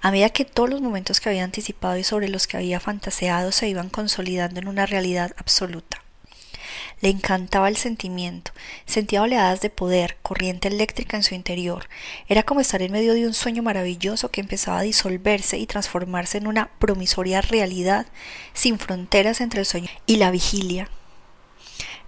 a 0.01 0.11
medida 0.11 0.29
que 0.29 0.45
todos 0.45 0.69
los 0.69 0.83
momentos 0.83 1.21
que 1.21 1.31
había 1.31 1.45
anticipado 1.45 1.97
y 1.97 2.05
sobre 2.05 2.29
los 2.29 2.47
que 2.47 2.59
había 2.59 2.79
fantaseado 2.79 3.53
se 3.53 3.69
iban 3.69 3.89
consolidando 3.89 4.61
en 4.61 4.69
una 4.69 4.87
realidad 4.87 5.33
absoluta. 5.39 6.03
Le 7.03 7.11
encantaba 7.11 7.69
el 7.69 7.77
sentimiento, 7.77 8.53
sentía 8.87 9.23
oleadas 9.23 9.61
de 9.61 9.71
poder, 9.71 10.19
corriente 10.23 10.69
eléctrica 10.69 11.17
en 11.17 11.25
su 11.25 11.35
interior. 11.35 11.89
Era 12.29 12.45
como 12.45 12.61
estar 12.61 12.81
en 12.81 12.93
medio 12.93 13.13
de 13.13 13.27
un 13.27 13.35
sueño 13.35 13.61
maravilloso 13.63 14.31
que 14.31 14.41
empezaba 14.41 14.79
a 14.79 14.83
disolverse 14.83 15.59
y 15.59 15.67
transformarse 15.67 16.39
en 16.39 16.47
una 16.47 16.71
promisoria 16.79 17.41
realidad 17.41 18.07
sin 18.55 18.79
fronteras 18.79 19.41
entre 19.41 19.61
el 19.61 19.67
sueño 19.67 19.89
y 20.07 20.17
la 20.17 20.31
vigilia. 20.31 20.89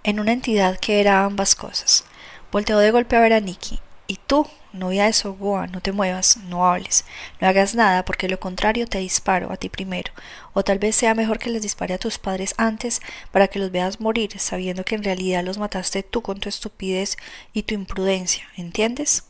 En 0.03 0.21
una 0.21 0.31
entidad 0.31 0.79
que 0.79 1.01
era 1.01 1.25
ambas 1.25 1.55
cosas. 1.55 2.05
Volteó 2.49 2.79
de 2.79 2.91
golpe 2.91 3.17
a 3.17 3.19
ver 3.19 3.33
a 3.33 3.41
Nicky. 3.41 3.81
¿Y 4.07 4.17
tú? 4.27 4.47
Novia 4.71 5.05
de 5.05 5.13
Sogoa, 5.13 5.67
no 5.67 5.81
te 5.81 5.91
muevas, 5.91 6.37
no 6.37 6.67
hables, 6.67 7.05
no 7.39 7.47
hagas 7.47 7.75
nada, 7.75 8.05
porque 8.05 8.27
lo 8.27 8.39
contrario 8.39 8.87
te 8.87 8.99
disparo 8.99 9.51
a 9.51 9.57
ti 9.57 9.69
primero, 9.69 10.11
o 10.53 10.63
tal 10.63 10.79
vez 10.79 10.95
sea 10.95 11.15
mejor 11.15 11.39
que 11.39 11.49
les 11.49 11.61
dispare 11.61 11.93
a 11.93 11.97
tus 11.97 12.19
padres 12.19 12.53
antes 12.57 13.01
para 13.31 13.47
que 13.47 13.57
los 13.57 13.71
veas 13.71 14.01
morir, 14.01 14.37
sabiendo 14.37 14.83
que 14.83 14.95
en 14.95 15.03
realidad 15.03 15.43
los 15.43 15.57
mataste 15.57 16.03
tú 16.03 16.21
con 16.21 16.39
tu 16.39 16.49
estupidez 16.49 17.17
y 17.53 17.63
tu 17.63 17.73
imprudencia, 17.73 18.47
¿entiendes? 18.57 19.23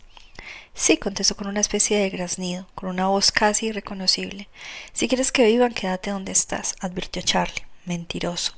Sí, 0.74 0.98
contestó 0.98 1.36
con 1.38 1.48
una 1.48 1.62
especie 1.62 1.98
de 2.00 2.10
graznido, 2.10 2.68
con 2.76 2.90
una 2.90 3.08
voz 3.08 3.32
casi 3.32 3.68
irreconocible. 3.68 4.50
Si 4.92 5.08
quieres 5.08 5.32
que 5.32 5.46
vivan, 5.46 5.74
quédate 5.74 6.10
donde 6.10 6.34
estás, 6.34 6.76
advirtió 6.82 7.22
Charlie. 7.22 7.66
Mentiroso. 7.86 8.54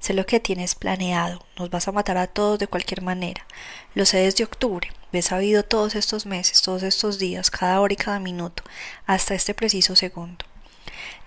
Sé 0.00 0.12
lo 0.12 0.26
que 0.26 0.40
tienes 0.40 0.74
planeado. 0.74 1.44
Nos 1.56 1.70
vas 1.70 1.86
a 1.88 1.92
matar 1.92 2.18
a 2.18 2.26
todos 2.26 2.58
de 2.58 2.66
cualquier 2.66 3.00
manera. 3.00 3.46
Lo 3.94 4.04
sé 4.04 4.18
desde 4.18 4.44
octubre. 4.44 4.90
He 5.12 5.22
sabido 5.22 5.64
todos 5.64 5.94
estos 5.94 6.26
meses, 6.26 6.62
todos 6.62 6.82
estos 6.82 7.18
días, 7.18 7.50
cada 7.50 7.80
hora 7.80 7.92
y 7.92 7.96
cada 7.96 8.20
minuto, 8.20 8.62
hasta 9.06 9.34
este 9.34 9.54
preciso 9.54 9.96
segundo. 9.96 10.44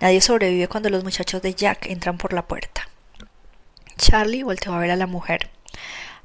Nadie 0.00 0.20
sobrevive 0.20 0.68
cuando 0.68 0.90
los 0.90 1.04
muchachos 1.04 1.42
de 1.42 1.54
Jack 1.54 1.86
entran 1.86 2.18
por 2.18 2.32
la 2.32 2.46
puerta. 2.46 2.88
Charlie 3.96 4.42
volteó 4.42 4.72
a 4.74 4.78
ver 4.78 4.90
a 4.90 4.96
la 4.96 5.06
mujer. 5.06 5.50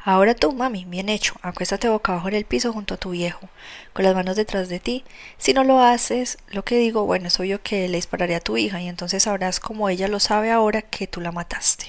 Ahora 0.02 0.34
tú, 0.34 0.54
mami, 0.54 0.86
bien 0.86 1.10
hecho. 1.10 1.36
Acuéstate 1.42 1.90
boca 1.90 2.14
abajo 2.14 2.30
en 2.30 2.36
el 2.36 2.46
piso 2.46 2.72
junto 2.72 2.94
a 2.94 2.98
tu 2.98 3.12
viejo, 3.12 3.50
con 3.92 4.06
las 4.06 4.16
manos 4.16 4.38
detrás 4.38 4.70
de 4.70 4.80
ti. 4.80 5.04
Si 5.38 5.54
no 5.54 5.64
lo 5.64 5.82
haces, 5.82 6.38
lo 6.48 6.64
que 6.64 6.78
digo, 6.78 7.06
bueno, 7.06 7.28
es 7.28 7.40
obvio 7.40 7.62
que 7.62 7.88
le 7.90 7.98
dispararé 7.98 8.36
a 8.36 8.40
tu 8.40 8.56
hija 8.58 8.82
y 8.82 8.88
entonces 8.88 9.24
sabrás 9.24 9.60
como 9.60 9.90
ella 9.90 10.08
lo 10.08 10.20
sabe 10.20 10.52
ahora 10.52 10.82
que 10.82 11.06
tú 11.06 11.20
la 11.20 11.34
mataste. 11.34 11.88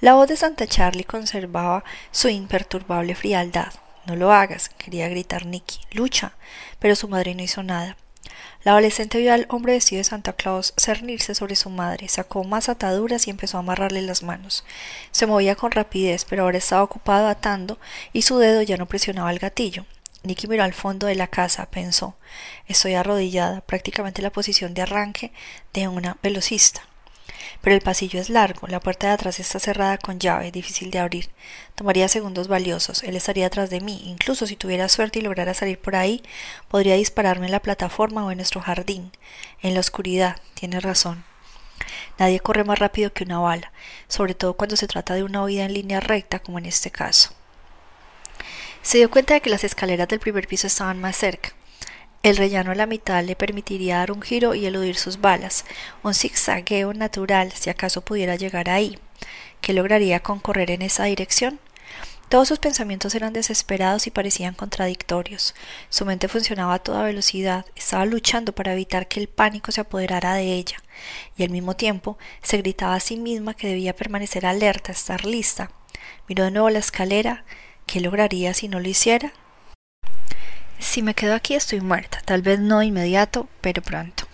La 0.00 0.14
voz 0.14 0.26
de 0.28 0.36
Santa 0.36 0.66
Charlie 0.66 1.04
conservaba 1.04 1.84
su 2.10 2.28
imperturbable 2.28 3.14
frialdad. 3.14 3.72
No 4.06 4.16
lo 4.16 4.32
hagas, 4.32 4.68
quería 4.68 5.08
gritar 5.08 5.46
Nicky. 5.46 5.80
Lucha. 5.92 6.32
Pero 6.78 6.96
su 6.96 7.08
madre 7.08 7.34
no 7.34 7.42
hizo 7.42 7.62
nada. 7.62 7.96
La 8.64 8.72
adolescente 8.72 9.18
vio 9.18 9.32
al 9.32 9.46
hombre 9.48 9.72
vestido 9.72 9.98
de 9.98 10.04
Santa 10.04 10.32
Claus 10.34 10.72
cernirse 10.76 11.34
sobre 11.34 11.56
su 11.56 11.68
madre, 11.68 12.08
sacó 12.08 12.44
más 12.44 12.68
ataduras 12.68 13.26
y 13.26 13.30
empezó 13.30 13.56
a 13.56 13.60
amarrarle 13.60 14.02
las 14.02 14.22
manos. 14.22 14.64
Se 15.10 15.26
movía 15.26 15.56
con 15.56 15.72
rapidez, 15.72 16.24
pero 16.24 16.44
ahora 16.44 16.58
estaba 16.58 16.82
ocupado 16.82 17.26
atando 17.26 17.78
y 18.12 18.22
su 18.22 18.38
dedo 18.38 18.62
ya 18.62 18.76
no 18.76 18.86
presionaba 18.86 19.32
el 19.32 19.40
gatillo. 19.40 19.84
Nicky 20.22 20.46
miró 20.46 20.62
al 20.62 20.74
fondo 20.74 21.08
de 21.08 21.16
la 21.16 21.26
casa, 21.26 21.66
pensó 21.66 22.14
Estoy 22.68 22.94
arrodillada, 22.94 23.60
prácticamente 23.62 24.22
la 24.22 24.30
posición 24.30 24.74
de 24.74 24.82
arranque 24.82 25.32
de 25.72 25.88
una 25.88 26.16
velocista. 26.22 26.82
Pero 27.60 27.76
el 27.76 27.82
pasillo 27.82 28.20
es 28.20 28.28
largo, 28.28 28.66
la 28.66 28.80
puerta 28.80 29.06
de 29.06 29.12
atrás 29.12 29.38
está 29.38 29.58
cerrada 29.58 29.98
con 29.98 30.18
llave, 30.18 30.50
difícil 30.50 30.90
de 30.90 30.98
abrir. 30.98 31.30
Tomaría 31.74 32.08
segundos 32.08 32.48
valiosos, 32.48 33.02
él 33.02 33.16
estaría 33.16 33.46
atrás 33.46 33.70
de 33.70 33.80
mí, 33.80 34.02
incluso 34.06 34.46
si 34.46 34.56
tuviera 34.56 34.88
suerte 34.88 35.20
y 35.20 35.22
lograra 35.22 35.54
salir 35.54 35.78
por 35.78 35.96
ahí, 35.96 36.22
podría 36.68 36.96
dispararme 36.96 37.46
en 37.46 37.52
la 37.52 37.60
plataforma 37.60 38.24
o 38.24 38.30
en 38.30 38.38
nuestro 38.38 38.60
jardín, 38.60 39.12
en 39.62 39.74
la 39.74 39.80
oscuridad, 39.80 40.36
tiene 40.54 40.80
razón. 40.80 41.24
Nadie 42.18 42.40
corre 42.40 42.64
más 42.64 42.78
rápido 42.78 43.12
que 43.12 43.24
una 43.24 43.38
bala, 43.38 43.72
sobre 44.08 44.34
todo 44.34 44.54
cuando 44.54 44.76
se 44.76 44.86
trata 44.86 45.14
de 45.14 45.22
una 45.22 45.42
huida 45.42 45.64
en 45.64 45.74
línea 45.74 46.00
recta 46.00 46.38
como 46.40 46.58
en 46.58 46.66
este 46.66 46.90
caso. 46.90 47.30
Se 48.82 48.98
dio 48.98 49.10
cuenta 49.10 49.34
de 49.34 49.40
que 49.40 49.50
las 49.50 49.64
escaleras 49.64 50.08
del 50.08 50.20
primer 50.20 50.46
piso 50.48 50.66
estaban 50.66 51.00
más 51.00 51.16
cerca. 51.16 51.52
El 52.22 52.36
rellano 52.36 52.70
a 52.70 52.76
la 52.76 52.86
mitad 52.86 53.24
le 53.24 53.34
permitiría 53.34 53.98
dar 53.98 54.12
un 54.12 54.22
giro 54.22 54.54
y 54.54 54.64
eludir 54.64 54.94
sus 54.94 55.20
balas, 55.20 55.64
un 56.04 56.14
zigzagueo 56.14 56.94
natural 56.94 57.50
si 57.50 57.68
acaso 57.68 58.02
pudiera 58.02 58.36
llegar 58.36 58.70
ahí. 58.70 58.96
¿Qué 59.60 59.72
lograría 59.72 60.20
con 60.20 60.38
correr 60.38 60.70
en 60.70 60.82
esa 60.82 61.04
dirección? 61.04 61.58
Todos 62.28 62.46
sus 62.46 62.60
pensamientos 62.60 63.16
eran 63.16 63.32
desesperados 63.32 64.06
y 64.06 64.12
parecían 64.12 64.54
contradictorios. 64.54 65.54
Su 65.90 66.06
mente 66.06 66.28
funcionaba 66.28 66.74
a 66.74 66.78
toda 66.78 67.02
velocidad, 67.02 67.66
estaba 67.74 68.06
luchando 68.06 68.54
para 68.54 68.72
evitar 68.72 69.08
que 69.08 69.18
el 69.18 69.28
pánico 69.28 69.72
se 69.72 69.80
apoderara 69.80 70.34
de 70.34 70.52
ella, 70.52 70.76
y 71.36 71.42
al 71.42 71.50
mismo 71.50 71.74
tiempo 71.74 72.18
se 72.40 72.58
gritaba 72.58 72.94
a 72.94 73.00
sí 73.00 73.16
misma 73.16 73.54
que 73.54 73.66
debía 73.66 73.96
permanecer 73.96 74.46
alerta, 74.46 74.92
estar 74.92 75.24
lista. 75.24 75.72
Miró 76.28 76.44
de 76.44 76.52
nuevo 76.52 76.70
la 76.70 76.78
escalera. 76.78 77.44
¿Qué 77.84 78.00
lograría 78.00 78.54
si 78.54 78.68
no 78.68 78.78
lo 78.78 78.88
hiciera? 78.88 79.32
Si 80.82 81.00
me 81.00 81.14
quedo 81.14 81.34
aquí 81.34 81.54
estoy 81.54 81.80
muerta, 81.80 82.18
tal 82.24 82.42
vez 82.42 82.58
no 82.58 82.82
inmediato, 82.82 83.48
pero 83.60 83.80
pronto. 83.80 84.24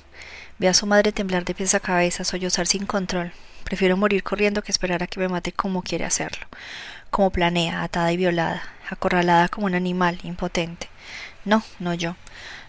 Ve 0.58 0.68
a 0.68 0.74
su 0.74 0.86
madre 0.86 1.12
temblar 1.12 1.44
de 1.44 1.54
pies 1.54 1.74
a 1.74 1.78
cabeza, 1.78 2.24
sollozar 2.24 2.66
sin 2.66 2.86
control. 2.86 3.32
Prefiero 3.64 3.98
morir 3.98 4.22
corriendo 4.22 4.62
que 4.62 4.72
esperar 4.72 5.02
a 5.02 5.06
que 5.06 5.20
me 5.20 5.28
mate 5.28 5.52
como 5.52 5.82
quiere 5.82 6.06
hacerlo, 6.06 6.46
como 7.10 7.30
planea, 7.30 7.82
atada 7.82 8.10
y 8.12 8.16
violada, 8.16 8.62
acorralada 8.88 9.48
como 9.48 9.66
un 9.66 9.74
animal, 9.74 10.18
impotente. 10.24 10.88
No, 11.44 11.62
no 11.78 11.92
yo. 11.92 12.16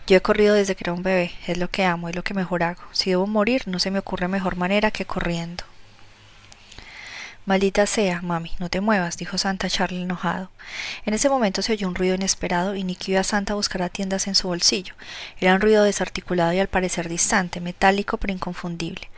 Yo 0.05 0.17
he 0.17 0.21
corrido 0.21 0.55
desde 0.55 0.75
que 0.75 0.83
era 0.83 0.93
un 0.93 1.01
bebé, 1.01 1.31
es 1.47 1.57
lo 1.57 1.69
que 1.69 1.85
amo, 1.85 2.09
es 2.09 2.15
lo 2.15 2.23
que 2.23 2.33
mejor 2.33 2.63
hago. 2.63 2.83
Si 2.91 3.11
debo 3.11 3.27
morir, 3.27 3.63
no 3.65 3.79
se 3.79 3.91
me 3.91 3.99
ocurre 3.99 4.27
mejor 4.27 4.57
manera 4.57 4.91
que 4.91 5.05
corriendo. 5.05 5.63
Maldita 7.49 7.87
sea, 7.87 8.21
mami, 8.21 8.51
no 8.59 8.69
te 8.69 8.79
muevas, 8.79 9.17
dijo 9.17 9.39
Santa 9.39 9.71
Charlie 9.71 10.03
enojado. 10.03 10.51
En 11.03 11.15
ese 11.15 11.29
momento 11.29 11.63
se 11.63 11.73
oyó 11.73 11.87
un 11.87 11.95
ruido 11.95 12.13
inesperado 12.13 12.75
y 12.75 12.83
Nicky 12.83 13.13
vio 13.13 13.21
a 13.21 13.23
Santa 13.23 13.55
buscar 13.55 13.89
tiendas 13.89 14.27
en 14.27 14.35
su 14.35 14.47
bolsillo. 14.47 14.93
Era 15.39 15.55
un 15.55 15.59
ruido 15.59 15.83
desarticulado 15.83 16.53
y 16.53 16.59
al 16.59 16.67
parecer 16.67 17.09
distante, 17.09 17.59
metálico 17.59 18.17
pero 18.17 18.33
inconfundible. 18.33 19.09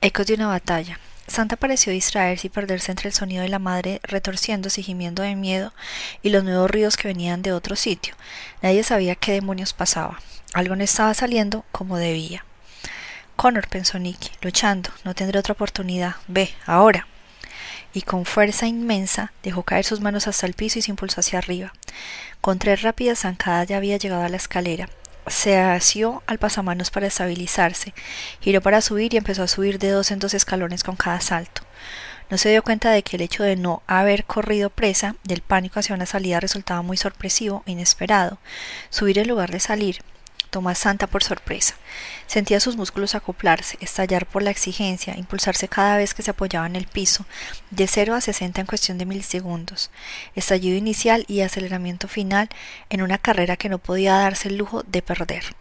Ecos 0.00 0.26
de 0.26 0.32
una 0.32 0.46
batalla. 0.46 0.98
Santa 1.26 1.56
pareció 1.56 1.92
distraerse 1.92 2.46
y 2.46 2.50
perderse 2.50 2.90
entre 2.90 3.10
el 3.10 3.14
sonido 3.14 3.42
de 3.42 3.50
la 3.50 3.58
madre 3.58 4.00
retorciéndose 4.04 4.80
y 4.80 4.84
gimiendo 4.84 5.22
de 5.22 5.36
miedo 5.36 5.74
y 6.22 6.30
los 6.30 6.42
nuevos 6.42 6.70
ruidos 6.70 6.96
que 6.96 7.08
venían 7.08 7.42
de 7.42 7.52
otro 7.52 7.76
sitio. 7.76 8.14
Nadie 8.62 8.82
sabía 8.82 9.14
qué 9.14 9.32
demonios 9.32 9.74
pasaba. 9.74 10.20
Algo 10.54 10.74
no 10.74 10.84
estaba 10.84 11.12
saliendo 11.12 11.66
como 11.70 11.98
debía. 11.98 12.46
Connor, 13.36 13.68
pensó 13.68 13.98
Nicky, 13.98 14.30
luchando, 14.40 14.88
no 15.04 15.14
tendré 15.14 15.38
otra 15.38 15.52
oportunidad. 15.52 16.14
Ve, 16.28 16.48
ahora 16.64 17.06
y 17.94 18.02
con 18.02 18.26
fuerza 18.26 18.66
inmensa 18.66 19.32
dejó 19.42 19.62
caer 19.62 19.84
sus 19.84 20.00
manos 20.00 20.26
hasta 20.26 20.46
el 20.46 20.52
piso 20.52 20.78
y 20.78 20.82
se 20.82 20.90
impulsó 20.90 21.20
hacia 21.20 21.38
arriba. 21.38 21.72
Con 22.40 22.58
tres 22.58 22.82
rápidas 22.82 23.20
zancadas 23.20 23.68
ya 23.68 23.78
había 23.78 23.96
llegado 23.96 24.22
a 24.22 24.28
la 24.28 24.36
escalera. 24.36 24.90
Se 25.28 25.56
asió 25.56 26.22
al 26.26 26.38
pasamanos 26.38 26.90
para 26.90 27.06
estabilizarse, 27.06 27.94
giró 28.40 28.60
para 28.60 28.82
subir 28.82 29.14
y 29.14 29.16
empezó 29.16 29.42
a 29.42 29.48
subir 29.48 29.78
de 29.78 29.88
dos 29.88 30.10
en 30.10 30.18
dos 30.18 30.34
escalones 30.34 30.82
con 30.82 30.96
cada 30.96 31.20
salto. 31.22 31.62
No 32.30 32.36
se 32.36 32.50
dio 32.50 32.62
cuenta 32.62 32.90
de 32.90 33.02
que 33.02 33.16
el 33.16 33.22
hecho 33.22 33.42
de 33.42 33.56
no 33.56 33.82
haber 33.86 34.24
corrido 34.24 34.70
presa 34.70 35.14
del 35.24 35.40
pánico 35.40 35.78
hacia 35.78 35.94
una 35.94 36.06
salida 36.06 36.40
resultaba 36.40 36.82
muy 36.82 36.96
sorpresivo 36.96 37.62
e 37.64 37.72
inesperado. 37.72 38.38
Subir 38.90 39.18
en 39.18 39.28
lugar 39.28 39.50
de 39.50 39.60
salir, 39.60 40.00
Tomás 40.54 40.78
Santa 40.78 41.08
por 41.08 41.24
sorpresa. 41.24 41.74
Sentía 42.28 42.60
sus 42.60 42.76
músculos 42.76 43.16
acoplarse, 43.16 43.76
estallar 43.80 44.24
por 44.24 44.40
la 44.40 44.52
exigencia, 44.52 45.16
impulsarse 45.16 45.66
cada 45.66 45.96
vez 45.96 46.14
que 46.14 46.22
se 46.22 46.30
apoyaba 46.30 46.64
en 46.66 46.76
el 46.76 46.86
piso, 46.86 47.26
de 47.72 47.88
0 47.88 48.14
a 48.14 48.20
60 48.20 48.60
en 48.60 48.66
cuestión 48.68 48.96
de 48.96 49.04
milisegundos. 49.04 49.90
Estallido 50.36 50.76
inicial 50.76 51.24
y 51.26 51.40
aceleramiento 51.40 52.06
final 52.06 52.48
en 52.88 53.02
una 53.02 53.18
carrera 53.18 53.56
que 53.56 53.68
no 53.68 53.78
podía 53.78 54.14
darse 54.14 54.46
el 54.46 54.56
lujo 54.56 54.84
de 54.84 55.02
perder. 55.02 55.56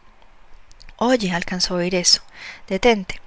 Oye, 0.98 1.32
alcanzó 1.32 1.74
a 1.74 1.78
oír 1.78 1.96
eso. 1.96 2.22
Detente. 2.68 3.20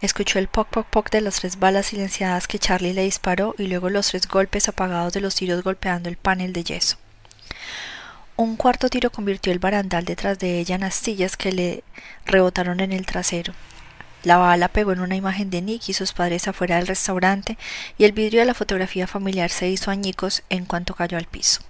Escuchó 0.00 0.38
el 0.38 0.48
poc 0.48 0.68
poc 0.68 0.86
poc 0.86 1.10
de 1.10 1.20
las 1.20 1.40
tres 1.40 1.58
balas 1.58 1.88
silenciadas 1.88 2.48
que 2.48 2.58
Charlie 2.58 2.94
le 2.94 3.02
disparó 3.02 3.54
y 3.58 3.66
luego 3.66 3.90
los 3.90 4.08
tres 4.08 4.26
golpes 4.26 4.66
apagados 4.66 5.12
de 5.12 5.20
los 5.20 5.34
tiros 5.34 5.62
golpeando 5.62 6.08
el 6.08 6.16
panel 6.16 6.54
de 6.54 6.64
yeso. 6.64 6.96
Un 8.42 8.56
cuarto 8.56 8.88
tiro 8.88 9.12
convirtió 9.12 9.52
el 9.52 9.60
barandal 9.60 10.04
detrás 10.04 10.36
de 10.36 10.58
ella 10.58 10.74
en 10.74 10.82
astillas 10.82 11.36
que 11.36 11.52
le 11.52 11.84
rebotaron 12.26 12.80
en 12.80 12.90
el 12.90 13.06
trasero. 13.06 13.54
La 14.24 14.36
bala 14.36 14.66
pegó 14.66 14.90
en 14.90 14.98
una 14.98 15.14
imagen 15.14 15.48
de 15.48 15.62
Nick 15.62 15.88
y 15.88 15.92
sus 15.92 16.12
padres 16.12 16.48
afuera 16.48 16.74
del 16.74 16.88
restaurante 16.88 17.56
y 17.98 18.04
el 18.04 18.10
vidrio 18.10 18.40
de 18.40 18.46
la 18.46 18.54
fotografía 18.54 19.06
familiar 19.06 19.48
se 19.50 19.68
hizo 19.68 19.92
añicos 19.92 20.42
en 20.50 20.64
cuanto 20.64 20.96
cayó 20.96 21.18
al 21.18 21.26
piso. 21.26 21.60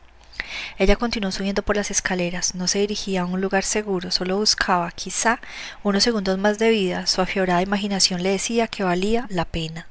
Ella 0.78 0.96
continuó 0.96 1.30
subiendo 1.30 1.62
por 1.62 1.76
las 1.76 1.90
escaleras, 1.90 2.54
no 2.54 2.66
se 2.66 2.78
dirigía 2.78 3.20
a 3.20 3.26
un 3.26 3.42
lugar 3.42 3.64
seguro, 3.64 4.10
solo 4.10 4.38
buscaba, 4.38 4.90
quizá, 4.92 5.40
unos 5.82 6.02
segundos 6.02 6.38
más 6.38 6.58
de 6.58 6.70
vida. 6.70 7.06
Su 7.06 7.20
afiorada 7.20 7.60
imaginación 7.60 8.22
le 8.22 8.30
decía 8.30 8.66
que 8.66 8.82
valía 8.82 9.26
la 9.28 9.44
pena. 9.44 9.88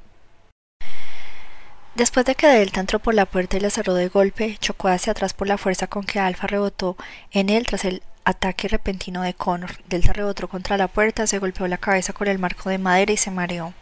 Después 1.94 2.24
de 2.24 2.34
que 2.34 2.46
Delta 2.46 2.80
entró 2.80 3.00
por 3.00 3.14
la 3.14 3.26
puerta 3.26 3.58
y 3.58 3.60
la 3.60 3.68
cerró 3.68 3.92
de 3.92 4.08
golpe, 4.08 4.56
chocó 4.58 4.88
hacia 4.88 5.10
atrás 5.10 5.34
por 5.34 5.46
la 5.46 5.58
fuerza 5.58 5.86
con 5.88 6.04
que 6.04 6.18
Alfa 6.18 6.46
rebotó 6.46 6.96
en 7.32 7.50
él 7.50 7.66
tras 7.66 7.84
el 7.84 8.02
ataque 8.24 8.68
repentino 8.68 9.20
de 9.20 9.34
Connor. 9.34 9.72
Delta 9.88 10.14
rebotó 10.14 10.48
contra 10.48 10.78
la 10.78 10.88
puerta, 10.88 11.26
se 11.26 11.38
golpeó 11.38 11.68
la 11.68 11.76
cabeza 11.76 12.14
con 12.14 12.28
el 12.28 12.38
marco 12.38 12.70
de 12.70 12.78
madera 12.78 13.12
y 13.12 13.18
se 13.18 13.30
mareó. 13.30 13.74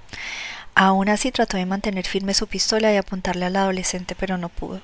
Aún 0.74 1.08
así 1.08 1.30
trató 1.30 1.56
de 1.56 1.66
mantener 1.66 2.04
firme 2.04 2.34
su 2.34 2.48
pistola 2.48 2.92
y 2.92 2.96
apuntarle 2.96 3.46
al 3.46 3.56
adolescente, 3.56 4.16
pero 4.18 4.38
no 4.38 4.48
pudo. 4.48 4.80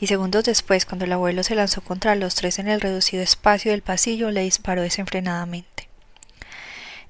Y 0.00 0.08
segundos 0.08 0.44
después, 0.44 0.86
cuando 0.86 1.04
el 1.04 1.12
abuelo 1.12 1.44
se 1.44 1.54
lanzó 1.54 1.82
contra 1.82 2.16
los 2.16 2.34
tres 2.34 2.58
en 2.58 2.68
el 2.68 2.80
reducido 2.80 3.22
espacio 3.22 3.70
del 3.70 3.82
pasillo, 3.82 4.30
le 4.30 4.42
disparó 4.42 4.82
desenfrenadamente. 4.82 5.85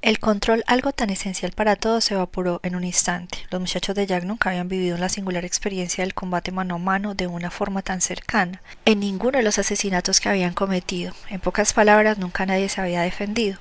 El 0.06 0.20
control, 0.20 0.62
algo 0.68 0.92
tan 0.92 1.10
esencial 1.10 1.50
para 1.50 1.74
todos, 1.74 2.04
se 2.04 2.14
evaporó 2.14 2.60
en 2.62 2.76
un 2.76 2.84
instante. 2.84 3.38
Los 3.50 3.60
muchachos 3.60 3.96
de 3.96 4.06
Jack 4.06 4.22
nunca 4.22 4.50
habían 4.50 4.68
vivido 4.68 4.96
la 4.98 5.08
singular 5.08 5.44
experiencia 5.44 6.04
del 6.04 6.14
combate 6.14 6.52
mano 6.52 6.76
a 6.76 6.78
mano 6.78 7.16
de 7.16 7.26
una 7.26 7.50
forma 7.50 7.82
tan 7.82 8.00
cercana, 8.00 8.62
en 8.84 9.00
ninguno 9.00 9.38
de 9.38 9.42
los 9.42 9.58
asesinatos 9.58 10.20
que 10.20 10.28
habían 10.28 10.54
cometido. 10.54 11.12
En 11.28 11.40
pocas 11.40 11.72
palabras, 11.72 12.18
nunca 12.18 12.46
nadie 12.46 12.68
se 12.68 12.80
había 12.80 13.02
defendido. 13.02 13.58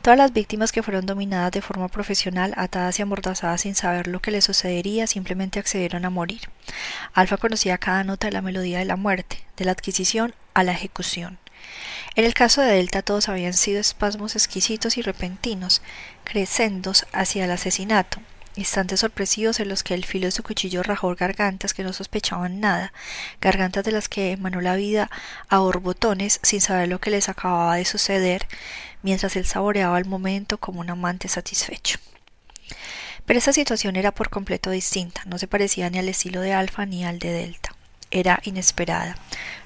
Todas 0.00 0.16
las 0.16 0.32
víctimas 0.32 0.70
que 0.70 0.84
fueron 0.84 1.06
dominadas 1.06 1.50
de 1.50 1.60
forma 1.60 1.88
profesional, 1.88 2.54
atadas 2.56 3.00
y 3.00 3.02
amordazadas 3.02 3.62
sin 3.62 3.74
saber 3.74 4.06
lo 4.06 4.20
que 4.20 4.30
les 4.30 4.44
sucedería, 4.44 5.08
simplemente 5.08 5.58
accedieron 5.58 6.04
a 6.04 6.10
morir. 6.10 6.42
Alfa 7.14 7.36
conocía 7.36 7.78
cada 7.78 8.04
nota 8.04 8.28
de 8.28 8.32
la 8.32 8.42
melodía 8.42 8.78
de 8.78 8.84
la 8.84 8.94
muerte, 8.94 9.42
de 9.56 9.64
la 9.64 9.72
adquisición 9.72 10.36
a 10.54 10.62
la 10.62 10.70
ejecución. 10.70 11.40
En 12.16 12.24
el 12.24 12.34
caso 12.34 12.60
de 12.60 12.72
Delta 12.72 13.02
todos 13.02 13.28
habían 13.28 13.52
sido 13.52 13.80
espasmos 13.80 14.34
exquisitos 14.34 14.98
y 14.98 15.02
repentinos, 15.02 15.80
crescendos 16.24 17.06
hacia 17.12 17.44
el 17.44 17.52
asesinato, 17.52 18.20
instantes 18.56 19.00
sorpresivos 19.00 19.60
en 19.60 19.68
los 19.68 19.84
que 19.84 19.94
el 19.94 20.04
filo 20.04 20.26
de 20.26 20.32
su 20.32 20.42
cuchillo 20.42 20.82
rajó 20.82 21.14
gargantas 21.14 21.72
que 21.72 21.84
no 21.84 21.92
sospechaban 21.92 22.58
nada, 22.58 22.92
gargantas 23.40 23.84
de 23.84 23.92
las 23.92 24.08
que 24.08 24.32
emanó 24.32 24.60
la 24.60 24.74
vida 24.74 25.08
a 25.48 25.58
borbotones 25.58 26.40
sin 26.42 26.60
saber 26.60 26.88
lo 26.88 27.00
que 27.00 27.10
les 27.10 27.28
acababa 27.28 27.76
de 27.76 27.84
suceder, 27.84 28.48
mientras 29.02 29.36
él 29.36 29.46
saboreaba 29.46 29.96
el 29.98 30.06
momento 30.06 30.58
como 30.58 30.80
un 30.80 30.90
amante 30.90 31.28
satisfecho. 31.28 31.98
Pero 33.24 33.38
esa 33.38 33.52
situación 33.52 33.94
era 33.94 34.10
por 34.10 34.30
completo 34.30 34.70
distinta, 34.70 35.22
no 35.26 35.38
se 35.38 35.46
parecía 35.46 35.88
ni 35.90 36.00
al 36.00 36.08
estilo 36.08 36.40
de 36.40 36.54
Alfa 36.54 36.86
ni 36.86 37.04
al 37.04 37.20
de 37.20 37.30
Delta 37.30 37.69
era 38.10 38.40
inesperada. 38.44 39.16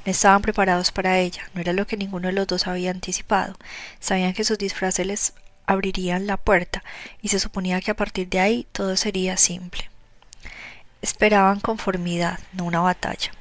No 0.05 0.11
estaban 0.13 0.43
preparados 0.43 0.93
para 0.93 1.19
ella, 1.19 1.43
no 1.55 1.61
era 1.61 1.73
lo 1.73 1.87
que 1.87 1.97
ninguno 1.97 2.29
de 2.29 2.35
los 2.35 2.47
dos 2.47 2.67
había 2.67 2.91
anticipado. 2.91 3.57
Sabían 4.01 4.35
que 4.35 4.45
sus 4.45 4.59
disfraces 4.59 5.07
les 5.07 5.33
abrirían 5.67 6.27
la 6.27 6.37
puerta 6.37 6.85
y 7.23 7.29
se 7.29 7.41
suponía 7.41 7.81
que 7.81 7.91
a 7.91 7.97
partir 7.97 8.29
de 8.29 8.41
ahí 8.41 8.67
todo 8.73 8.97
sería 8.97 9.37
simple. 9.37 9.91
Esperaban 11.01 11.61
conformidad, 11.61 12.39
no 12.53 12.65
una 12.65 12.81
batalla. 12.81 13.33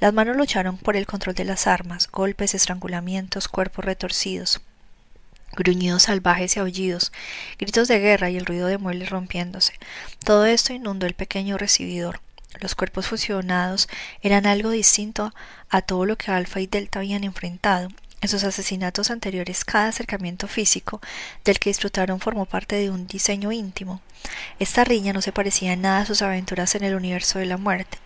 Las 0.00 0.12
manos 0.12 0.36
lucharon 0.36 0.76
por 0.76 0.96
el 0.96 1.06
control 1.06 1.34
de 1.34 1.44
las 1.44 1.66
armas, 1.66 2.08
golpes, 2.10 2.54
estrangulamientos, 2.54 3.48
cuerpos 3.48 3.84
retorcidos, 3.84 4.60
gruñidos 5.56 6.04
salvajes 6.04 6.56
y 6.56 6.60
aullidos, 6.60 7.12
gritos 7.58 7.88
de 7.88 7.98
guerra 7.98 8.30
y 8.30 8.36
el 8.36 8.46
ruido 8.46 8.66
de 8.66 8.78
muebles 8.78 9.10
rompiéndose. 9.10 9.74
Todo 10.24 10.44
esto 10.46 10.72
inundó 10.72 11.06
el 11.06 11.14
pequeño 11.14 11.58
recibidor. 11.58 12.20
Los 12.60 12.74
cuerpos 12.74 13.08
fusionados 13.08 13.88
eran 14.22 14.46
algo 14.46 14.70
distinto 14.70 15.34
a 15.70 15.82
todo 15.82 16.06
lo 16.06 16.16
que 16.16 16.30
Alfa 16.30 16.60
y 16.60 16.66
Delta 16.66 17.00
habían 17.00 17.24
enfrentado. 17.24 17.88
En 18.20 18.28
sus 18.28 18.44
asesinatos 18.44 19.10
anteriores, 19.10 19.66
cada 19.66 19.88
acercamiento 19.88 20.48
físico 20.48 21.02
del 21.44 21.58
que 21.58 21.68
disfrutaron 21.68 22.20
formó 22.20 22.46
parte 22.46 22.76
de 22.76 22.88
un 22.88 23.06
diseño 23.06 23.52
íntimo. 23.52 24.00
Esta 24.58 24.82
riña 24.82 25.12
no 25.12 25.20
se 25.20 25.30
parecía 25.30 25.74
en 25.74 25.82
nada 25.82 26.00
a 26.00 26.06
sus 26.06 26.22
aventuras 26.22 26.74
en 26.74 26.84
el 26.84 26.94
universo 26.94 27.38
de 27.38 27.44
la 27.44 27.58
muerte. 27.58 27.98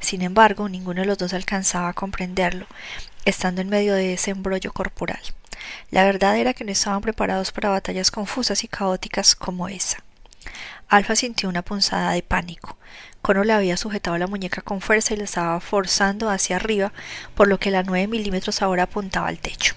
Sin 0.00 0.22
embargo, 0.22 0.70
ninguno 0.70 1.02
de 1.02 1.06
los 1.06 1.18
dos 1.18 1.34
alcanzaba 1.34 1.90
a 1.90 1.92
comprenderlo, 1.92 2.66
estando 3.26 3.60
en 3.60 3.68
medio 3.68 3.94
de 3.94 4.14
ese 4.14 4.30
embrollo 4.30 4.72
corporal. 4.72 5.20
La 5.90 6.04
verdad 6.04 6.38
era 6.38 6.54
que 6.54 6.64
no 6.64 6.72
estaban 6.72 7.02
preparados 7.02 7.52
para 7.52 7.68
batallas 7.68 8.10
confusas 8.10 8.64
y 8.64 8.68
caóticas 8.68 9.34
como 9.34 9.68
esa. 9.68 9.98
Alfa 10.88 11.16
sintió 11.16 11.48
una 11.48 11.62
punzada 11.62 12.12
de 12.12 12.22
pánico. 12.22 12.78
Cono 13.26 13.42
le 13.42 13.54
había 13.54 13.76
sujetado 13.76 14.16
la 14.18 14.28
muñeca 14.28 14.62
con 14.62 14.80
fuerza 14.80 15.12
y 15.12 15.16
la 15.16 15.24
estaba 15.24 15.58
forzando 15.58 16.30
hacia 16.30 16.54
arriba, 16.54 16.92
por 17.34 17.48
lo 17.48 17.58
que 17.58 17.72
la 17.72 17.82
nueve 17.82 18.06
milímetros 18.06 18.62
ahora 18.62 18.84
apuntaba 18.84 19.26
al 19.26 19.40
techo. 19.40 19.74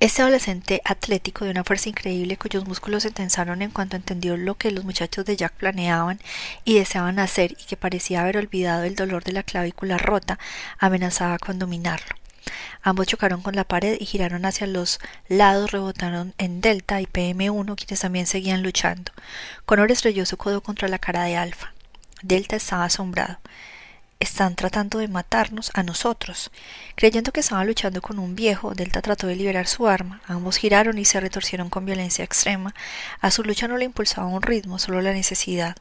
Este 0.00 0.20
adolescente 0.20 0.82
atlético 0.84 1.46
de 1.46 1.52
una 1.52 1.64
fuerza 1.64 1.88
increíble 1.88 2.36
cuyos 2.36 2.68
músculos 2.68 3.04
se 3.04 3.10
tensaron 3.10 3.62
en 3.62 3.70
cuanto 3.70 3.96
entendió 3.96 4.36
lo 4.36 4.54
que 4.56 4.70
los 4.70 4.84
muchachos 4.84 5.24
de 5.24 5.34
Jack 5.34 5.54
planeaban 5.54 6.20
y 6.66 6.74
deseaban 6.74 7.18
hacer 7.18 7.52
y 7.52 7.64
que 7.64 7.78
parecía 7.78 8.20
haber 8.20 8.36
olvidado 8.36 8.84
el 8.84 8.96
dolor 8.96 9.24
de 9.24 9.32
la 9.32 9.42
clavícula 9.42 9.96
rota, 9.96 10.38
amenazaba 10.78 11.38
con 11.38 11.58
dominarlo. 11.58 12.16
Ambos 12.82 13.06
chocaron 13.06 13.40
con 13.40 13.56
la 13.56 13.64
pared 13.64 13.96
y 13.98 14.04
giraron 14.04 14.44
hacia 14.44 14.66
los 14.66 15.00
lados, 15.28 15.72
rebotaron 15.72 16.34
en 16.36 16.60
Delta 16.60 17.00
y 17.00 17.06
PM1, 17.06 17.76
quienes 17.76 18.00
también 18.00 18.26
seguían 18.26 18.62
luchando. 18.62 19.10
Connor 19.64 19.90
estrelló 19.90 20.26
su 20.26 20.36
codo 20.36 20.62
contra 20.62 20.88
la 20.88 20.98
cara 20.98 21.24
de 21.24 21.38
Alfa. 21.38 21.73
Delta 22.24 22.56
estaba 22.56 22.86
asombrado. 22.86 23.38
Están 24.18 24.56
tratando 24.56 24.98
de 24.98 25.08
matarnos 25.08 25.70
a 25.74 25.82
nosotros. 25.82 26.50
Creyendo 26.94 27.32
que 27.32 27.40
estaban 27.40 27.66
luchando 27.66 28.00
con 28.00 28.18
un 28.18 28.34
viejo, 28.34 28.74
Delta 28.74 29.02
trató 29.02 29.26
de 29.26 29.36
liberar 29.36 29.66
su 29.66 29.86
arma. 29.86 30.22
Ambos 30.26 30.56
giraron 30.56 30.96
y 30.98 31.04
se 31.04 31.20
retorcieron 31.20 31.68
con 31.68 31.84
violencia 31.84 32.24
extrema. 32.24 32.74
A 33.20 33.30
su 33.30 33.44
lucha 33.44 33.68
no 33.68 33.76
le 33.76 33.84
impulsaba 33.84 34.26
un 34.26 34.42
ritmo, 34.42 34.78
solo 34.78 35.02
la 35.02 35.12
necesidad. 35.12 35.76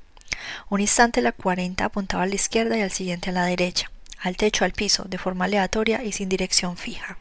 Un 0.69 0.81
instante 0.81 1.21
la 1.21 1.31
cuarenta 1.31 1.85
apuntaba 1.85 2.23
a 2.23 2.27
la 2.27 2.35
izquierda 2.35 2.77
y 2.77 2.81
al 2.81 2.91
siguiente 2.91 3.29
a 3.29 3.33
la 3.33 3.45
derecha 3.45 3.89
al 4.23 4.37
techo, 4.37 4.63
al 4.63 4.71
piso, 4.71 5.03
de 5.03 5.17
forma 5.17 5.45
aleatoria 5.45 6.01
y 6.03 6.13
sin 6.13 6.29
dirección 6.29 6.77
fija. 6.77 7.17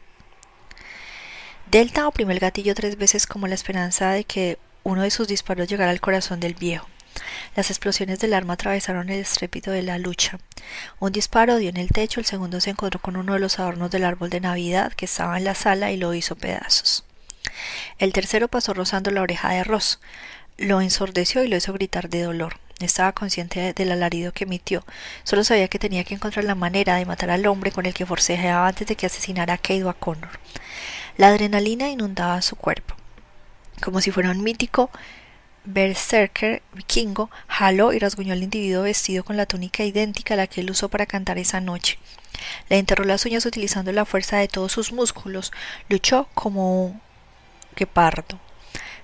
Delta 1.69 2.07
oprimió 2.07 2.31
el 2.31 2.39
gatillo 2.39 2.73
tres 2.75 2.97
veces 2.97 3.27
como 3.27 3.47
la 3.47 3.55
esperanza 3.55 4.11
de 4.11 4.23
que 4.23 4.57
uno 4.83 5.01
de 5.01 5.11
sus 5.11 5.27
disparos 5.27 5.67
llegara 5.67 5.91
al 5.91 5.99
corazón 5.99 6.39
del 6.39 6.53
viejo. 6.53 6.87
Las 7.55 7.69
explosiones 7.69 8.19
del 8.19 8.33
arma 8.33 8.53
atravesaron 8.53 9.09
el 9.09 9.19
estrépito 9.19 9.71
de 9.71 9.83
la 9.83 9.97
lucha. 9.97 10.39
Un 10.99 11.11
disparo 11.11 11.57
dio 11.57 11.69
en 11.69 11.77
el 11.77 11.89
techo, 11.89 12.19
el 12.19 12.25
segundo 12.25 12.59
se 12.61 12.71
encontró 12.71 12.99
con 12.99 13.15
uno 13.15 13.33
de 13.33 13.39
los 13.39 13.59
adornos 13.59 13.91
del 13.91 14.05
árbol 14.05 14.29
de 14.29 14.39
Navidad 14.39 14.93
que 14.93 15.05
estaba 15.05 15.37
en 15.37 15.43
la 15.43 15.55
sala 15.55 15.91
y 15.91 15.97
lo 15.97 16.13
hizo 16.13 16.35
pedazos. 16.35 17.05
El 17.99 18.13
tercero 18.13 18.47
pasó 18.47 18.73
rozando 18.73 19.11
la 19.11 19.21
oreja 19.21 19.49
de 19.49 19.63
Ross. 19.63 19.99
Lo 20.57 20.81
ensordeció 20.81 21.43
y 21.43 21.47
lo 21.47 21.57
hizo 21.57 21.73
gritar 21.73 22.09
de 22.09 22.23
dolor. 22.23 22.57
Estaba 22.79 23.11
consciente 23.11 23.73
del 23.73 23.91
alarido 23.91 24.33
que 24.33 24.43
emitió. 24.43 24.83
Solo 25.23 25.43
sabía 25.43 25.67
que 25.67 25.79
tenía 25.79 26.03
que 26.03 26.15
encontrar 26.15 26.45
la 26.45 26.55
manera 26.55 26.95
de 26.95 27.05
matar 27.05 27.29
al 27.29 27.45
hombre 27.45 27.71
con 27.71 27.85
el 27.85 27.93
que 27.93 28.05
forcejeaba 28.05 28.67
antes 28.67 28.87
de 28.87 28.95
que 28.95 29.05
asesinara 29.05 29.53
a 29.53 29.57
Kate 29.57 29.87
a 29.87 29.93
Connor. 29.93 30.39
La 31.17 31.27
adrenalina 31.27 31.89
inundaba 31.89 32.41
su 32.41 32.55
cuerpo. 32.55 32.95
Como 33.81 34.01
si 34.01 34.11
fuera 34.11 34.31
un 34.31 34.41
mítico 34.41 34.89
berserker 35.65 36.61
vikingo, 36.73 37.29
jaló 37.47 37.93
y 37.93 37.99
rasguñó 37.99 38.33
al 38.33 38.43
individuo 38.43 38.83
vestido 38.83 39.23
con 39.23 39.37
la 39.37 39.45
túnica 39.45 39.83
idéntica 39.83 40.33
a 40.33 40.37
la 40.37 40.47
que 40.47 40.61
él 40.61 40.71
usó 40.71 40.89
para 40.89 41.05
cantar 41.05 41.37
esa 41.37 41.61
noche. 41.61 41.97
Le 42.69 42.77
enterró 42.77 43.03
las 43.03 43.25
uñas 43.25 43.45
utilizando 43.45 43.91
la 43.91 44.05
fuerza 44.05 44.37
de 44.37 44.47
todos 44.47 44.71
sus 44.71 44.91
músculos. 44.91 45.51
Luchó 45.89 46.27
como 46.33 46.85
un 46.85 47.01
guepardo. 47.75 48.39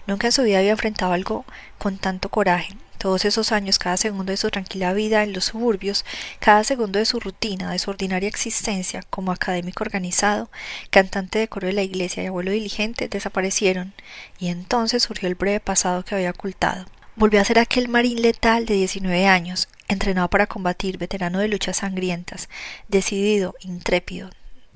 Nunca 0.08 0.28
en 0.28 0.34
su 0.34 0.44
vida 0.44 0.60
había 0.60 0.72
enfrentado 0.72 1.14
algo 1.14 1.46
con 1.78 1.98
tanto 1.98 2.30
coraje. 2.30 2.76
Todos 3.00 3.24
esos 3.24 3.54
años, 3.54 3.80
cada 3.80 3.96
segundo 3.96 4.32
de 4.32 4.38
su 4.38 4.52
tranquila 4.52 4.92
vida 4.92 5.24
en 5.24 5.32
los 5.32 5.46
suburbios, 5.46 6.04
cada 6.40 6.66
segundo 6.66 7.00
de 7.00 7.06
su 7.06 7.22
rutina, 7.22 7.72
de 7.72 7.80
su 7.80 7.90
ordinaria 7.90 8.28
existencia 8.28 9.04
como 9.10 9.32
académico 9.32 9.86
organizado, 9.86 10.52
cantante 10.90 11.40
de 11.40 11.48
coro 11.48 11.68
de 11.68 11.74
la 11.74 11.82
iglesia 11.82 12.22
y 12.22 12.26
abuelo 12.26 12.52
diligente, 12.52 13.08
desaparecieron, 13.08 13.94
y 14.38 14.50
entonces 14.50 15.02
surgió 15.02 15.30
el 15.30 15.36
breve 15.36 15.62
pasado 15.62 16.04
que 16.04 16.14
había 16.14 16.32
ocultado. 16.32 16.88
Volvió 17.16 17.40
a 17.40 17.46
ser 17.46 17.60
aquel 17.60 17.88
marín 17.88 18.22
letal 18.22 18.66
de 18.66 18.74
19 18.74 19.28
años, 19.28 19.70
entrenado 19.88 20.30
para 20.30 20.48
combatir, 20.48 20.98
veterano 20.98 21.40
de 21.40 21.48
luchas 21.48 21.78
sangrientas, 21.78 22.50
decidido, 22.90 23.56
intrépido. 23.62 24.30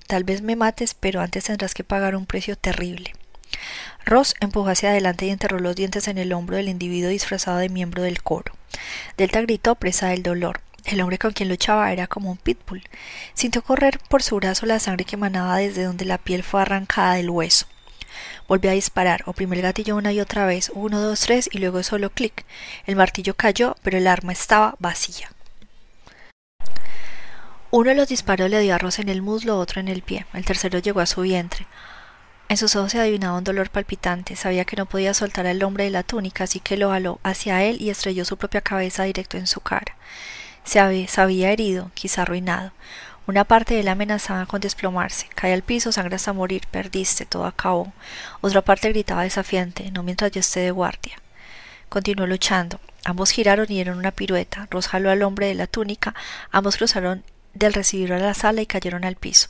Tal 0.08 0.24
vez 0.24 0.42
me 0.42 0.56
mates, 0.56 0.94
pero 0.94 1.20
antes 1.20 1.44
tendrás 1.44 1.74
que 1.74 1.84
pagar 1.84 2.16
un 2.16 2.26
precio 2.26 2.56
terrible. 2.56 3.14
Ross 4.06 4.36
empujó 4.40 4.70
hacia 4.70 4.90
adelante 4.90 5.26
y 5.26 5.30
enterró 5.30 5.60
los 5.60 5.76
dientes 5.76 6.08
en 6.08 6.18
el 6.18 6.34
hombro 6.34 6.58
del 6.58 6.70
individuo 6.70 7.10
disfrazado 7.10 7.58
de 7.58 7.70
miembro 7.70 8.04
del 8.04 8.22
coro. 8.22 8.54
Delta 9.18 9.42
gritó 9.42 9.76
presa 9.76 10.10
del 10.10 10.24
dolor. 10.24 10.62
El 10.86 11.00
hombre 11.02 11.18
con 11.18 11.32
quien 11.32 11.48
luchaba 11.48 11.92
era 11.94 12.08
como 12.08 12.30
un 12.30 12.38
pitbull. 12.38 12.84
Sintió 13.34 13.64
correr 13.64 14.00
por 14.10 14.22
su 14.22 14.36
brazo 14.36 14.66
la 14.66 14.80
sangre 14.80 15.06
que 15.06 15.16
emanaba 15.16 15.58
desde 15.58 15.84
donde 15.84 16.04
la 16.04 16.18
piel 16.18 16.44
fue 16.44 16.62
arrancada 16.62 17.14
del 17.14 17.30
hueso. 17.30 17.68
Volvió 18.48 18.70
a 18.70 18.74
disparar, 18.74 19.24
oprimió 19.26 19.56
el 19.56 19.62
gatillo 19.62 19.96
una 19.96 20.12
y 20.12 20.20
otra 20.20 20.46
vez, 20.46 20.72
uno, 20.74 21.00
dos, 21.00 21.22
tres, 21.22 21.50
y 21.52 21.60
luego 21.60 21.82
solo 21.84 22.10
clic. 22.10 22.46
El 22.86 22.98
martillo 22.98 23.36
cayó, 23.36 23.76
pero 23.82 23.98
el 23.98 24.08
arma 24.08 24.34
estaba 24.34 24.76
vacía. 24.80 25.32
Uno 27.72 27.90
de 27.90 27.96
los 27.96 28.10
disparos 28.10 28.50
le 28.50 28.60
dio 28.60 28.76
a 28.76 28.78
Ross 28.78 29.00
en 29.00 29.10
el 29.10 29.22
muslo, 29.22 29.58
otro 29.58 29.80
en 29.80 29.88
el 29.88 30.04
pie. 30.04 30.26
El 30.34 30.46
tercero 30.46 30.80
llegó 30.80 31.00
a 31.00 31.08
su 31.08 31.22
vientre. 31.22 31.66
En 32.54 32.58
sus 32.58 32.76
ojos 32.76 32.92
se 32.92 33.00
adivinaba 33.00 33.40
un 33.40 33.44
dolor 33.44 33.72
palpitante. 33.72 34.36
Sabía 34.36 34.64
que 34.64 34.76
no 34.76 34.86
podía 34.86 35.16
soltar 35.16 35.48
al 35.48 35.64
hombre 35.64 35.86
de 35.86 35.90
la 35.90 36.04
túnica, 36.04 36.44
así 36.44 36.60
que 36.60 36.78
lo 36.78 36.92
jaló 36.92 37.20
hacia 37.24 37.64
él 37.64 37.82
y 37.82 37.90
estrelló 37.90 38.26
su 38.26 38.38
propia 38.38 38.62
cabeza 38.62 39.06
directo 39.06 39.38
en 39.38 39.48
su 39.48 39.60
cara. 39.60 39.96
Se 40.64 40.80
había, 40.80 41.52
herido, 41.52 41.90
quizá 41.96 42.22
arruinado. 42.22 42.72
Una 43.26 43.44
parte 43.44 43.74
de 43.74 43.80
él 43.80 43.88
amenazaba 43.88 44.46
con 44.46 44.62
desplomarse. 44.62 45.30
Cae 45.34 45.52
al 45.52 45.64
piso, 45.64 45.92
sangra 45.92 46.18
hasta 46.18 46.32
morir. 46.32 46.62
Perdiste, 46.70 47.26
todo 47.26 47.48
acabó. 47.48 47.92
Otra 48.42 48.62
parte 48.62 48.90
gritaba 48.90 49.24
desafiante, 49.24 49.90
no 49.90 50.04
mientras 50.04 50.32
yo 50.32 50.42
esté 50.42 50.60
de 50.60 50.70
guardia. 50.70 51.20
Continuó 51.90 52.28
luchando. 52.28 52.80
Ambos 53.04 53.32
giraron 53.32 53.66
y 53.68 53.74
dieron 53.74 53.98
una 53.98 54.12
pirueta. 54.12 54.68
Ros 54.70 54.90
jaló 54.90 55.10
al 55.10 55.24
hombre 55.24 55.48
de 55.48 55.56
la 55.56 55.66
túnica. 55.66 56.14
Ambos 56.52 56.78
cruzaron 56.78 57.24
del 57.56 57.74
recibidor 57.74 58.22
a 58.22 58.26
la 58.28 58.36
sala 58.36 58.62
y 58.62 58.68
cayeron 58.68 59.06
al 59.06 59.16
piso. 59.16 59.50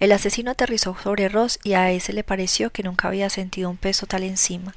El 0.00 0.12
asesino 0.12 0.50
aterrizó 0.50 0.96
sobre 1.02 1.28
Ross 1.28 1.58
y 1.62 1.74
a 1.74 1.90
ese 1.90 2.12
le 2.12 2.24
pareció 2.24 2.70
que 2.70 2.82
nunca 2.82 3.08
había 3.08 3.30
sentido 3.30 3.70
un 3.70 3.76
peso 3.76 4.06
tal 4.06 4.22
encima. 4.22 4.74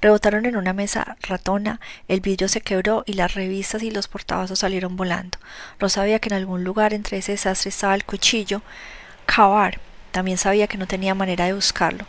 Rebotaron 0.00 0.44
en 0.46 0.56
una 0.56 0.72
mesa 0.72 1.16
ratona, 1.22 1.80
el 2.08 2.20
vidrio 2.20 2.48
se 2.48 2.60
quebró 2.60 3.04
y 3.06 3.14
las 3.14 3.34
revistas 3.34 3.82
y 3.82 3.90
los 3.90 4.06
portavasos 4.06 4.58
salieron 4.58 4.96
volando. 4.96 5.38
Ross 5.78 5.94
sabía 5.94 6.18
que 6.18 6.28
en 6.28 6.34
algún 6.34 6.62
lugar 6.62 6.92
entre 6.92 7.18
ese 7.18 7.32
desastre 7.32 7.70
estaba 7.70 7.94
el 7.94 8.04
cuchillo. 8.04 8.62
Cavar. 9.26 9.80
También 10.12 10.38
sabía 10.38 10.68
que 10.68 10.78
no 10.78 10.86
tenía 10.86 11.14
manera 11.14 11.46
de 11.46 11.54
buscarlo. 11.54 12.06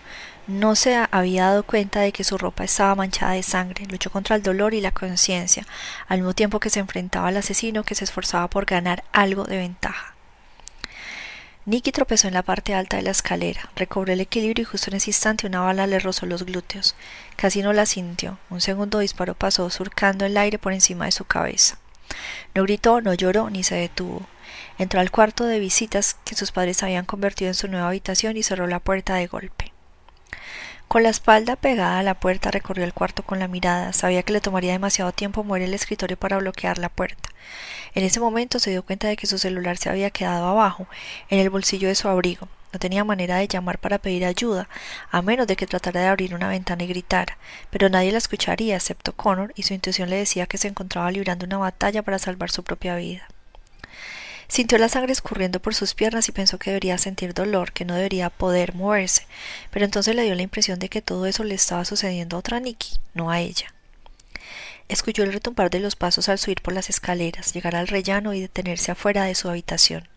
No 0.47 0.75
se 0.75 0.95
había 1.09 1.45
dado 1.45 1.63
cuenta 1.63 2.01
de 2.01 2.11
que 2.11 2.23
su 2.23 2.37
ropa 2.37 2.63
estaba 2.63 2.93
manchada 2.93 3.31
de 3.31 3.41
sangre. 3.43 3.85
Luchó 3.87 4.11
contra 4.11 4.35
el 4.35 4.43
dolor 4.43 4.73
y 4.73 4.81
la 4.81 4.91
conciencia, 4.91 5.65
al 6.07 6.19
mismo 6.19 6.33
tiempo 6.33 6.59
que 6.59 6.69
se 6.69 6.81
enfrentaba 6.81 7.29
al 7.29 7.37
asesino 7.37 7.83
que 7.83 7.95
se 7.95 8.03
esforzaba 8.03 8.47
por 8.49 8.65
ganar 8.65 9.03
algo 9.11 9.45
de 9.45 9.57
ventaja. 9.57 10.14
Nicky 11.67 11.91
tropezó 11.91 12.27
en 12.27 12.35
la 12.35 12.43
parte 12.43 12.75
alta 12.75 12.97
de 12.97 13.01
la 13.01 13.09
escalera, 13.09 13.71
recobró 13.75 14.13
el 14.13 14.21
equilibrio 14.21 14.61
y 14.61 14.65
justo 14.65 14.91
en 14.91 14.97
ese 14.97 15.09
instante 15.09 15.47
una 15.47 15.61
bala 15.61 15.87
le 15.87 15.97
rozó 15.97 16.27
los 16.27 16.43
glúteos. 16.43 16.95
Casi 17.37 17.63
no 17.63 17.73
la 17.73 17.87
sintió. 17.87 18.37
Un 18.51 18.61
segundo 18.61 18.99
disparo 18.99 19.33
pasó 19.33 19.71
surcando 19.71 20.25
el 20.25 20.37
aire 20.37 20.59
por 20.59 20.73
encima 20.73 21.05
de 21.05 21.11
su 21.11 21.25
cabeza. 21.25 21.79
No 22.53 22.61
gritó, 22.63 23.01
no 23.01 23.15
lloró, 23.15 23.49
ni 23.49 23.63
se 23.63 23.73
detuvo. 23.73 24.27
Entró 24.77 24.99
al 24.99 25.09
cuarto 25.09 25.45
de 25.45 25.59
visitas 25.59 26.17
que 26.23 26.35
sus 26.35 26.51
padres 26.51 26.83
habían 26.83 27.05
convertido 27.05 27.49
en 27.49 27.55
su 27.55 27.67
nueva 27.67 27.87
habitación 27.87 28.37
y 28.37 28.43
cerró 28.43 28.67
la 28.67 28.79
puerta 28.79 29.15
de 29.15 29.25
golpe. 29.25 29.73
Con 30.87 31.01
la 31.01 31.09
espalda 31.09 31.55
pegada 31.55 31.97
a 31.97 32.03
la 32.03 32.13
puerta 32.13 32.51
recorrió 32.51 32.83
el 32.85 32.93
cuarto 32.93 33.23
con 33.23 33.39
la 33.39 33.47
mirada. 33.47 33.91
Sabía 33.91 34.21
que 34.21 34.33
le 34.33 34.39
tomaría 34.39 34.71
demasiado 34.71 35.11
tiempo 35.13 35.43
mover 35.43 35.63
el 35.63 35.73
escritorio 35.73 36.15
para 36.15 36.37
bloquear 36.37 36.77
la 36.77 36.89
puerta. 36.89 37.29
En 37.95 38.03
ese 38.03 38.19
momento 38.19 38.59
se 38.59 38.71
dio 38.71 38.83
cuenta 38.83 39.07
de 39.07 39.15
que 39.15 39.25
su 39.25 39.37
celular 39.37 39.77
se 39.77 39.89
había 39.89 40.09
quedado 40.09 40.47
abajo, 40.47 40.85
en 41.29 41.39
el 41.39 41.49
bolsillo 41.49 41.87
de 41.87 41.95
su 41.95 42.09
abrigo. 42.09 42.49
No 42.73 42.79
tenía 42.79 43.05
manera 43.05 43.37
de 43.37 43.47
llamar 43.47 43.79
para 43.79 43.99
pedir 43.99 44.25
ayuda, 44.25 44.67
a 45.09 45.21
menos 45.21 45.47
de 45.47 45.55
que 45.55 45.65
tratara 45.65 46.01
de 46.01 46.07
abrir 46.07 46.35
una 46.35 46.49
ventana 46.49 46.83
y 46.83 46.87
gritara, 46.87 47.37
pero 47.69 47.87
nadie 47.87 48.11
la 48.11 48.17
escucharía 48.17 48.75
excepto 48.75 49.13
Connor, 49.13 49.53
y 49.55 49.63
su 49.63 49.73
intuición 49.73 50.09
le 50.09 50.17
decía 50.17 50.45
que 50.45 50.57
se 50.57 50.67
encontraba 50.67 51.09
librando 51.09 51.45
una 51.45 51.57
batalla 51.57 52.01
para 52.03 52.19
salvar 52.19 52.51
su 52.51 52.63
propia 52.63 52.97
vida. 52.97 53.29
Sintió 54.49 54.77
la 54.77 54.89
sangre 54.89 55.13
escurriendo 55.13 55.61
por 55.61 55.73
sus 55.73 55.93
piernas 55.93 56.27
y 56.27 56.33
pensó 56.33 56.59
que 56.59 56.71
debería 56.71 56.97
sentir 56.97 57.33
dolor, 57.33 57.71
que 57.71 57.85
no 57.85 57.95
debería 57.95 58.29
poder 58.29 58.75
moverse, 58.75 59.25
pero 59.71 59.85
entonces 59.85 60.15
le 60.15 60.23
dio 60.23 60.35
la 60.35 60.41
impresión 60.41 60.79
de 60.79 60.89
que 60.89 61.01
todo 61.01 61.25
eso 61.27 61.45
le 61.45 61.55
estaba 61.55 61.85
sucediendo 61.85 62.35
a 62.35 62.39
otra 62.39 62.59
Nikki, 62.59 62.97
no 63.13 63.31
a 63.31 63.39
ella. 63.39 63.74
Escuchó 64.87 65.23
el 65.23 65.33
retumbar 65.33 65.69
de 65.69 65.79
los 65.79 65.95
pasos 65.95 66.29
al 66.29 66.37
subir 66.37 66.61
por 66.61 66.73
las 66.73 66.89
escaleras, 66.89 67.53
llegar 67.53 67.75
al 67.75 67.87
rellano 67.87 68.33
y 68.33 68.41
detenerse 68.41 68.91
afuera 68.91 69.23
de 69.23 69.35
su 69.35 69.49
habitación. 69.49 70.07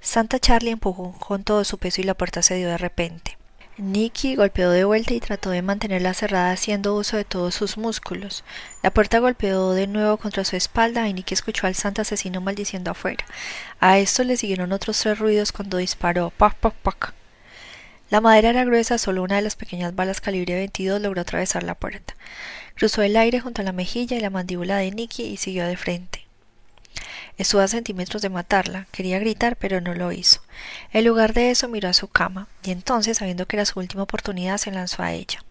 Santa 0.00 0.38
Charlie 0.38 0.70
empujó 0.70 1.12
con 1.18 1.44
todo 1.44 1.64
su 1.64 1.78
peso 1.78 2.00
y 2.00 2.04
la 2.04 2.14
puerta 2.14 2.42
se 2.42 2.56
dio 2.56 2.68
de 2.68 2.78
repente. 2.78 3.38
Nicky 3.78 4.34
golpeó 4.34 4.70
de 4.70 4.84
vuelta 4.84 5.14
y 5.14 5.20
trató 5.20 5.50
de 5.50 5.62
mantenerla 5.62 6.12
cerrada 6.12 6.50
haciendo 6.50 6.96
uso 6.96 7.16
de 7.16 7.24
todos 7.24 7.54
sus 7.54 7.78
músculos. 7.78 8.42
La 8.82 8.90
puerta 8.90 9.20
golpeó 9.20 9.70
de 9.72 9.86
nuevo 9.86 10.16
contra 10.16 10.44
su 10.44 10.56
espalda 10.56 11.08
y 11.08 11.14
Nicky 11.14 11.34
escuchó 11.34 11.68
al 11.68 11.76
santo 11.76 12.02
asesino 12.02 12.40
maldiciendo 12.40 12.90
afuera. 12.90 13.24
A 13.78 13.98
esto 13.98 14.24
le 14.24 14.36
siguieron 14.36 14.72
otros 14.72 14.98
tres 14.98 15.18
ruidos 15.20 15.52
cuando 15.52 15.76
disparó. 15.76 16.30
¡Pac, 16.36 16.56
pac, 16.56 16.74
pac! 16.74 17.14
La 18.10 18.20
madera 18.20 18.50
era 18.50 18.64
gruesa, 18.64 18.98
solo 18.98 19.22
una 19.22 19.36
de 19.36 19.42
las 19.42 19.54
pequeñas 19.54 19.94
balas 19.94 20.20
calibre 20.20 20.54
22 20.54 21.00
logró 21.00 21.20
atravesar 21.20 21.62
la 21.62 21.74
puerta. 21.76 22.14
Cruzó 22.78 23.02
el 23.02 23.16
aire 23.16 23.40
junto 23.40 23.60
a 23.60 23.64
la 23.64 23.72
mejilla 23.72 24.16
y 24.16 24.20
la 24.20 24.30
mandíbula 24.30 24.76
de 24.76 24.92
Nicky 24.92 25.24
y 25.24 25.36
siguió 25.36 25.66
de 25.66 25.76
frente. 25.76 26.24
Estuvo 27.36 27.60
a 27.60 27.66
centímetros 27.66 28.22
de 28.22 28.28
matarla. 28.28 28.86
Quería 28.92 29.18
gritar, 29.18 29.56
pero 29.56 29.80
no 29.80 29.94
lo 29.94 30.12
hizo. 30.12 30.42
En 30.92 31.04
lugar 31.04 31.34
de 31.34 31.50
eso, 31.50 31.66
miró 31.66 31.88
a 31.88 31.92
su 31.92 32.06
cama, 32.06 32.46
y 32.62 32.70
entonces, 32.70 33.18
sabiendo 33.18 33.46
que 33.46 33.56
era 33.56 33.64
su 33.64 33.80
última 33.80 34.04
oportunidad, 34.04 34.58
se 34.58 34.70
lanzó 34.70 35.02
a 35.02 35.12
ella. 35.12 35.42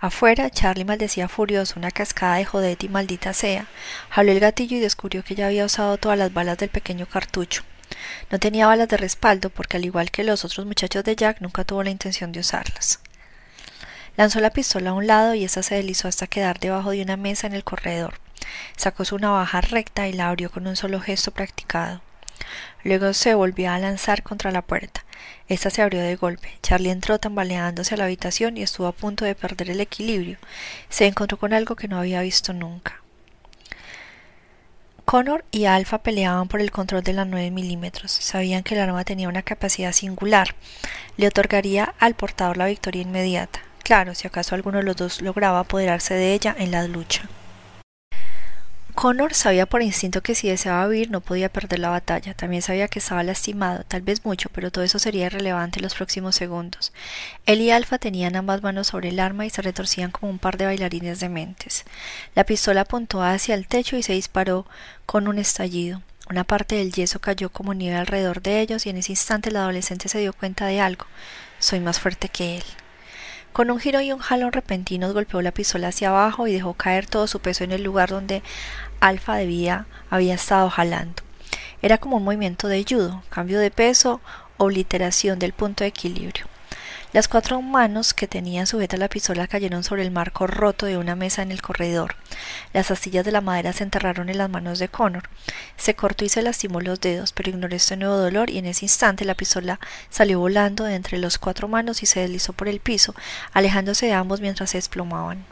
Afuera, 0.00 0.50
Charlie 0.50 0.84
maldecía 0.84 1.26
furioso 1.26 1.74
una 1.80 1.90
cascada 1.90 2.36
de 2.36 2.44
jodete 2.44 2.86
y 2.86 2.88
maldita 2.88 3.32
sea. 3.32 3.66
Jaló 4.10 4.30
el 4.30 4.38
gatillo 4.38 4.76
y 4.76 4.80
descubrió 4.80 5.24
que 5.24 5.34
ya 5.34 5.48
había 5.48 5.64
usado 5.64 5.96
todas 5.96 6.18
las 6.18 6.32
balas 6.32 6.58
del 6.58 6.70
pequeño 6.70 7.06
cartucho. 7.06 7.64
No 8.30 8.38
tenía 8.38 8.68
balas 8.68 8.88
de 8.88 8.98
respaldo 8.98 9.50
porque, 9.50 9.78
al 9.78 9.84
igual 9.84 10.12
que 10.12 10.22
los 10.22 10.44
otros 10.44 10.64
muchachos 10.64 11.02
de 11.02 11.16
Jack, 11.16 11.40
nunca 11.40 11.64
tuvo 11.64 11.82
la 11.82 11.90
intención 11.90 12.30
de 12.30 12.38
usarlas. 12.38 13.00
Lanzó 14.16 14.40
la 14.40 14.50
pistola 14.50 14.90
a 14.90 14.94
un 14.94 15.06
lado 15.06 15.34
y 15.34 15.44
ésta 15.44 15.62
se 15.62 15.76
deslizó 15.76 16.08
hasta 16.08 16.26
quedar 16.26 16.60
debajo 16.60 16.90
de 16.90 17.02
una 17.02 17.16
mesa 17.16 17.46
en 17.46 17.54
el 17.54 17.64
corredor. 17.64 18.20
Sacó 18.76 19.04
su 19.04 19.18
navaja 19.18 19.60
recta 19.60 20.08
y 20.08 20.12
la 20.12 20.28
abrió 20.28 20.50
con 20.50 20.66
un 20.66 20.76
solo 20.76 21.00
gesto 21.00 21.30
practicado. 21.30 22.02
Luego 22.84 23.12
se 23.14 23.34
volvió 23.34 23.70
a 23.70 23.78
lanzar 23.78 24.22
contra 24.22 24.50
la 24.50 24.62
puerta. 24.62 25.04
Esta 25.48 25.70
se 25.70 25.82
abrió 25.82 26.00
de 26.00 26.16
golpe. 26.16 26.58
Charlie 26.62 26.90
entró 26.90 27.18
tambaleándose 27.18 27.94
a 27.94 27.96
la 27.96 28.04
habitación 28.04 28.56
y 28.56 28.62
estuvo 28.62 28.86
a 28.86 28.92
punto 28.92 29.24
de 29.24 29.34
perder 29.34 29.70
el 29.70 29.80
equilibrio. 29.80 30.38
Se 30.88 31.06
encontró 31.06 31.38
con 31.38 31.52
algo 31.52 31.76
que 31.76 31.88
no 31.88 31.98
había 31.98 32.22
visto 32.22 32.52
nunca. 32.52 33.00
Connor 35.04 35.44
y 35.50 35.66
Alpha 35.66 36.02
peleaban 36.02 36.48
por 36.48 36.60
el 36.60 36.70
control 36.70 37.02
de 37.02 37.12
la 37.12 37.24
9 37.24 37.50
milímetros. 37.50 38.12
Sabían 38.12 38.62
que 38.62 38.74
el 38.74 38.80
arma 38.80 39.04
tenía 39.04 39.28
una 39.28 39.42
capacidad 39.42 39.92
singular. 39.92 40.54
le 41.16 41.26
otorgaría 41.28 41.94
al 41.98 42.14
portador 42.14 42.56
la 42.56 42.66
victoria 42.66 43.02
inmediata. 43.02 43.60
Claro, 43.82 44.14
si 44.14 44.26
acaso 44.26 44.54
alguno 44.54 44.78
de 44.78 44.84
los 44.84 44.96
dos 44.96 45.22
lograba 45.22 45.60
apoderarse 45.60 46.14
de 46.14 46.34
ella 46.34 46.54
en 46.58 46.70
la 46.70 46.86
lucha. 46.86 47.28
Connor 48.94 49.32
sabía 49.32 49.64
por 49.64 49.82
instinto 49.82 50.22
que 50.22 50.34
si 50.34 50.48
deseaba 50.48 50.86
vivir 50.86 51.10
no 51.10 51.22
podía 51.22 51.48
perder 51.48 51.78
la 51.78 51.88
batalla. 51.88 52.34
También 52.34 52.60
sabía 52.60 52.88
que 52.88 52.98
estaba 52.98 53.22
lastimado, 53.22 53.84
tal 53.84 54.02
vez 54.02 54.24
mucho, 54.24 54.50
pero 54.52 54.70
todo 54.70 54.84
eso 54.84 54.98
sería 54.98 55.26
irrelevante 55.26 55.78
en 55.78 55.84
los 55.84 55.94
próximos 55.94 56.36
segundos. 56.36 56.92
Él 57.46 57.62
y 57.62 57.70
Alfa 57.70 57.98
tenían 57.98 58.36
ambas 58.36 58.62
manos 58.62 58.88
sobre 58.88 59.08
el 59.08 59.18
arma 59.18 59.46
y 59.46 59.50
se 59.50 59.62
retorcían 59.62 60.10
como 60.10 60.30
un 60.30 60.38
par 60.38 60.58
de 60.58 60.66
bailarines 60.66 61.20
dementes. 61.20 61.84
La 62.34 62.44
pistola 62.44 62.82
apuntó 62.82 63.22
hacia 63.22 63.54
el 63.54 63.66
techo 63.66 63.96
y 63.96 64.02
se 64.02 64.12
disparó 64.12 64.66
con 65.06 65.26
un 65.26 65.38
estallido. 65.38 66.02
Una 66.28 66.44
parte 66.44 66.76
del 66.76 66.92
yeso 66.92 67.18
cayó 67.18 67.48
como 67.48 67.74
nieve 67.74 67.96
alrededor 67.96 68.42
de 68.42 68.60
ellos 68.60 68.86
y 68.86 68.90
en 68.90 68.98
ese 68.98 69.12
instante 69.12 69.48
el 69.48 69.56
adolescente 69.56 70.08
se 70.08 70.18
dio 70.20 70.34
cuenta 70.34 70.66
de 70.66 70.80
algo. 70.80 71.06
Soy 71.58 71.80
más 71.80 71.98
fuerte 71.98 72.28
que 72.28 72.58
él. 72.58 72.64
Con 73.52 73.70
un 73.70 73.78
giro 73.78 74.00
y 74.00 74.12
un 74.12 74.18
jalón 74.18 74.52
repentinos 74.52 75.12
golpeó 75.12 75.42
la 75.42 75.52
pistola 75.52 75.88
hacia 75.88 76.08
abajo 76.08 76.46
y 76.46 76.54
dejó 76.54 76.72
caer 76.72 77.06
todo 77.06 77.26
su 77.26 77.40
peso 77.40 77.64
en 77.64 77.72
el 77.72 77.82
lugar 77.82 78.08
donde 78.08 78.42
Alfa 79.00 79.36
debía 79.36 79.86
había 80.08 80.34
estado 80.34 80.70
jalando. 80.70 81.22
Era 81.82 81.98
como 81.98 82.16
un 82.16 82.24
movimiento 82.24 82.68
de 82.68 82.84
judo, 82.88 83.22
cambio 83.28 83.58
de 83.58 83.70
peso, 83.70 84.22
obliteración 84.56 85.38
del 85.38 85.52
punto 85.52 85.84
de 85.84 85.88
equilibrio. 85.88 86.46
Las 87.12 87.28
cuatro 87.28 87.60
manos 87.60 88.14
que 88.14 88.26
tenían 88.26 88.66
sujeta 88.66 88.96
la 88.96 89.08
pistola 89.08 89.46
cayeron 89.46 89.84
sobre 89.84 90.02
el 90.02 90.10
marco 90.10 90.46
roto 90.46 90.86
de 90.86 90.96
una 90.96 91.14
mesa 91.14 91.42
en 91.42 91.52
el 91.52 91.60
corredor. 91.60 92.16
Las 92.72 92.90
astillas 92.90 93.22
de 93.22 93.32
la 93.32 93.42
madera 93.42 93.74
se 93.74 93.84
enterraron 93.84 94.30
en 94.30 94.38
las 94.38 94.48
manos 94.48 94.78
de 94.78 94.88
Connor. 94.88 95.28
Se 95.76 95.94
cortó 95.94 96.24
y 96.24 96.30
se 96.30 96.40
lastimó 96.40 96.80
los 96.80 97.02
dedos, 97.02 97.32
pero 97.32 97.50
ignoró 97.50 97.76
este 97.76 97.98
nuevo 97.98 98.16
dolor 98.16 98.48
y 98.48 98.56
en 98.56 98.64
ese 98.64 98.86
instante 98.86 99.26
la 99.26 99.34
pistola 99.34 99.78
salió 100.08 100.38
volando 100.38 100.84
de 100.84 100.94
entre 100.94 101.18
los 101.18 101.36
cuatro 101.36 101.68
manos 101.68 102.02
y 102.02 102.06
se 102.06 102.20
deslizó 102.20 102.54
por 102.54 102.66
el 102.66 102.80
piso, 102.80 103.14
alejándose 103.52 104.06
de 104.06 104.14
ambos 104.14 104.40
mientras 104.40 104.70
se 104.70 104.78
desplomaban. 104.78 105.44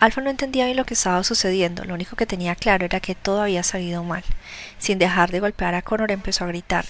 Alfa 0.00 0.20
no 0.20 0.28
entendía 0.28 0.66
bien 0.66 0.76
lo 0.76 0.84
que 0.84 0.94
estaba 0.94 1.24
sucediendo, 1.24 1.84
lo 1.84 1.94
único 1.94 2.14
que 2.14 2.26
tenía 2.26 2.54
claro 2.54 2.84
era 2.84 3.00
que 3.00 3.14
todo 3.14 3.40
había 3.40 3.62
salido 3.62 4.04
mal. 4.04 4.22
Sin 4.78 4.98
dejar 4.98 5.30
de 5.30 5.40
golpear 5.40 5.74
a 5.74 5.80
Connor 5.80 6.12
empezó 6.12 6.44
a 6.44 6.48
gritar 6.48 6.84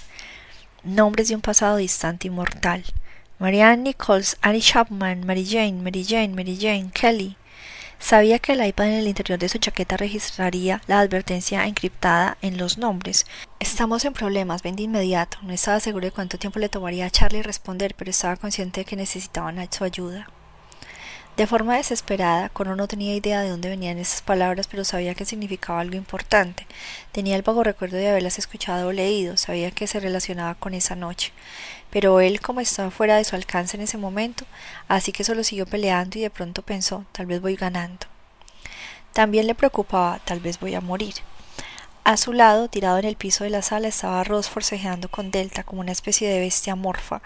nombres 0.83 1.29
de 1.29 1.35
un 1.35 1.41
pasado 1.41 1.77
distante 1.77 2.27
y 2.27 2.29
mortal. 2.29 2.83
Marianne 3.41 3.83
Nichols, 3.83 4.35
Annie 4.41 4.59
Chapman, 4.59 5.25
Mary 5.25 5.45
Jane, 5.45 5.81
Mary 5.81 6.03
Jane, 6.03 6.35
Mary 6.35 6.57
Jane, 6.59 6.91
Kelly. 6.93 7.37
Sabía 7.97 8.37
que 8.39 8.51
el 8.51 8.65
iPad 8.65 8.87
en 8.87 8.93
el 8.95 9.07
interior 9.07 9.39
de 9.39 9.47
su 9.47 9.59
chaqueta 9.59 9.95
registraría 9.95 10.81
la 10.87 10.99
advertencia 10.99 11.65
encriptada 11.65 12.37
en 12.41 12.57
los 12.57 12.77
nombres. 12.77 13.25
Estamos 13.61 14.03
en 14.03 14.11
problemas, 14.11 14.61
ven 14.61 14.75
de 14.75 14.83
inmediato. 14.83 15.37
No 15.41 15.53
estaba 15.53 15.79
seguro 15.79 16.03
de 16.03 16.11
cuánto 16.11 16.37
tiempo 16.37 16.59
le 16.59 16.67
tomaría 16.67 17.05
a 17.05 17.11
Charlie 17.11 17.41
responder, 17.41 17.95
pero 17.95 18.11
estaba 18.11 18.35
consciente 18.35 18.81
de 18.81 18.85
que 18.85 18.97
necesitaban 18.97 19.65
su 19.71 19.85
ayuda. 19.85 20.27
De 21.39 21.47
forma 21.47 21.77
desesperada, 21.77 22.49
Connor 22.49 22.75
no 22.75 22.89
tenía 22.89 23.15
idea 23.15 23.41
de 23.41 23.47
dónde 23.47 23.69
venían 23.69 23.97
esas 23.97 24.21
palabras, 24.21 24.67
pero 24.67 24.83
sabía 24.83 25.15
que 25.15 25.23
significaba 25.23 25.79
algo 25.79 25.95
importante. 25.95 26.67
Tenía 27.13 27.37
el 27.37 27.43
vago 27.43 27.63
recuerdo 27.63 27.95
de 27.95 28.09
haberlas 28.09 28.39
escuchado 28.39 28.89
o 28.89 28.91
leído, 28.91 29.37
sabía 29.37 29.71
que 29.71 29.87
se 29.87 30.01
relacionaba 30.01 30.55
con 30.55 30.73
esa 30.73 30.97
noche. 30.97 31.31
Pero 31.91 32.19
él, 32.19 32.41
como 32.41 32.61
estaba 32.61 32.91
fuera 32.91 33.15
de 33.17 33.23
su 33.23 33.35
alcance 33.35 33.77
en 33.77 33.83
ese 33.83 33.97
momento, 33.97 34.45
así 34.87 35.11
que 35.11 35.23
solo 35.23 35.43
siguió 35.43 35.65
peleando 35.65 36.19
y 36.19 36.21
de 36.21 36.29
pronto 36.29 36.61
pensó, 36.61 37.05
tal 37.11 37.25
vez 37.25 37.41
voy 37.41 37.55
ganando. 37.55 38.07
También 39.13 39.47
le 39.47 39.55
preocupaba, 39.55 40.19
tal 40.23 40.39
vez 40.39 40.59
voy 40.59 40.75
a 40.75 40.81
morir. 40.81 41.15
A 42.03 42.17
su 42.17 42.33
lado, 42.33 42.69
tirado 42.69 42.97
en 42.97 43.05
el 43.05 43.15
piso 43.15 43.43
de 43.43 43.49
la 43.49 43.61
sala, 43.61 43.87
estaba 43.87 44.23
Ross 44.23 44.49
forcejeando 44.49 45.09
con 45.09 45.31
Delta 45.31 45.63
como 45.63 45.81
una 45.81 45.91
especie 45.91 46.29
de 46.29 46.39
bestia 46.39 46.75
morfa. 46.75 47.21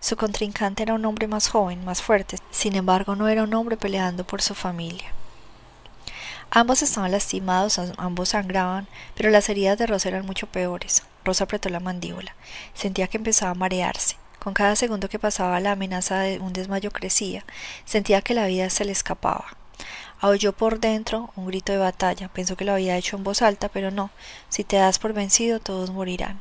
Su 0.00 0.16
contrincante 0.16 0.82
era 0.82 0.94
un 0.94 1.04
hombre 1.06 1.26
más 1.28 1.48
joven, 1.48 1.84
más 1.84 2.02
fuerte, 2.02 2.36
sin 2.50 2.76
embargo 2.76 3.16
no 3.16 3.28
era 3.28 3.42
un 3.42 3.54
hombre 3.54 3.76
peleando 3.76 4.26
por 4.26 4.42
su 4.42 4.54
familia. 4.54 5.12
Ambos 6.50 6.82
estaban 6.82 7.10
lastimados, 7.10 7.80
ambos 7.96 8.28
sangraban, 8.28 8.86
pero 9.14 9.30
las 9.30 9.48
heridas 9.48 9.78
de 9.78 9.86
Rosa 9.86 10.08
eran 10.08 10.26
mucho 10.26 10.46
peores. 10.46 11.02
Rosa 11.24 11.44
apretó 11.44 11.68
la 11.68 11.80
mandíbula. 11.80 12.34
Sentía 12.74 13.08
que 13.08 13.16
empezaba 13.16 13.52
a 13.52 13.54
marearse. 13.54 14.16
Con 14.38 14.54
cada 14.54 14.76
segundo 14.76 15.08
que 15.08 15.18
pasaba 15.18 15.60
la 15.60 15.72
amenaza 15.72 16.20
de 16.20 16.38
un 16.38 16.52
desmayo 16.52 16.90
crecía. 16.90 17.44
Sentía 17.84 18.22
que 18.22 18.34
la 18.34 18.46
vida 18.46 18.68
se 18.70 18.84
le 18.84 18.92
escapaba. 18.92 19.56
Aulló 20.20 20.52
por 20.52 20.80
dentro 20.80 21.30
un 21.36 21.46
grito 21.46 21.72
de 21.72 21.78
batalla. 21.78 22.28
Pensó 22.28 22.56
que 22.56 22.64
lo 22.64 22.72
había 22.72 22.96
hecho 22.96 23.16
en 23.16 23.24
voz 23.24 23.42
alta, 23.42 23.68
pero 23.68 23.90
no. 23.90 24.10
Si 24.48 24.64
te 24.64 24.76
das 24.76 24.98
por 24.98 25.12
vencido, 25.12 25.60
todos 25.60 25.90
morirán. 25.90 26.40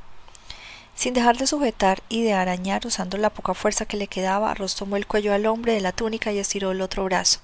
Sin 0.96 1.16
dejar 1.16 1.38
de 1.38 1.48
sujetar 1.48 2.04
y 2.08 2.22
de 2.22 2.34
arañar 2.34 2.86
usando 2.86 3.18
la 3.18 3.32
poca 3.32 3.56
fuerza 3.56 3.86
que 3.86 3.98
le 3.98 4.08
quedaba, 4.08 4.54
Ross 4.54 4.76
tomó 4.76 4.96
el 4.96 5.08
cuello 5.08 5.34
al 5.34 5.48
hombre 5.48 5.74
de 5.74 5.82
la 5.82 5.92
túnica 5.92 6.32
y 6.32 6.38
estiró 6.38 6.72
el 6.72 6.82
otro 6.82 7.04
brazo. 7.04 7.40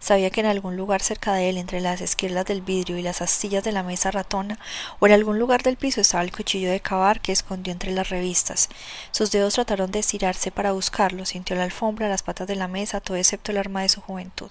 Sabía 0.00 0.30
que 0.30 0.40
en 0.40 0.46
algún 0.46 0.76
lugar 0.76 1.00
cerca 1.00 1.32
de 1.32 1.48
él, 1.48 1.58
entre 1.58 1.80
las 1.80 2.00
esquirlas 2.00 2.44
del 2.44 2.60
vidrio 2.60 2.98
y 2.98 3.02
las 3.02 3.22
astillas 3.22 3.62
de 3.62 3.72
la 3.72 3.84
mesa 3.84 4.10
ratona, 4.10 4.58
o 4.98 5.06
en 5.06 5.12
algún 5.12 5.38
lugar 5.38 5.62
del 5.62 5.76
piso 5.76 6.00
estaba 6.00 6.24
el 6.24 6.32
cuchillo 6.32 6.70
de 6.70 6.80
cavar 6.80 7.20
que 7.20 7.32
escondió 7.32 7.72
entre 7.72 7.92
las 7.92 8.08
revistas. 8.08 8.68
Sus 9.12 9.30
dedos 9.30 9.54
trataron 9.54 9.92
de 9.92 10.00
estirarse 10.00 10.50
para 10.50 10.72
buscarlo, 10.72 11.24
sintió 11.24 11.54
la 11.54 11.64
alfombra, 11.64 12.08
las 12.08 12.24
patas 12.24 12.48
de 12.48 12.56
la 12.56 12.68
mesa, 12.68 13.00
todo 13.00 13.16
excepto 13.16 13.52
el 13.52 13.58
arma 13.58 13.82
de 13.82 13.90
su 13.90 14.00
juventud. 14.00 14.50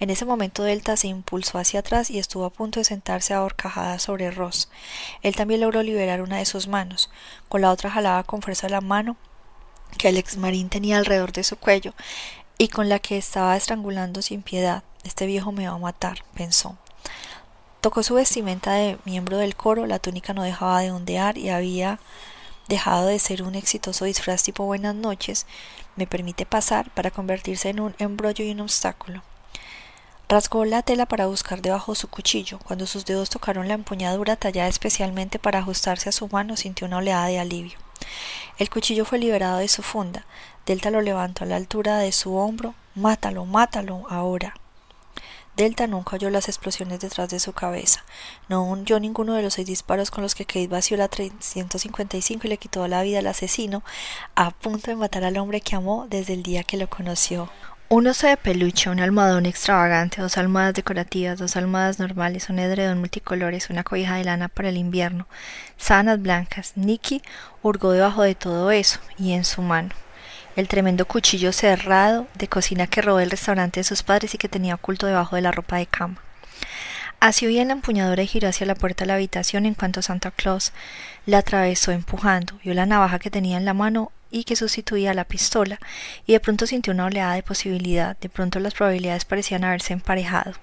En 0.00 0.10
ese 0.10 0.24
momento 0.24 0.62
Delta 0.62 0.96
se 0.96 1.08
impulsó 1.08 1.58
hacia 1.58 1.80
atrás 1.80 2.10
y 2.10 2.18
estuvo 2.18 2.44
a 2.44 2.50
punto 2.50 2.80
de 2.80 2.84
sentarse 2.84 3.34
a 3.34 3.42
horcajada 3.42 3.98
sobre 3.98 4.30
Ross. 4.30 4.68
Él 5.22 5.36
también 5.36 5.60
logró 5.60 5.82
liberar 5.82 6.22
una 6.22 6.38
de 6.38 6.44
sus 6.44 6.68
manos. 6.68 7.10
Con 7.48 7.60
la 7.60 7.70
otra 7.70 7.90
jalaba 7.90 8.24
con 8.24 8.42
fuerza 8.42 8.68
la 8.68 8.80
mano 8.80 9.16
que 9.98 10.08
el 10.08 10.16
ex 10.16 10.36
marín 10.36 10.68
tenía 10.68 10.98
alrededor 10.98 11.32
de 11.32 11.44
su 11.44 11.56
cuello 11.56 11.94
y 12.58 12.68
con 12.68 12.88
la 12.88 12.98
que 12.98 13.18
estaba 13.18 13.56
estrangulando 13.56 14.22
sin 14.22 14.42
piedad. 14.42 14.82
Este 15.04 15.26
viejo 15.26 15.52
me 15.52 15.68
va 15.68 15.74
a 15.74 15.78
matar, 15.78 16.24
pensó. 16.34 16.76
Tocó 17.80 18.02
su 18.02 18.14
vestimenta 18.14 18.72
de 18.74 18.98
miembro 19.04 19.38
del 19.38 19.56
coro, 19.56 19.86
la 19.86 19.98
túnica 19.98 20.32
no 20.32 20.44
dejaba 20.44 20.80
de 20.80 20.92
ondear 20.92 21.36
y 21.36 21.50
había 21.50 21.98
dejado 22.68 23.06
de 23.06 23.18
ser 23.18 23.42
un 23.42 23.56
exitoso 23.56 24.04
disfraz 24.04 24.44
tipo 24.44 24.64
buenas 24.64 24.94
noches, 24.94 25.46
me 25.96 26.06
permite 26.06 26.46
pasar 26.46 26.90
para 26.90 27.10
convertirse 27.10 27.70
en 27.70 27.80
un 27.80 27.94
embrollo 27.98 28.44
y 28.44 28.52
un 28.52 28.60
obstáculo. 28.60 29.22
Rasgó 30.32 30.64
la 30.64 30.80
tela 30.80 31.04
para 31.04 31.26
buscar 31.26 31.60
debajo 31.60 31.94
su 31.94 32.08
cuchillo. 32.08 32.58
Cuando 32.60 32.86
sus 32.86 33.04
dedos 33.04 33.28
tocaron 33.28 33.68
la 33.68 33.74
empuñadura 33.74 34.34
tallada 34.34 34.66
especialmente 34.66 35.38
para 35.38 35.58
ajustarse 35.58 36.08
a 36.08 36.12
su 36.12 36.26
mano, 36.28 36.56
sintió 36.56 36.86
una 36.86 36.96
oleada 36.96 37.26
de 37.26 37.38
alivio. 37.38 37.78
El 38.56 38.70
cuchillo 38.70 39.04
fue 39.04 39.18
liberado 39.18 39.58
de 39.58 39.68
su 39.68 39.82
funda. 39.82 40.24
Delta 40.64 40.88
lo 40.88 41.02
levantó 41.02 41.44
a 41.44 41.48
la 41.48 41.56
altura 41.56 41.98
de 41.98 42.12
su 42.12 42.34
hombro. 42.34 42.74
Mátalo, 42.94 43.44
mátalo, 43.44 44.06
ahora. 44.08 44.54
Delta 45.54 45.86
nunca 45.86 46.16
oyó 46.16 46.30
las 46.30 46.48
explosiones 46.48 47.00
detrás 47.00 47.28
de 47.28 47.38
su 47.38 47.52
cabeza. 47.52 48.02
No 48.48 48.70
oyó 48.70 49.00
ninguno 49.00 49.34
de 49.34 49.42
los 49.42 49.52
seis 49.52 49.66
disparos 49.66 50.10
con 50.10 50.22
los 50.22 50.34
que 50.34 50.46
Kate 50.46 50.66
vació 50.66 50.96
la 50.96 51.08
355 51.08 52.46
y 52.46 52.48
le 52.48 52.56
quitó 52.56 52.88
la 52.88 53.02
vida 53.02 53.18
al 53.18 53.26
asesino, 53.26 53.82
a 54.34 54.50
punto 54.50 54.90
de 54.90 54.96
matar 54.96 55.24
al 55.24 55.36
hombre 55.36 55.60
que 55.60 55.76
amó 55.76 56.06
desde 56.08 56.32
el 56.32 56.42
día 56.42 56.64
que 56.64 56.78
lo 56.78 56.88
conoció. 56.88 57.50
Un 57.94 58.06
oso 58.06 58.26
de 58.26 58.38
peluche, 58.38 58.88
un 58.88 59.00
almohadón 59.00 59.44
extravagante, 59.44 60.22
dos 60.22 60.38
almohadas 60.38 60.72
decorativas, 60.72 61.38
dos 61.38 61.56
almohadas 61.56 61.98
normales, 61.98 62.48
un 62.48 62.58
edredón 62.58 63.00
multicolores, 63.00 63.68
una 63.68 63.84
cobija 63.84 64.16
de 64.16 64.24
lana 64.24 64.48
para 64.48 64.70
el 64.70 64.78
invierno, 64.78 65.26
sábanas 65.76 66.22
blancas. 66.22 66.72
Nicky 66.74 67.20
hurgó 67.62 67.92
debajo 67.92 68.22
de 68.22 68.34
todo 68.34 68.70
eso 68.70 68.98
y 69.18 69.32
en 69.32 69.44
su 69.44 69.60
mano 69.60 69.90
el 70.56 70.68
tremendo 70.68 71.04
cuchillo 71.04 71.52
cerrado 71.52 72.26
de 72.34 72.48
cocina 72.48 72.86
que 72.86 73.02
robó 73.02 73.20
el 73.20 73.30
restaurante 73.30 73.80
de 73.80 73.84
sus 73.84 74.02
padres 74.02 74.34
y 74.34 74.38
que 74.38 74.48
tenía 74.48 74.76
oculto 74.76 75.06
debajo 75.06 75.36
de 75.36 75.42
la 75.42 75.52
ropa 75.52 75.76
de 75.76 75.84
cama. 75.84 76.16
Asió 77.20 77.48
bien 77.48 77.68
la 77.68 77.74
empuñadura 77.74 78.22
y 78.22 78.26
giró 78.26 78.48
hacia 78.48 78.66
la 78.66 78.74
puerta 78.74 79.04
de 79.04 79.08
la 79.08 79.14
habitación 79.16 79.66
en 79.66 79.74
cuanto 79.74 80.00
Santa 80.00 80.30
Claus 80.30 80.72
la 81.26 81.38
atravesó 81.38 81.92
empujando. 81.92 82.58
Vio 82.62 82.74
la 82.74 82.86
navaja 82.86 83.18
que 83.18 83.30
tenía 83.30 83.56
en 83.56 83.64
la 83.64 83.74
mano 83.74 84.12
y 84.30 84.44
que 84.44 84.56
sustituía 84.56 85.14
la 85.14 85.24
pistola, 85.24 85.78
y 86.26 86.32
de 86.32 86.40
pronto 86.40 86.66
sintió 86.66 86.92
una 86.92 87.04
oleada 87.04 87.34
de 87.34 87.42
posibilidad, 87.42 88.16
de 88.18 88.28
pronto 88.28 88.58
las 88.60 88.74
probabilidades 88.74 89.26
parecían 89.26 89.62
haberse 89.62 89.92
emparejado. 89.92 90.54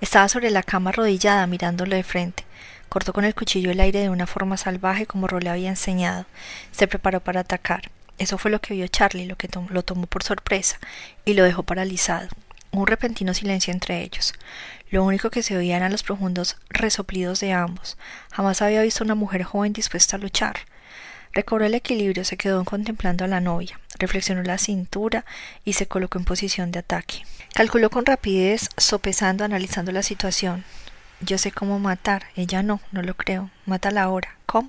Estaba 0.00 0.28
sobre 0.28 0.50
la 0.50 0.64
cama 0.64 0.90
arrodillada 0.90 1.46
mirándolo 1.46 1.94
de 1.94 2.02
frente. 2.02 2.44
Cortó 2.88 3.12
con 3.12 3.24
el 3.24 3.34
cuchillo 3.34 3.70
el 3.70 3.80
aire 3.80 4.00
de 4.00 4.10
una 4.10 4.26
forma 4.26 4.56
salvaje 4.56 5.06
como 5.06 5.28
Ro 5.28 5.38
le 5.38 5.48
había 5.48 5.70
enseñado. 5.70 6.26
Se 6.72 6.88
preparó 6.88 7.20
para 7.20 7.40
atacar. 7.40 7.90
Eso 8.18 8.36
fue 8.36 8.50
lo 8.50 8.60
que 8.60 8.74
vio 8.74 8.86
Charlie, 8.88 9.26
lo 9.26 9.36
que 9.36 9.48
lo 9.70 9.82
tomó 9.82 10.06
por 10.06 10.24
sorpresa 10.24 10.78
y 11.24 11.34
lo 11.34 11.44
dejó 11.44 11.62
paralizado. 11.62 12.28
Un 12.72 12.86
repentino 12.86 13.32
silencio 13.32 13.72
entre 13.72 14.02
ellos. 14.02 14.34
Lo 14.92 15.02
único 15.04 15.30
que 15.30 15.42
se 15.42 15.56
oían 15.56 15.78
eran 15.78 15.90
los 15.90 16.02
profundos 16.02 16.58
resoplidos 16.68 17.40
de 17.40 17.54
ambos. 17.54 17.96
Jamás 18.30 18.60
había 18.60 18.82
visto 18.82 19.02
una 19.02 19.14
mujer 19.14 19.42
joven 19.42 19.72
dispuesta 19.72 20.16
a 20.16 20.18
luchar. 20.18 20.56
Recobró 21.32 21.64
el 21.64 21.72
equilibrio, 21.72 22.26
se 22.26 22.36
quedó 22.36 22.62
contemplando 22.66 23.24
a 23.24 23.28
la 23.28 23.40
novia, 23.40 23.80
reflexionó 23.98 24.42
la 24.42 24.58
cintura 24.58 25.24
y 25.64 25.72
se 25.72 25.86
colocó 25.86 26.18
en 26.18 26.26
posición 26.26 26.72
de 26.72 26.80
ataque. 26.80 27.22
Calculó 27.54 27.88
con 27.88 28.04
rapidez, 28.04 28.68
sopesando, 28.76 29.44
analizando 29.44 29.92
la 29.92 30.02
situación. 30.02 30.62
Yo 31.22 31.38
sé 31.38 31.52
cómo 31.52 31.78
matar, 31.78 32.26
ella 32.36 32.62
no, 32.62 32.82
no 32.90 33.00
lo 33.00 33.14
creo. 33.14 33.48
Mátala 33.64 34.02
ahora. 34.02 34.36
¿Cómo? 34.44 34.68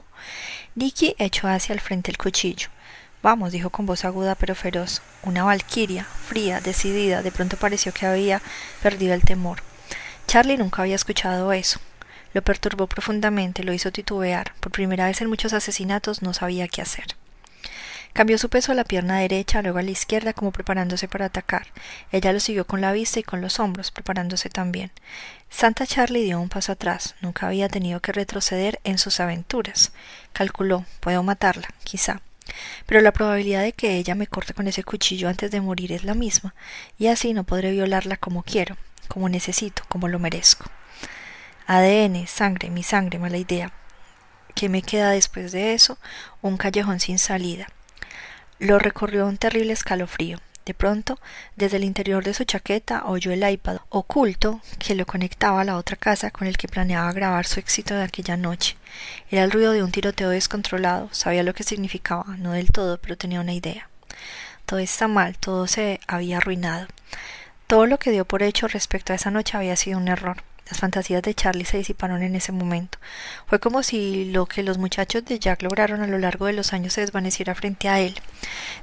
Nicky 0.76 1.16
echó 1.20 1.50
hacia 1.50 1.74
el 1.74 1.82
frente 1.82 2.12
el 2.12 2.18
cuchillo. 2.18 2.70
Vamos, 3.22 3.52
dijo 3.52 3.72
con 3.72 3.86
voz 3.86 4.06
aguda 4.06 4.36
pero 4.36 4.56
feroz. 4.56 5.02
Una 5.24 5.44
valquiria, 5.44 6.06
fría, 6.06 6.62
decidida, 6.62 7.22
de 7.24 7.32
pronto 7.34 7.58
pareció 7.58 7.92
que 7.92 8.06
había 8.06 8.42
perdido 8.82 9.14
el 9.14 9.24
temor. 9.24 9.73
Charlie 10.28 10.58
nunca 10.58 10.82
había 10.82 10.96
escuchado 10.96 11.54
eso. 11.54 11.80
Lo 12.34 12.42
perturbó 12.42 12.88
profundamente, 12.88 13.64
lo 13.64 13.74
hizo 13.74 13.92
titubear. 13.92 14.54
Por 14.60 14.72
primera 14.72 15.06
vez 15.06 15.22
en 15.22 15.30
muchos 15.30 15.54
asesinatos 15.54 16.22
no 16.22 16.34
sabía 16.34 16.68
qué 16.68 16.82
hacer. 16.82 17.16
Cambió 18.14 18.38
su 18.38 18.50
peso 18.50 18.72
a 18.72 18.76
la 18.76 18.84
pierna 18.84 19.20
derecha, 19.20 19.64
luego 19.64 19.80
a 19.80 19.84
la 19.84 19.90
izquierda, 19.90 20.34
como 20.34 20.52
preparándose 20.52 21.08
para 21.08 21.26
atacar. 21.26 21.68
Ella 22.12 22.32
lo 22.32 22.40
siguió 22.40 22.66
con 22.66 22.80
la 22.80 22.92
vista 22.92 23.20
y 23.20 23.24
con 23.24 23.42
los 23.42 23.60
hombros, 23.60 23.90
preparándose 23.90 24.50
también. 24.50 24.92
Santa 25.50 25.88
Charlie 25.88 26.24
dio 26.24 26.40
un 26.40 26.50
paso 26.50 26.72
atrás. 26.72 27.16
Nunca 27.22 27.48
había 27.48 27.70
tenido 27.70 28.02
que 28.02 28.12
retroceder 28.12 28.80
en 28.84 29.00
sus 29.00 29.20
aventuras. 29.20 29.94
Calculó, 30.32 30.86
puedo 31.00 31.24
matarla, 31.24 31.70
quizá. 31.84 32.22
Pero 32.86 33.02
la 33.02 33.14
probabilidad 33.14 33.64
de 33.64 33.74
que 33.74 33.96
ella 33.96 34.14
me 34.14 34.28
corte 34.28 34.54
con 34.54 34.68
ese 34.68 34.84
cuchillo 34.84 35.28
antes 35.28 35.50
de 35.50 35.62
morir 35.62 35.92
es 35.92 36.04
la 36.04 36.14
misma, 36.14 36.54
y 37.00 37.08
así 37.08 37.34
no 37.34 37.46
podré 37.46 37.72
violarla 37.72 38.18
como 38.18 38.44
quiero, 38.44 38.78
como 39.08 39.30
necesito, 39.30 39.84
como 39.88 40.08
lo 40.08 40.20
merezco. 40.20 40.66
ADN, 41.68 42.28
sangre, 42.28 42.70
mi 42.70 42.84
sangre, 42.84 43.20
mala 43.20 43.38
idea. 43.38 43.72
¿Qué 44.56 44.70
me 44.70 44.82
queda 44.82 45.12
después 45.12 45.52
de 45.52 45.74
eso? 45.74 45.98
Un 46.42 46.58
callejón 46.58 47.00
sin 47.00 47.20
salida. 47.20 47.68
Lo 48.60 48.80
recorrió 48.80 49.26
un 49.28 49.38
terrible 49.38 49.74
escalofrío. 49.74 50.40
De 50.66 50.74
pronto, 50.74 51.20
desde 51.58 51.76
el 51.78 51.84
interior 51.84 52.24
de 52.24 52.34
su 52.34 52.46
chaqueta 52.46 53.04
oyó 53.06 53.34
el 53.34 53.48
iPad 53.48 53.80
oculto 53.90 54.62
que 54.80 54.96
lo 54.96 55.06
conectaba 55.06 55.60
a 55.60 55.66
la 55.66 55.76
otra 55.76 55.98
casa 55.98 56.32
con 56.32 56.48
el 56.48 56.56
que 56.56 56.70
planeaba 56.70 57.12
grabar 57.12 57.46
su 57.46 57.60
éxito 57.60 57.96
de 57.96 58.04
aquella 58.04 58.38
noche. 58.38 58.78
Era 59.30 59.44
el 59.44 59.52
ruido 59.52 59.74
de 59.74 59.84
un 59.84 59.92
tiroteo 59.92 60.30
descontrolado. 60.30 61.10
Sabía 61.12 61.44
lo 61.44 61.54
que 61.54 61.64
significaba, 61.64 62.38
no 62.38 62.54
del 62.54 62.72
todo, 62.72 62.98
pero 62.98 63.18
tenía 63.18 63.42
una 63.42 63.54
idea. 63.54 63.90
Todo 64.66 64.80
está 64.80 65.10
mal, 65.10 65.38
todo 65.38 65.68
se 65.68 66.00
había 66.08 66.38
arruinado. 66.38 66.88
Todo 67.68 67.86
lo 67.86 67.98
que 67.98 68.12
dio 68.12 68.26
por 68.26 68.44
hecho 68.44 68.68
respecto 68.68 69.14
a 69.14 69.16
esa 69.16 69.32
noche 69.32 69.58
había 69.58 69.76
sido 69.76 69.98
un 69.98 70.08
error. 70.08 70.44
Las 70.70 70.80
fantasías 70.80 71.22
de 71.22 71.34
Charlie 71.34 71.66
se 71.66 71.78
disiparon 71.78 72.24
en 72.24 72.36
ese 72.36 72.52
momento. 72.52 72.98
Fue 73.48 73.60
como 73.60 73.84
si 73.84 74.26
lo 74.26 74.46
que 74.46 74.64
los 74.64 74.78
muchachos 74.78 75.26
de 75.26 75.38
Jack 75.38 75.62
lograron 75.62 76.02
a 76.02 76.08
lo 76.08 76.18
largo 76.18 76.46
de 76.46 76.54
los 76.54 76.72
años 76.72 76.94
se 76.94 77.02
desvaneciera 77.02 77.54
frente 77.54 77.90
a 77.90 78.00
él. 78.00 78.16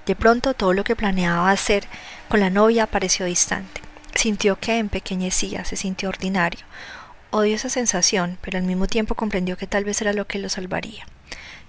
De 0.06 0.14
pronto 0.14 0.54
todo 0.54 0.74
lo 0.74 0.84
que 0.84 0.96
planeaba 0.96 1.50
hacer 1.50 1.84
con 2.28 2.40
la 2.40 2.50
novia 2.50 2.86
pareció 2.86 3.24
distante. 3.26 3.80
Sintió 4.14 4.56
que 4.56 4.78
empequeñecía, 4.78 5.64
se 5.64 5.76
sintió 5.76 6.10
ordinario. 6.10 6.66
Odió 7.30 7.54
esa 7.54 7.70
sensación, 7.70 8.38
pero 8.40 8.58
al 8.58 8.64
mismo 8.64 8.86
tiempo 8.86 9.14
comprendió 9.14 9.56
que 9.56 9.66
tal 9.66 9.84
vez 9.84 10.00
era 10.00 10.12
lo 10.12 10.26
que 10.26 10.38
lo 10.38 10.48
salvaría. 10.48 11.06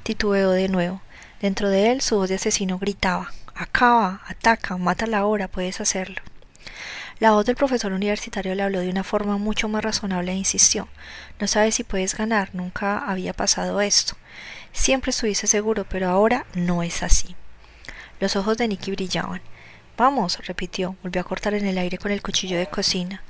Titubeó 0.04 0.52
de 0.52 0.68
nuevo. 0.68 1.02
Dentro 1.40 1.70
de 1.70 1.92
él 1.92 2.02
su 2.02 2.18
voz 2.18 2.30
de 2.30 2.36
asesino 2.36 2.80
gritaba 2.80 3.32
Acaba, 3.56 4.22
ataca, 4.28 4.78
mátala 4.78 5.20
ahora, 5.20 5.48
puedes 5.48 5.80
hacerlo. 5.82 6.22
La 7.22 7.34
voz 7.34 7.46
del 7.46 7.56
profesor 7.56 7.94
universitario 7.94 8.56
le 8.56 8.64
habló 8.64 8.80
de 8.80 8.90
una 8.90 9.04
forma 9.04 9.38
mucho 9.38 9.70
más 9.70 9.84
razonable 9.84 10.32
e 10.32 10.36
insistió 10.36 10.88
No 11.40 11.46
sabes 11.46 11.76
si 11.76 11.84
puedes 11.84 12.18
ganar, 12.18 12.50
nunca 12.56 12.98
había 12.98 13.32
pasado 13.32 13.80
esto. 13.80 14.16
Siempre 14.72 15.12
estuviste 15.12 15.46
seguro, 15.46 15.86
pero 15.88 16.10
ahora 16.10 16.48
no 16.56 16.82
es 16.82 17.04
así. 17.04 17.36
Los 18.20 18.36
ojos 18.36 18.58
de 18.58 18.68
Nicky 18.68 18.90
brillaban. 18.90 19.44
Vamos, 19.98 20.40
repitió, 20.48 20.96
volvió 21.04 21.22
a 21.22 21.24
cortar 21.24 21.54
en 21.54 21.68
el 21.68 21.78
aire 21.78 22.00
con 22.00 22.12
el 22.12 22.24
cuchillo 22.24 22.58
de 22.58 22.66
cocina. 22.66 23.22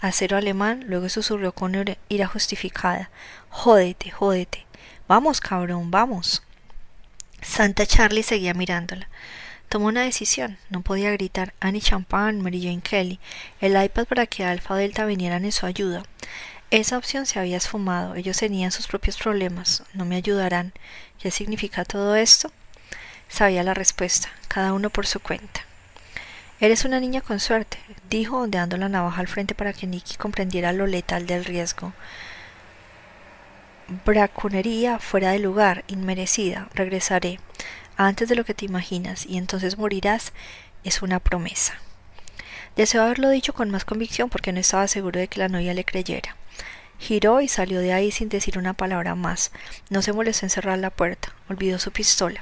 Acero 0.00 0.36
alemán, 0.36 0.84
luego 0.86 1.08
susurró 1.08 1.50
con 1.50 1.74
ira 2.08 2.28
justificada. 2.28 3.10
Jódete, 3.48 4.12
jódete. 4.12 4.64
Vamos, 5.08 5.40
cabrón, 5.40 5.90
vamos. 5.90 6.44
Santa 7.42 7.84
Charlie 7.84 8.22
seguía 8.22 8.54
mirándola. 8.54 9.08
Tomó 9.70 9.86
una 9.86 10.02
decisión. 10.02 10.58
No 10.68 10.80
podía 10.80 11.12
gritar 11.12 11.54
Annie 11.60 11.80
Champagne, 11.80 12.42
Mary 12.42 12.60
Jane 12.60 12.80
Kelly, 12.82 13.20
el 13.60 13.80
iPad 13.80 14.04
para 14.04 14.26
que 14.26 14.44
Alfa 14.44 14.74
Delta 14.74 15.04
vinieran 15.06 15.44
en 15.44 15.52
su 15.52 15.64
ayuda. 15.64 16.02
Esa 16.72 16.98
opción 16.98 17.24
se 17.24 17.38
había 17.38 17.56
esfumado. 17.56 18.16
Ellos 18.16 18.36
tenían 18.36 18.72
sus 18.72 18.88
propios 18.88 19.16
problemas. 19.16 19.84
No 19.94 20.04
me 20.04 20.16
ayudarán. 20.16 20.72
¿Qué 21.20 21.30
significa 21.30 21.84
todo 21.84 22.16
esto? 22.16 22.50
Sabía 23.28 23.62
la 23.62 23.72
respuesta. 23.72 24.28
Cada 24.48 24.72
uno 24.72 24.90
por 24.90 25.06
su 25.06 25.20
cuenta. 25.20 25.60
Eres 26.58 26.84
una 26.84 26.98
niña 26.98 27.20
con 27.20 27.38
suerte, 27.38 27.78
dijo 28.10 28.38
ondeando 28.38 28.76
la 28.76 28.88
navaja 28.88 29.20
al 29.20 29.28
frente 29.28 29.54
para 29.54 29.72
que 29.72 29.86
Nicky 29.86 30.16
comprendiera 30.16 30.72
lo 30.72 30.88
letal 30.88 31.28
del 31.28 31.44
riesgo. 31.44 31.92
Braconería 34.04 34.98
fuera 34.98 35.30
de 35.30 35.38
lugar, 35.38 35.84
inmerecida. 35.86 36.68
Regresaré 36.74 37.38
antes 38.08 38.28
de 38.28 38.34
lo 38.34 38.44
que 38.44 38.54
te 38.54 38.64
imaginas 38.64 39.26
y 39.26 39.36
entonces 39.36 39.76
morirás 39.76 40.32
es 40.84 41.02
una 41.02 41.20
promesa. 41.20 41.74
Deseo 42.76 43.02
haberlo 43.02 43.28
dicho 43.28 43.52
con 43.52 43.70
más 43.70 43.84
convicción 43.84 44.30
porque 44.30 44.52
no 44.52 44.60
estaba 44.60 44.88
seguro 44.88 45.20
de 45.20 45.28
que 45.28 45.40
la 45.40 45.48
novia 45.48 45.74
le 45.74 45.84
creyera. 45.84 46.36
Giró 46.98 47.40
y 47.40 47.48
salió 47.48 47.80
de 47.80 47.92
ahí 47.92 48.10
sin 48.10 48.28
decir 48.28 48.58
una 48.58 48.74
palabra 48.74 49.14
más. 49.14 49.52
No 49.88 50.02
se 50.02 50.12
molestó 50.12 50.46
en 50.46 50.50
cerrar 50.50 50.78
la 50.78 50.90
puerta. 50.90 51.34
Olvidó 51.48 51.78
su 51.78 51.92
pistola. 51.92 52.40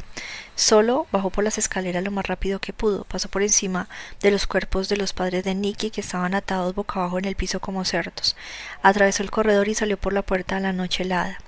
Solo 0.56 1.06
bajó 1.12 1.30
por 1.30 1.44
las 1.44 1.58
escaleras 1.58 2.04
lo 2.04 2.10
más 2.10 2.26
rápido 2.26 2.60
que 2.60 2.72
pudo. 2.72 3.04
Pasó 3.04 3.28
por 3.28 3.42
encima 3.42 3.88
de 4.20 4.32
los 4.32 4.46
cuerpos 4.46 4.88
de 4.88 4.96
los 4.96 5.12
padres 5.12 5.44
de 5.44 5.54
Nicky 5.54 5.90
que 5.90 6.00
estaban 6.00 6.34
atados 6.34 6.74
boca 6.74 7.00
abajo 7.00 7.18
en 7.18 7.24
el 7.24 7.36
piso 7.36 7.60
como 7.60 7.84
cerdos. 7.84 8.36
Atravesó 8.82 9.22
el 9.22 9.30
corredor 9.30 9.68
y 9.68 9.74
salió 9.74 9.96
por 9.96 10.12
la 10.12 10.22
puerta 10.22 10.56
a 10.56 10.60
la 10.60 10.72
noche 10.72 11.04
helada. 11.04 11.38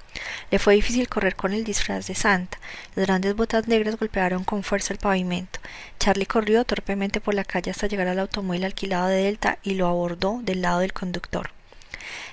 Le 0.51 0.59
fue 0.59 0.75
difícil 0.75 1.09
correr 1.09 1.37
con 1.37 1.53
el 1.53 1.65
disfraz 1.65 2.07
de 2.07 2.15
Santa. 2.15 2.59
Las 2.95 3.07
grandes 3.07 3.37
botas 3.37 3.69
negras 3.69 3.97
golpearon 3.97 4.45
con 4.45 4.63
fuerza 4.63 4.93
el 4.93 4.99
pavimento. 4.99 5.61
Charlie 5.99 6.27
corrió 6.27 6.65
torpemente 6.65 7.21
por 7.21 7.35
la 7.35 7.45
calle 7.45 7.71
hasta 7.71 7.87
llegar 7.87 8.09
al 8.09 8.19
automóvil 8.19 8.65
alquilado 8.65 9.09
de 9.09 9.23
Delta 9.23 9.59
y 9.63 9.75
lo 9.75 9.87
abordó 9.87 10.41
del 10.43 10.63
lado 10.63 10.81
del 10.81 10.93
conductor. 10.93 11.51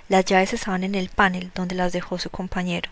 Las 0.09 0.23
llaves 0.23 0.53
estaban 0.53 0.83
en 0.85 0.95
el 0.95 1.09
panel 1.09 1.51
donde 1.53 1.75
las 1.75 1.91
dejó 1.91 2.17
su 2.17 2.29
compañero. 2.29 2.89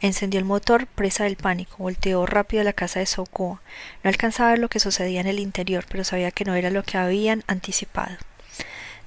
Encendió 0.00 0.38
el 0.40 0.44
motor, 0.44 0.86
presa 0.86 1.24
del 1.24 1.36
pánico, 1.36 1.76
volteó 1.78 2.26
rápido 2.26 2.62
a 2.62 2.64
la 2.64 2.72
casa 2.72 2.98
de 2.98 3.06
Sokoa. 3.06 3.62
No 4.02 4.08
alcanzaba 4.08 4.48
a 4.48 4.52
ver 4.52 4.58
lo 4.58 4.68
que 4.68 4.80
sucedía 4.80 5.20
en 5.20 5.28
el 5.28 5.38
interior, 5.38 5.84
pero 5.88 6.02
sabía 6.02 6.32
que 6.32 6.44
no 6.44 6.54
era 6.54 6.70
lo 6.70 6.82
que 6.82 6.98
habían 6.98 7.44
anticipado. 7.46 8.16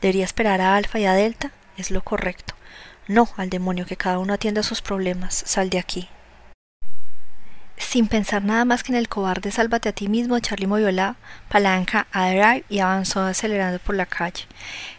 ¿Debería 0.01 0.26
esperar 0.26 0.61
a 0.61 0.76
Alfa 0.78 0.99
y 0.99 1.05
a 1.05 1.13
Delta? 1.13 1.51
Es 1.78 1.91
lo 1.91 2.01
correcto. 2.01 2.55
No, 3.08 3.28
al 3.38 3.49
demonio, 3.49 3.86
que 3.86 3.97
cada 3.97 4.20
uno 4.20 4.34
atienda 4.34 4.64
sus 4.64 4.82
problemas. 4.82 5.43
Sal 5.45 5.70
de 5.70 5.80
aquí. 5.80 6.10
Sin 7.82 8.08
pensar 8.08 8.43
nada 8.43 8.64
más 8.64 8.84
que 8.84 8.93
en 8.93 8.97
el 8.97 9.10
cobarde 9.10 9.52
sálvate 9.52 9.89
a 9.89 9.91
ti 9.91 10.08
mismo, 10.08 10.39
Charlie 10.39 10.68
movió 10.68 10.91
la 10.91 11.18
palanca 11.49 12.08
a 12.14 12.30
drive 12.30 12.64
y 12.70 12.80
avanzó 12.80 13.22
acelerando 13.22 13.80
por 13.80 13.95
la 13.95 14.06
calle. 14.06 14.45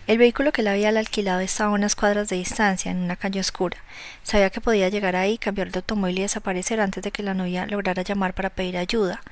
El 0.07 0.19
vehículo 0.19 0.53
que 0.53 0.63
le 0.63 0.71
había 0.71 0.91
alquilado 0.91 1.41
estaba 1.41 1.71
a 1.71 1.75
unas 1.75 1.95
cuadras 1.95 2.29
de 2.29 2.37
distancia, 2.37 2.91
en 2.91 2.99
una 2.99 3.17
calle 3.17 3.41
oscura. 3.41 3.79
Sabía 4.25 4.51
que 4.51 4.61
podía 4.61 4.91
llegar 4.91 5.17
ahí, 5.17 5.39
cambiar 5.39 5.71
de 5.71 5.79
automóvil 5.79 6.19
y 6.19 6.23
desaparecer 6.23 6.81
antes 6.81 7.03
de 7.03 7.13
que 7.13 7.23
la 7.23 7.35
novia 7.35 7.67
lograra 7.67 8.03
llamar 8.03 8.35
para 8.35 8.51
pedir 8.51 8.77
ayuda. 8.77 9.23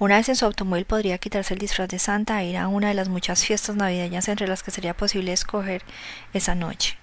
Una 0.00 0.16
vez 0.16 0.28
en 0.30 0.36
su 0.36 0.46
automóvil 0.46 0.86
podría 0.86 1.18
quitarse 1.18 1.54
el 1.54 1.60
disfraz 1.60 1.88
de 1.88 2.00
Santa 2.00 2.42
e 2.42 2.46
ir 2.46 2.56
a 2.56 2.66
una 2.66 2.88
de 2.88 2.94
las 2.94 3.08
muchas 3.08 3.44
fiestas 3.44 3.76
navideñas 3.76 4.26
entre 4.28 4.48
las 4.48 4.62
que 4.64 4.72
sería 4.72 4.96
posible 4.96 5.32
escoger 5.32 5.82
esa 6.32 6.56
noche. 6.56 6.98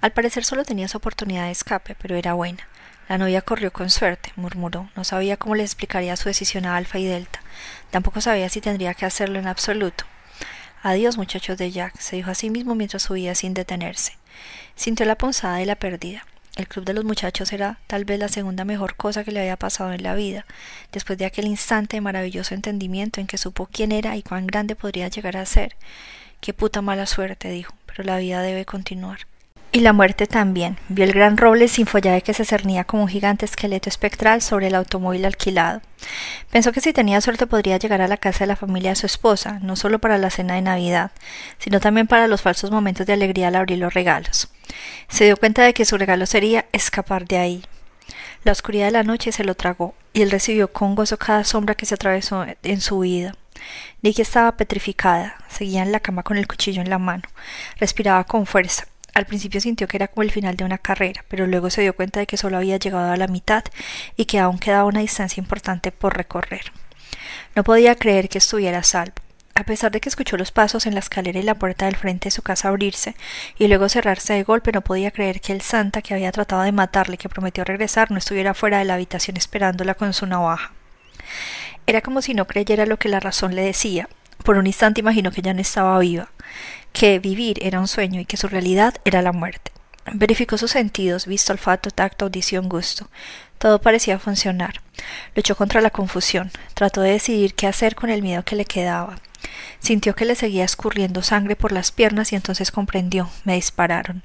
Al 0.00 0.12
parecer 0.12 0.44
solo 0.44 0.64
tenía 0.64 0.88
su 0.88 0.98
oportunidad 0.98 1.44
de 1.44 1.52
escape, 1.52 1.96
pero 2.00 2.16
era 2.16 2.34
buena. 2.34 2.66
La 3.08 3.18
novia 3.18 3.40
corrió 3.40 3.72
con 3.72 3.88
suerte, 3.88 4.32
murmuró. 4.36 4.90
No 4.96 5.04
sabía 5.04 5.36
cómo 5.36 5.54
le 5.54 5.62
explicaría 5.62 6.16
su 6.16 6.28
decisión 6.28 6.66
a 6.66 6.76
Alfa 6.76 6.98
y 6.98 7.06
Delta. 7.06 7.40
Tampoco 7.90 8.20
sabía 8.20 8.48
si 8.48 8.60
tendría 8.60 8.94
que 8.94 9.06
hacerlo 9.06 9.38
en 9.38 9.46
absoluto. 9.46 10.04
Adiós, 10.82 11.16
muchachos 11.16 11.56
de 11.56 11.70
Jack, 11.70 11.98
se 11.98 12.16
dijo 12.16 12.30
a 12.30 12.34
sí 12.34 12.50
mismo 12.50 12.74
mientras 12.74 13.04
subía 13.04 13.34
sin 13.34 13.54
detenerse. 13.54 14.12
Sintió 14.74 15.06
la 15.06 15.16
punzada 15.16 15.56
de 15.56 15.66
la 15.66 15.76
pérdida. 15.76 16.26
El 16.56 16.68
club 16.68 16.84
de 16.84 16.94
los 16.94 17.04
muchachos 17.04 17.52
era 17.52 17.78
tal 17.86 18.04
vez 18.04 18.18
la 18.18 18.28
segunda 18.28 18.64
mejor 18.64 18.96
cosa 18.96 19.24
que 19.24 19.30
le 19.30 19.40
había 19.40 19.56
pasado 19.56 19.92
en 19.92 20.02
la 20.02 20.14
vida, 20.14 20.46
después 20.90 21.18
de 21.18 21.26
aquel 21.26 21.46
instante 21.46 21.98
de 21.98 22.00
maravilloso 22.00 22.54
entendimiento 22.54 23.20
en 23.20 23.26
que 23.26 23.36
supo 23.36 23.68
quién 23.70 23.92
era 23.92 24.16
y 24.16 24.22
cuán 24.22 24.46
grande 24.46 24.74
podría 24.74 25.08
llegar 25.08 25.36
a 25.36 25.44
ser. 25.44 25.76
Qué 26.40 26.54
puta 26.54 26.82
mala 26.82 27.06
suerte, 27.06 27.50
dijo, 27.50 27.74
pero 27.84 28.04
la 28.04 28.18
vida 28.18 28.40
debe 28.42 28.64
continuar. 28.64 29.26
Y 29.76 29.80
la 29.80 29.92
muerte 29.92 30.26
también. 30.26 30.78
Vio 30.88 31.04
el 31.04 31.12
gran 31.12 31.36
roble 31.36 31.68
sin 31.68 31.84
follaje 31.84 32.22
que 32.22 32.32
se 32.32 32.46
cernía 32.46 32.84
como 32.84 33.02
un 33.02 33.10
gigante 33.10 33.44
esqueleto 33.44 33.90
espectral 33.90 34.40
sobre 34.40 34.68
el 34.68 34.74
automóvil 34.74 35.26
alquilado. 35.26 35.82
Pensó 36.50 36.72
que 36.72 36.80
si 36.80 36.94
tenía 36.94 37.20
suerte 37.20 37.46
podría 37.46 37.76
llegar 37.76 38.00
a 38.00 38.08
la 38.08 38.16
casa 38.16 38.38
de 38.38 38.46
la 38.46 38.56
familia 38.56 38.92
de 38.92 38.96
su 38.96 39.04
esposa, 39.04 39.58
no 39.60 39.76
solo 39.76 39.98
para 39.98 40.16
la 40.16 40.30
cena 40.30 40.54
de 40.54 40.62
Navidad, 40.62 41.10
sino 41.58 41.78
también 41.78 42.06
para 42.06 42.26
los 42.26 42.40
falsos 42.40 42.70
momentos 42.70 43.06
de 43.06 43.12
alegría 43.12 43.48
al 43.48 43.54
abrir 43.54 43.76
los 43.76 43.92
regalos. 43.92 44.48
Se 45.08 45.26
dio 45.26 45.36
cuenta 45.36 45.62
de 45.64 45.74
que 45.74 45.84
su 45.84 45.98
regalo 45.98 46.24
sería 46.24 46.64
escapar 46.72 47.26
de 47.26 47.36
ahí. 47.36 47.62
La 48.44 48.52
oscuridad 48.52 48.86
de 48.86 48.92
la 48.92 49.02
noche 49.02 49.30
se 49.30 49.44
lo 49.44 49.56
tragó, 49.56 49.94
y 50.14 50.22
él 50.22 50.30
recibió 50.30 50.72
con 50.72 50.94
gozo 50.94 51.18
cada 51.18 51.44
sombra 51.44 51.74
que 51.74 51.84
se 51.84 51.96
atravesó 51.96 52.46
en 52.62 52.80
su 52.80 53.00
vida. 53.00 53.34
Nicky 54.00 54.22
estaba 54.22 54.56
petrificada, 54.56 55.36
seguía 55.50 55.82
en 55.82 55.92
la 55.92 56.00
cama 56.00 56.22
con 56.22 56.38
el 56.38 56.48
cuchillo 56.48 56.80
en 56.80 56.88
la 56.88 56.98
mano, 56.98 57.24
respiraba 57.78 58.24
con 58.24 58.46
fuerza, 58.46 58.86
al 59.16 59.24
principio 59.24 59.62
sintió 59.62 59.88
que 59.88 59.96
era 59.96 60.08
como 60.08 60.24
el 60.24 60.30
final 60.30 60.58
de 60.58 60.64
una 60.66 60.76
carrera, 60.76 61.24
pero 61.28 61.46
luego 61.46 61.70
se 61.70 61.80
dio 61.80 61.96
cuenta 61.96 62.20
de 62.20 62.26
que 62.26 62.36
solo 62.36 62.58
había 62.58 62.76
llegado 62.76 63.10
a 63.10 63.16
la 63.16 63.28
mitad 63.28 63.64
y 64.14 64.26
que 64.26 64.38
aún 64.38 64.58
quedaba 64.58 64.84
una 64.84 65.00
distancia 65.00 65.40
importante 65.40 65.90
por 65.90 66.14
recorrer. 66.14 66.70
No 67.54 67.64
podía 67.64 67.94
creer 67.94 68.28
que 68.28 68.36
estuviera 68.36 68.80
a 68.80 68.82
salvo. 68.82 69.14
A 69.54 69.64
pesar 69.64 69.90
de 69.90 70.02
que 70.02 70.10
escuchó 70.10 70.36
los 70.36 70.52
pasos 70.52 70.84
en 70.84 70.92
la 70.92 71.00
escalera 71.00 71.38
y 71.38 71.44
la 71.44 71.54
puerta 71.54 71.86
del 71.86 71.96
frente 71.96 72.26
de 72.26 72.30
su 72.30 72.42
casa 72.42 72.68
abrirse 72.68 73.16
y 73.56 73.68
luego 73.68 73.88
cerrarse 73.88 74.34
de 74.34 74.42
golpe, 74.42 74.70
no 74.70 74.82
podía 74.82 75.10
creer 75.10 75.40
que 75.40 75.54
el 75.54 75.62
santa 75.62 76.02
que 76.02 76.12
había 76.12 76.30
tratado 76.30 76.60
de 76.60 76.72
matarle, 76.72 77.16
que 77.16 77.30
prometió 77.30 77.64
regresar, 77.64 78.10
no 78.10 78.18
estuviera 78.18 78.52
fuera 78.52 78.80
de 78.80 78.84
la 78.84 78.96
habitación 78.96 79.38
esperándola 79.38 79.94
con 79.94 80.12
su 80.12 80.26
navaja. 80.26 80.72
Era 81.86 82.02
como 82.02 82.20
si 82.20 82.34
no 82.34 82.46
creyera 82.46 82.84
lo 82.84 82.98
que 82.98 83.08
la 83.08 83.20
razón 83.20 83.54
le 83.54 83.62
decía. 83.62 84.10
Por 84.46 84.58
un 84.58 84.68
instante 84.68 85.00
imaginó 85.00 85.32
que 85.32 85.42
ya 85.42 85.52
no 85.54 85.60
estaba 85.60 85.98
viva, 85.98 86.30
que 86.92 87.18
vivir 87.18 87.58
era 87.62 87.80
un 87.80 87.88
sueño 87.88 88.20
y 88.20 88.26
que 88.26 88.36
su 88.36 88.46
realidad 88.46 88.94
era 89.04 89.20
la 89.20 89.32
muerte. 89.32 89.72
Verificó 90.12 90.56
sus 90.56 90.70
sentidos, 90.70 91.26
visto, 91.26 91.52
olfato, 91.52 91.90
tacto, 91.90 92.26
audición, 92.26 92.68
gusto. 92.68 93.08
Todo 93.58 93.80
parecía 93.80 94.20
funcionar. 94.20 94.82
Luchó 95.34 95.56
contra 95.56 95.80
la 95.80 95.90
confusión, 95.90 96.52
trató 96.74 97.00
de 97.00 97.10
decidir 97.10 97.56
qué 97.56 97.66
hacer 97.66 97.96
con 97.96 98.08
el 98.08 98.22
miedo 98.22 98.44
que 98.44 98.54
le 98.54 98.66
quedaba. 98.66 99.18
Sintió 99.80 100.14
que 100.14 100.24
le 100.24 100.36
seguía 100.36 100.62
escurriendo 100.64 101.24
sangre 101.24 101.56
por 101.56 101.72
las 101.72 101.90
piernas 101.90 102.32
y 102.32 102.36
entonces 102.36 102.70
comprendió 102.70 103.28
me 103.42 103.54
dispararon. 103.54 104.22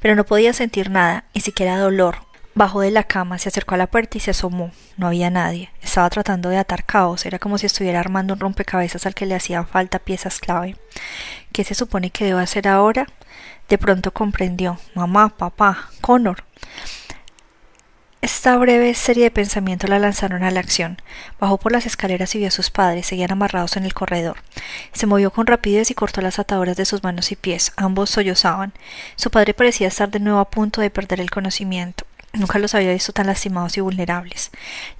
Pero 0.00 0.16
no 0.16 0.24
podía 0.24 0.52
sentir 0.52 0.90
nada, 0.90 1.26
ni 1.32 1.42
siquiera 1.42 1.78
dolor. 1.78 2.29
Bajó 2.54 2.80
de 2.80 2.90
la 2.90 3.04
cama, 3.04 3.38
se 3.38 3.48
acercó 3.48 3.74
a 3.74 3.78
la 3.78 3.86
puerta 3.86 4.18
y 4.18 4.20
se 4.20 4.32
asomó. 4.32 4.72
No 4.96 5.06
había 5.06 5.30
nadie. 5.30 5.70
Estaba 5.80 6.10
tratando 6.10 6.48
de 6.48 6.58
atar 6.58 6.84
caos. 6.84 7.24
Era 7.24 7.38
como 7.38 7.58
si 7.58 7.66
estuviera 7.66 8.00
armando 8.00 8.34
un 8.34 8.40
rompecabezas 8.40 9.06
al 9.06 9.14
que 9.14 9.26
le 9.26 9.36
hacían 9.36 9.66
falta 9.66 10.00
piezas 10.00 10.40
clave. 10.40 10.76
¿Qué 11.52 11.64
se 11.64 11.74
supone 11.74 12.10
que 12.10 12.24
debo 12.24 12.40
hacer 12.40 12.66
ahora? 12.66 13.06
De 13.68 13.78
pronto 13.78 14.12
comprendió. 14.12 14.78
Mamá, 14.94 15.28
papá, 15.36 15.90
Connor. 16.00 16.44
Esta 18.22 18.54
breve 18.58 18.92
serie 18.92 19.24
de 19.24 19.30
pensamientos 19.30 19.88
la 19.88 19.98
lanzaron 19.98 20.42
a 20.42 20.50
la 20.50 20.60
acción. 20.60 21.00
Bajó 21.38 21.56
por 21.56 21.72
las 21.72 21.86
escaleras 21.86 22.34
y 22.34 22.38
vio 22.38 22.48
a 22.48 22.50
sus 22.50 22.68
padres, 22.68 23.06
seguían 23.06 23.32
amarrados 23.32 23.78
en 23.78 23.84
el 23.84 23.94
corredor. 23.94 24.36
Se 24.92 25.06
movió 25.06 25.30
con 25.30 25.46
rapidez 25.46 25.90
y 25.90 25.94
cortó 25.94 26.20
las 26.20 26.38
ataduras 26.38 26.76
de 26.76 26.84
sus 26.84 27.02
manos 27.02 27.32
y 27.32 27.36
pies. 27.36 27.72
Ambos 27.76 28.10
sollozaban. 28.10 28.74
Su 29.16 29.30
padre 29.30 29.54
parecía 29.54 29.88
estar 29.88 30.10
de 30.10 30.20
nuevo 30.20 30.40
a 30.40 30.50
punto 30.50 30.82
de 30.82 30.90
perder 30.90 31.20
el 31.20 31.30
conocimiento. 31.30 32.04
Nunca 32.32 32.58
los 32.58 32.74
había 32.74 32.92
visto 32.92 33.12
tan 33.12 33.26
lastimados 33.26 33.76
y 33.76 33.80
vulnerables. 33.80 34.50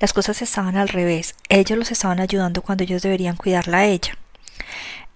Las 0.01 0.13
cosas 0.13 0.43
estaban 0.43 0.77
al 0.77 0.89
revés. 0.89 1.35
Ellos 1.49 1.79
los 1.79 1.93
estaban 1.93 2.19
ayudando 2.19 2.63
cuando 2.63 2.85
ellos 2.85 3.03
deberían 3.03 3.37
cuidarla 3.37 3.79
a 3.79 3.87
ella. 3.87 4.17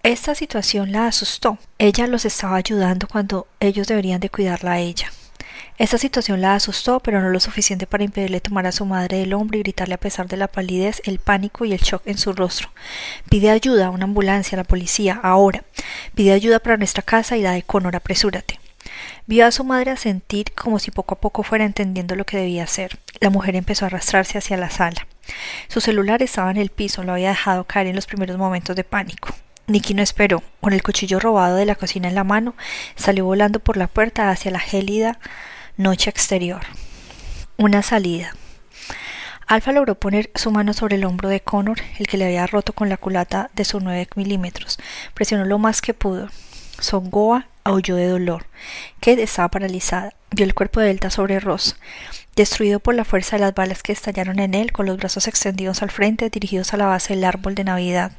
Esta 0.01 0.35
situación 0.35 0.91
la 0.91 1.07
asustó. 1.07 1.57
Ella 1.77 2.07
los 2.07 2.25
estaba 2.25 2.55
ayudando 2.55 3.07
cuando 3.07 3.47
ellos 3.59 3.87
deberían 3.87 4.21
de 4.21 4.29
cuidarla 4.29 4.73
a 4.73 4.79
ella. 4.79 5.11
Esta 5.77 5.97
situación 5.97 6.39
la 6.39 6.55
asustó, 6.55 7.01
pero 7.01 7.21
no 7.21 7.29
lo 7.29 7.39
suficiente 7.41 7.85
para 7.85 8.05
impedirle 8.05 8.39
tomar 8.39 8.65
a 8.65 8.71
su 8.71 8.85
madre 8.85 9.17
del 9.17 9.33
hombro 9.33 9.57
y 9.57 9.61
gritarle 9.61 9.95
a 9.95 9.99
pesar 9.99 10.27
de 10.29 10.37
la 10.37 10.47
palidez, 10.47 11.01
el 11.03 11.19
pánico 11.19 11.65
y 11.65 11.73
el 11.73 11.81
shock 11.81 12.03
en 12.05 12.17
su 12.17 12.31
rostro. 12.31 12.69
Pide 13.29 13.49
ayuda 13.49 13.89
una 13.89 14.05
ambulancia, 14.05 14.55
a 14.55 14.61
la 14.61 14.63
policía, 14.63 15.19
ahora. 15.21 15.65
Pide 16.13 16.31
ayuda 16.31 16.59
para 16.59 16.77
nuestra 16.77 17.03
casa 17.03 17.35
y 17.35 17.41
la 17.41 17.51
de 17.51 17.63
Connor, 17.63 17.95
apresúrate. 17.95 18.59
Vio 19.27 19.45
a 19.45 19.51
su 19.51 19.63
madre 19.63 19.97
sentir 19.97 20.53
como 20.53 20.79
si 20.79 20.91
poco 20.91 21.15
a 21.15 21.19
poco 21.19 21.43
fuera 21.43 21.65
entendiendo 21.65 22.15
lo 22.15 22.25
que 22.25 22.37
debía 22.37 22.63
hacer. 22.63 22.99
La 23.19 23.29
mujer 23.29 23.55
empezó 23.55 23.85
a 23.85 23.87
arrastrarse 23.87 24.37
hacia 24.37 24.57
la 24.57 24.69
sala. 24.69 25.07
Su 25.67 25.81
celular 25.81 26.21
estaba 26.21 26.51
en 26.51 26.57
el 26.57 26.69
piso, 26.69 27.03
lo 27.03 27.13
había 27.13 27.29
dejado 27.29 27.63
caer 27.63 27.87
en 27.87 27.95
los 27.95 28.05
primeros 28.05 28.37
momentos 28.37 28.75
de 28.75 28.83
pánico. 28.83 29.29
Nicky 29.67 29.93
no 29.93 30.03
esperó. 30.03 30.43
Con 30.61 30.73
el 30.73 30.83
cuchillo 30.83 31.19
robado 31.19 31.55
de 31.55 31.65
la 31.65 31.75
cocina 31.75 32.07
en 32.07 32.15
la 32.15 32.23
mano, 32.23 32.55
salió 32.95 33.25
volando 33.25 33.59
por 33.59 33.77
la 33.77 33.87
puerta 33.87 34.29
hacia 34.29 34.51
la 34.51 34.59
gélida 34.59 35.19
Noche 35.77 36.09
exterior. 36.09 36.61
Una 37.57 37.81
salida. 37.81 38.33
Alfa 39.47 39.73
logró 39.73 39.95
poner 39.95 40.31
su 40.35 40.49
mano 40.49 40.73
sobre 40.73 40.95
el 40.95 41.05
hombro 41.05 41.29
de 41.29 41.41
Connor, 41.41 41.79
el 41.99 42.07
que 42.07 42.17
le 42.17 42.25
había 42.25 42.47
roto 42.47 42.73
con 42.73 42.89
la 42.89 42.97
culata 42.97 43.49
de 43.53 43.65
sus 43.65 43.83
nueve 43.83 44.07
milímetros. 44.15 44.79
Presionó 45.13 45.45
lo 45.45 45.59
más 45.59 45.81
que 45.81 45.93
pudo. 45.93 46.29
Songoa 46.79 47.47
aulló 47.63 47.95
de 47.95 48.07
dolor. 48.07 48.45
Kate 48.99 49.23
estaba 49.23 49.49
paralizada. 49.49 50.13
Vio 50.31 50.45
el 50.45 50.53
cuerpo 50.53 50.79
de 50.79 50.87
Delta 50.87 51.09
sobre 51.09 51.39
Ross, 51.39 51.77
destruido 52.35 52.79
por 52.79 52.93
la 52.93 53.05
fuerza 53.05 53.37
de 53.37 53.41
las 53.41 53.55
balas 53.55 53.83
que 53.83 53.93
estallaron 53.93 54.39
en 54.39 54.53
él, 54.53 54.71
con 54.71 54.85
los 54.85 54.97
brazos 54.97 55.27
extendidos 55.27 55.81
al 55.81 55.91
frente, 55.91 56.29
dirigidos 56.29 56.73
a 56.73 56.77
la 56.77 56.87
base 56.87 57.13
del 57.13 57.23
árbol 57.23 57.55
de 57.55 57.63
Navidad. 57.63 58.11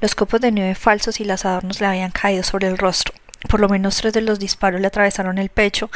Los 0.00 0.14
copos 0.14 0.40
de 0.40 0.52
nieve 0.52 0.74
falsos 0.74 1.20
y 1.20 1.24
las 1.24 1.44
adornos 1.44 1.80
le 1.80 1.86
habían 1.86 2.12
caído 2.12 2.42
sobre 2.42 2.68
el 2.68 2.78
rostro. 2.78 3.14
Por 3.48 3.60
lo 3.60 3.68
menos 3.68 3.96
tres 3.96 4.12
de 4.12 4.20
los 4.20 4.38
disparos 4.38 4.80
le 4.80 4.86
atravesaron 4.86 5.38
el 5.38 5.48
pecho 5.48 5.90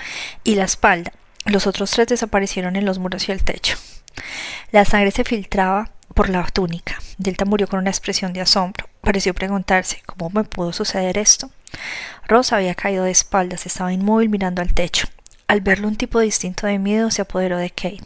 y 0.44 0.55
la 0.55 0.64
espalda. 0.64 1.12
Los 1.44 1.66
otros 1.66 1.90
tres 1.90 2.09
desaparecieron 2.09 2.76
en 2.76 2.84
los 2.84 2.98
muros 2.98 3.28
y 3.28 3.32
el 3.32 3.42
techo. 3.42 3.76
La 4.70 4.84
sangre 4.84 5.11
se 5.11 5.24
filtraba 5.24 5.90
por 6.14 6.28
la 6.28 6.44
túnica. 6.44 6.98
Delta 7.18 7.44
murió 7.44 7.66
con 7.66 7.80
una 7.80 7.90
expresión 7.90 8.32
de 8.32 8.40
asombro. 8.40 8.88
Pareció 9.00 9.34
preguntarse 9.34 10.03
¿cómo 10.07 10.30
me 10.30 10.44
pudo 10.44 10.72
suceder 10.72 11.18
esto? 11.18 11.50
Rosa 12.27 12.57
había 12.57 12.75
caído 12.75 13.05
de 13.05 13.11
espaldas, 13.11 13.66
estaba 13.66 13.93
inmóvil 13.93 14.29
mirando 14.29 14.62
al 14.62 14.75
techo. 14.75 15.07
Al 15.49 15.61
verlo 15.61 15.89
un 15.89 15.97
tipo 15.97 16.20
distinto 16.20 16.66
de 16.66 16.79
miedo 16.79 17.11
se 17.11 17.23
apoderó 17.23 17.59
de 17.59 17.70
Kate. 17.70 18.05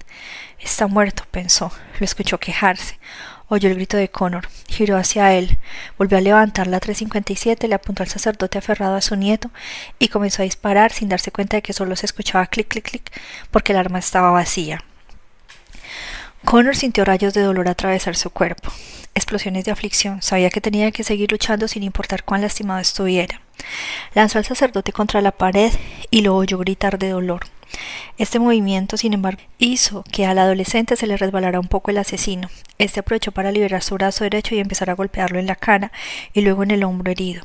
Está 0.59 0.87
muerto, 0.87 1.25
pensó. 1.31 1.71
Lo 2.01 2.05
escuchó 2.05 2.39
quejarse. 2.39 2.99
Oyó 3.49 3.69
el 3.69 3.77
grito 3.77 3.97
de 3.97 4.09
Connor, 4.09 4.49
giró 4.69 4.97
hacia 4.97 5.33
él, 5.33 5.57
volvió 5.97 6.19
a 6.19 6.21
levantar 6.21 6.67
la 6.67 6.81
357, 6.81 7.69
le 7.69 7.77
apuntó 7.77 8.03
al 8.03 8.09
sacerdote 8.09 8.59
aferrado 8.59 8.97
a 8.97 9.01
su 9.01 9.15
nieto 9.15 9.53
y 10.01 10.09
comenzó 10.09 10.43
a 10.43 10.45
disparar 10.45 10.93
sin 10.93 11.09
darse 11.09 11.31
cuenta 11.31 11.57
de 11.57 11.63
que 11.63 11.73
solo 11.73 11.95
se 11.95 12.07
escuchaba 12.07 12.47
clic, 12.47 12.67
clic, 12.67 12.91
clic, 12.91 13.21
porque 13.53 13.71
el 13.73 13.79
arma 13.79 14.01
estaba 14.01 14.33
vacía. 14.33 14.83
Connor 16.47 16.77
sintió 16.77 17.05
rayos 17.05 17.35
de 17.35 17.43
dolor 17.43 17.69
atravesar 17.69 18.15
su 18.15 18.31
cuerpo, 18.31 18.71
explosiones 19.17 19.65
de 19.65 19.73
aflicción, 19.73 20.23
sabía 20.23 20.49
que 20.49 20.61
tenía 20.61 20.93
que 20.93 21.03
seguir 21.03 21.33
luchando 21.33 21.67
sin 21.67 21.83
importar 21.83 22.23
cuán 22.23 22.41
lastimado 22.41 22.79
estuviera. 22.79 23.41
Lanzó 24.15 24.39
al 24.39 24.45
sacerdote 24.45 24.93
contra 24.93 25.21
la 25.21 25.33
pared 25.33 25.73
y 26.09 26.21
lo 26.21 26.37
oyó 26.37 26.57
gritar 26.59 27.01
de 27.01 27.09
dolor. 27.09 27.41
Este 28.17 28.39
movimiento, 28.39 28.97
sin 28.97 29.13
embargo, 29.13 29.43
hizo 29.59 30.05
que 30.13 30.25
al 30.25 30.39
adolescente 30.39 30.95
se 30.95 31.09
le 31.09 31.17
resbalara 31.17 31.59
un 31.59 31.67
poco 31.67 31.91
el 31.91 31.99
asesino. 31.99 32.49
Este 32.79 33.01
aprovechó 33.01 33.33
para 33.33 33.51
liberar 33.51 33.83
su 33.83 33.97
brazo 33.97 34.23
derecho 34.23 34.55
y 34.55 34.61
empezar 34.61 34.89
a 34.89 34.95
golpearlo 34.95 35.41
en 35.41 35.49
la 35.49 35.57
cara 35.57 35.91
y 36.33 36.43
luego 36.43 36.63
en 36.63 36.71
el 36.71 36.85
hombro 36.85 37.11
herido. 37.11 37.43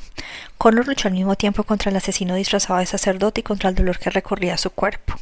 Connor 0.58 0.86
luchó 0.86 1.08
al 1.08 1.14
mismo 1.14 1.34
tiempo 1.34 1.64
contra 1.64 1.90
el 1.90 1.96
asesino 1.96 2.36
disfrazado 2.36 2.78
de 2.78 2.86
sacerdote 2.86 3.40
y 3.40 3.42
contra 3.42 3.68
el 3.68 3.74
dolor 3.74 3.98
que 3.98 4.10
recorría 4.10 4.56
su 4.56 4.70
cuerpo. 4.70 5.16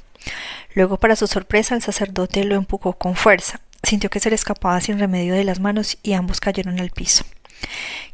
Luego, 0.74 0.98
para 0.98 1.16
su 1.16 1.26
sorpresa, 1.26 1.74
el 1.74 1.80
sacerdote 1.80 2.44
lo 2.44 2.56
empujó 2.56 2.92
con 2.92 3.16
fuerza. 3.16 3.58
Sintió 3.82 4.10
que 4.10 4.20
se 4.20 4.30
le 4.30 4.36
escapaba 4.36 4.80
sin 4.80 4.98
remedio 4.98 5.34
de 5.34 5.44
las 5.44 5.60
manos 5.60 5.98
y 6.02 6.12
ambos 6.12 6.40
cayeron 6.40 6.80
al 6.80 6.90
piso. 6.90 7.24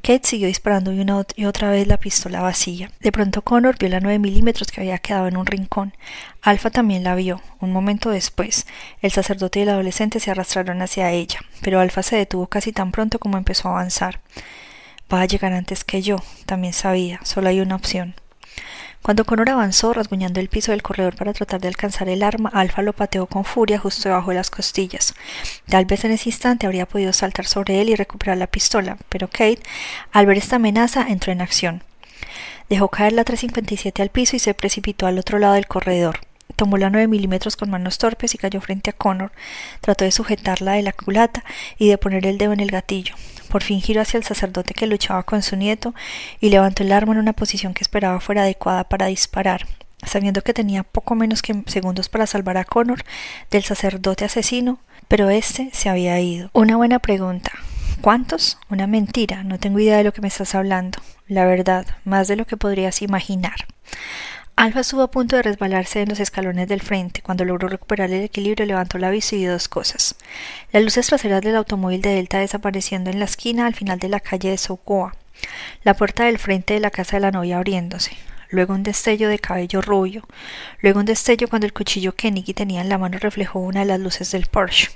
Kate 0.03 0.27
siguió 0.27 0.47
disparando 0.47 0.93
y 0.93 1.01
una 1.01 1.25
y 1.35 1.45
otra 1.45 1.71
vez 1.71 1.87
la 1.87 1.99
pistola 1.99 2.43
vacía. 2.43 2.91
De 3.01 3.13
pronto 3.13 3.43
Connor 3.43 3.77
vio 3.79 3.89
la 3.89 4.01
9 4.01 4.19
milímetros 4.19 4.71
que 4.71 4.81
había 4.81 4.99
quedado 4.99 5.27
en 5.27 5.37
un 5.37 5.47
rincón. 5.47 5.95
Alfa 6.43 6.71
también 6.71 7.05
la 7.05 7.15
vio. 7.15 7.41
Un 7.61 7.73
momento 7.73 8.11
después, 8.11 8.67
el 9.03 9.11
sacerdote 9.11 9.61
y 9.61 9.63
el 9.63 9.71
adolescente 9.71 10.21
se 10.21 10.31
arrastraron 10.31 10.83
hacia 10.83 11.11
ella, 11.11 11.41
pero 11.61 11.81
Alfa 11.81 12.03
se 12.03 12.17
detuvo 12.17 12.47
casi 12.47 12.73
tan 12.73 12.93
pronto 12.93 13.19
como 13.19 13.37
empezó 13.37 13.69
a 13.69 13.73
avanzar. 13.73 14.21
Va 15.13 15.23
a 15.23 15.27
llegar 15.27 15.53
antes 15.53 15.85
que 15.85 16.03
yo, 16.03 16.19
también 16.47 16.73
sabía, 16.73 17.21
solo 17.23 17.49
hay 17.49 17.61
una 17.61 17.77
opción. 17.77 18.15
Cuando 19.07 19.25
Connor 19.25 19.51
avanzó, 19.51 19.93
rasguñando 19.93 20.41
el 20.41 20.49
piso 20.49 20.73
del 20.73 20.83
corredor 20.83 21.15
para 21.15 21.33
tratar 21.33 21.61
de 21.61 21.69
alcanzar 21.69 22.09
el 22.09 22.25
arma, 22.25 22.51
Alfa 22.53 22.83
lo 22.83 22.93
pateó 22.93 23.27
con 23.27 23.45
furia 23.45 23.79
justo 23.79 24.09
debajo 24.09 24.31
de 24.31 24.37
las 24.37 24.51
costillas. 24.51 25.15
Tal 25.69 25.85
vez 25.85 26.05
en 26.05 26.11
ese 26.11 26.31
instante 26.31 26.67
habría 26.67 26.87
podido 26.87 27.13
saltar 27.13 27.47
sobre 27.47 27.81
él 27.81 27.89
y 27.89 27.95
recuperar 27.95 28.37
la 28.37 28.49
pistola, 28.49 28.99
pero 29.09 29.29
Kate, 29.29 29.61
al 30.11 30.27
ver 30.27 30.39
esta 30.39 30.57
amenaza, 30.57 31.07
entró 31.09 31.31
en 31.31 31.41
acción. 31.41 31.85
Dejó 32.69 32.89
caer 32.89 33.13
la 33.13 33.23
357 33.23 34.03
al 34.03 34.11
piso 34.11 34.35
y 34.35 34.41
se 34.41 34.55
precipitó 34.55 35.07
al 35.07 35.21
otro 35.21 35.39
lado 35.39 35.55
del 35.55 35.69
corredor. 35.69 36.26
Tomó 36.57 36.79
la 36.79 36.91
9 36.91 37.07
milímetros 37.07 37.57
con 37.57 37.71
manos 37.71 37.99
torpes 37.99 38.35
y 38.35 38.39
cayó 38.39 38.61
frente 38.61 38.91
a 38.91 38.95
Connor. 38.95 39.31
Trató 39.81 40.05
de 40.05 40.11
sujetarla 40.11 40.73
de 40.73 40.83
la 40.83 40.93
culata 40.93 41.45
y 41.79 41.89
de 41.89 41.99
poner 41.99 42.27
el 42.27 42.39
dedo 42.39 42.53
en 42.53 42.61
el 42.61 42.71
gatillo. 42.71 43.15
Por 43.49 43.63
fin 43.63 43.81
giró 43.81 44.01
hacia 44.01 44.19
el 44.19 44.25
sacerdote 44.25 44.75
que 44.75 44.87
luchaba 44.87 45.23
con 45.23 45.43
su 45.43 45.57
nieto 45.57 45.95
y 46.41 46.49
levantó 46.49 46.83
el 46.83 46.93
arma 46.93 47.13
en 47.13 47.19
una 47.19 47.33
posición 47.33 47.75
que 47.75 47.85
esperaba 47.85 48.21
fuera 48.21 48.43
adecuada 48.43 48.85
para 48.85 49.07
disparar. 49.07 49.67
Sabiendo 50.05 50.43
que 50.43 50.55
tenía 50.55 50.83
poco 50.83 51.15
menos 51.15 51.43
que 51.43 51.63
segundos 51.67 52.09
para 52.09 52.27
salvar 52.27 52.57
a 52.57 52.65
Connor 52.65 53.05
del 53.51 53.65
sacerdote 53.65 54.25
asesino, 54.25 54.79
pero 55.09 55.31
este 55.31 55.71
se 55.73 55.89
había 55.89 56.19
ido. 56.21 56.51
Una 56.53 56.77
buena 56.77 56.99
pregunta. 56.99 57.53
¿Cuántos? 58.01 58.59
Una 58.69 58.87
mentira. 58.87 59.43
No 59.43 59.59
tengo 59.59 59.79
idea 59.79 59.97
de 59.97 60.05
lo 60.05 60.13
que 60.13 60.21
me 60.21 60.29
estás 60.29 60.55
hablando. 60.55 60.99
La 61.27 61.45
verdad, 61.45 61.87
más 62.05 62.29
de 62.29 62.37
lo 62.37 62.45
que 62.45 62.57
podrías 62.57 63.03
imaginar. 63.03 63.67
Alfa 64.59 64.81
estuvo 64.81 65.03
a 65.03 65.11
punto 65.11 65.37
de 65.37 65.43
resbalarse 65.43 66.01
en 66.01 66.09
los 66.09 66.19
escalones 66.19 66.67
del 66.67 66.81
frente. 66.81 67.21
Cuando 67.21 67.45
logró 67.45 67.69
recuperar 67.69 68.11
el 68.11 68.23
equilibrio, 68.25 68.65
levantó 68.65 68.97
la 68.97 69.11
vista 69.11 69.37
y 69.37 69.41
vio 69.41 69.53
dos 69.53 69.69
cosas. 69.69 70.17
Las 70.73 70.83
luces 70.83 71.07
traseras 71.07 71.43
del 71.43 71.57
automóvil 71.57 72.01
de 72.01 72.15
Delta 72.15 72.39
desapareciendo 72.39 73.11
en 73.11 73.19
la 73.19 73.27
esquina 73.27 73.67
al 73.67 73.75
final 73.75 73.99
de 73.99 74.09
la 74.09 74.19
calle 74.19 74.49
de 74.49 74.57
Sokoa. 74.57 75.15
La 75.85 75.93
puerta 75.93 76.25
del 76.25 76.39
frente 76.39 76.73
de 76.73 76.81
la 76.81 76.91
casa 76.91 77.19
de 77.19 77.21
la 77.21 77.33
novia 77.33 77.59
abriéndose. 77.59 78.17
Luego 78.49 78.73
un 78.73 78.83
destello 78.83 79.29
de 79.29 79.39
cabello 79.39 79.83
rubio. 79.83 80.27
Luego 80.81 81.01
un 81.01 81.07
destello 81.07 81.49
cuando 81.49 81.67
el 81.67 81.75
cuchillo 81.75 82.15
que 82.15 82.31
Nicky 82.31 82.55
tenía 82.55 82.81
en 82.81 82.89
la 82.89 82.97
mano 82.97 83.19
reflejó 83.19 83.59
una 83.59 83.81
de 83.81 83.87
las 83.87 84.01
luces 84.01 84.31
del 84.31 84.47
Porsche. 84.47 84.89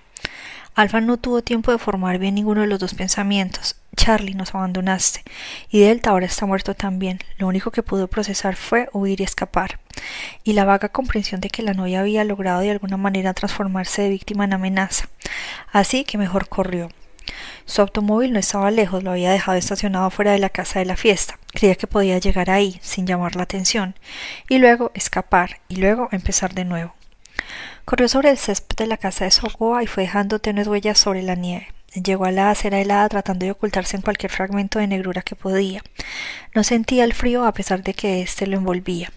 Alfa 0.74 1.00
no 1.00 1.16
tuvo 1.16 1.42
tiempo 1.42 1.72
de 1.72 1.78
formar 1.78 2.18
bien 2.18 2.34
ninguno 2.34 2.60
de 2.62 2.66
los 2.66 2.78
dos 2.78 2.94
pensamientos. 2.94 3.76
Charlie, 3.96 4.34
nos 4.34 4.54
abandonaste. 4.54 5.22
Y 5.68 5.80
Delta 5.80 6.10
ahora 6.10 6.26
está 6.26 6.46
muerto 6.46 6.74
también. 6.74 7.18
Lo 7.38 7.48
único 7.48 7.70
que 7.70 7.82
pudo 7.82 8.08
procesar 8.08 8.56
fue 8.56 8.88
huir 8.92 9.20
y 9.20 9.24
escapar. 9.24 9.80
Y 10.44 10.54
la 10.54 10.64
vaga 10.64 10.88
comprensión 10.88 11.40
de 11.40 11.50
que 11.50 11.62
la 11.62 11.74
novia 11.74 12.00
había 12.00 12.24
logrado 12.24 12.60
de 12.60 12.70
alguna 12.70 12.96
manera 12.96 13.34
transformarse 13.34 14.02
de 14.02 14.08
víctima 14.08 14.44
en 14.44 14.54
amenaza. 14.54 15.08
Así 15.72 16.04
que 16.04 16.18
mejor 16.18 16.48
corrió. 16.48 16.88
Su 17.64 17.82
automóvil 17.82 18.32
no 18.32 18.38
estaba 18.38 18.70
lejos, 18.70 19.02
lo 19.02 19.12
había 19.12 19.30
dejado 19.30 19.56
estacionado 19.58 20.10
fuera 20.10 20.32
de 20.32 20.38
la 20.38 20.48
casa 20.48 20.78
de 20.78 20.86
la 20.86 20.96
fiesta. 20.96 21.38
Creía 21.52 21.74
que 21.74 21.86
podía 21.86 22.18
llegar 22.18 22.50
ahí, 22.50 22.78
sin 22.82 23.06
llamar 23.06 23.36
la 23.36 23.44
atención, 23.44 23.94
y 24.48 24.58
luego 24.58 24.90
escapar, 24.94 25.60
y 25.68 25.76
luego 25.76 26.08
empezar 26.10 26.54
de 26.54 26.64
nuevo. 26.64 26.94
Corrió 27.90 28.06
sobre 28.06 28.30
el 28.30 28.38
césped 28.38 28.76
de 28.76 28.86
la 28.86 28.98
casa 28.98 29.24
de 29.24 29.32
Sogoa 29.32 29.82
y 29.82 29.88
fue 29.88 30.04
dejando 30.04 30.38
tenues 30.38 30.68
huellas 30.68 30.96
sobre 30.96 31.22
la 31.22 31.34
nieve. 31.34 31.66
Llegó 31.92 32.24
a 32.24 32.30
la 32.30 32.48
acera 32.48 32.80
helada 32.80 33.08
tratando 33.08 33.46
de 33.46 33.50
ocultarse 33.50 33.96
en 33.96 34.02
cualquier 34.02 34.30
fragmento 34.30 34.78
de 34.78 34.86
negrura 34.86 35.22
que 35.22 35.34
podía. 35.34 35.82
No 36.54 36.62
sentía 36.62 37.02
el 37.02 37.14
frío 37.14 37.44
a 37.44 37.52
pesar 37.52 37.82
de 37.82 37.94
que 37.94 38.22
éste 38.22 38.46
lo 38.46 38.58
envolvía. 38.58 39.10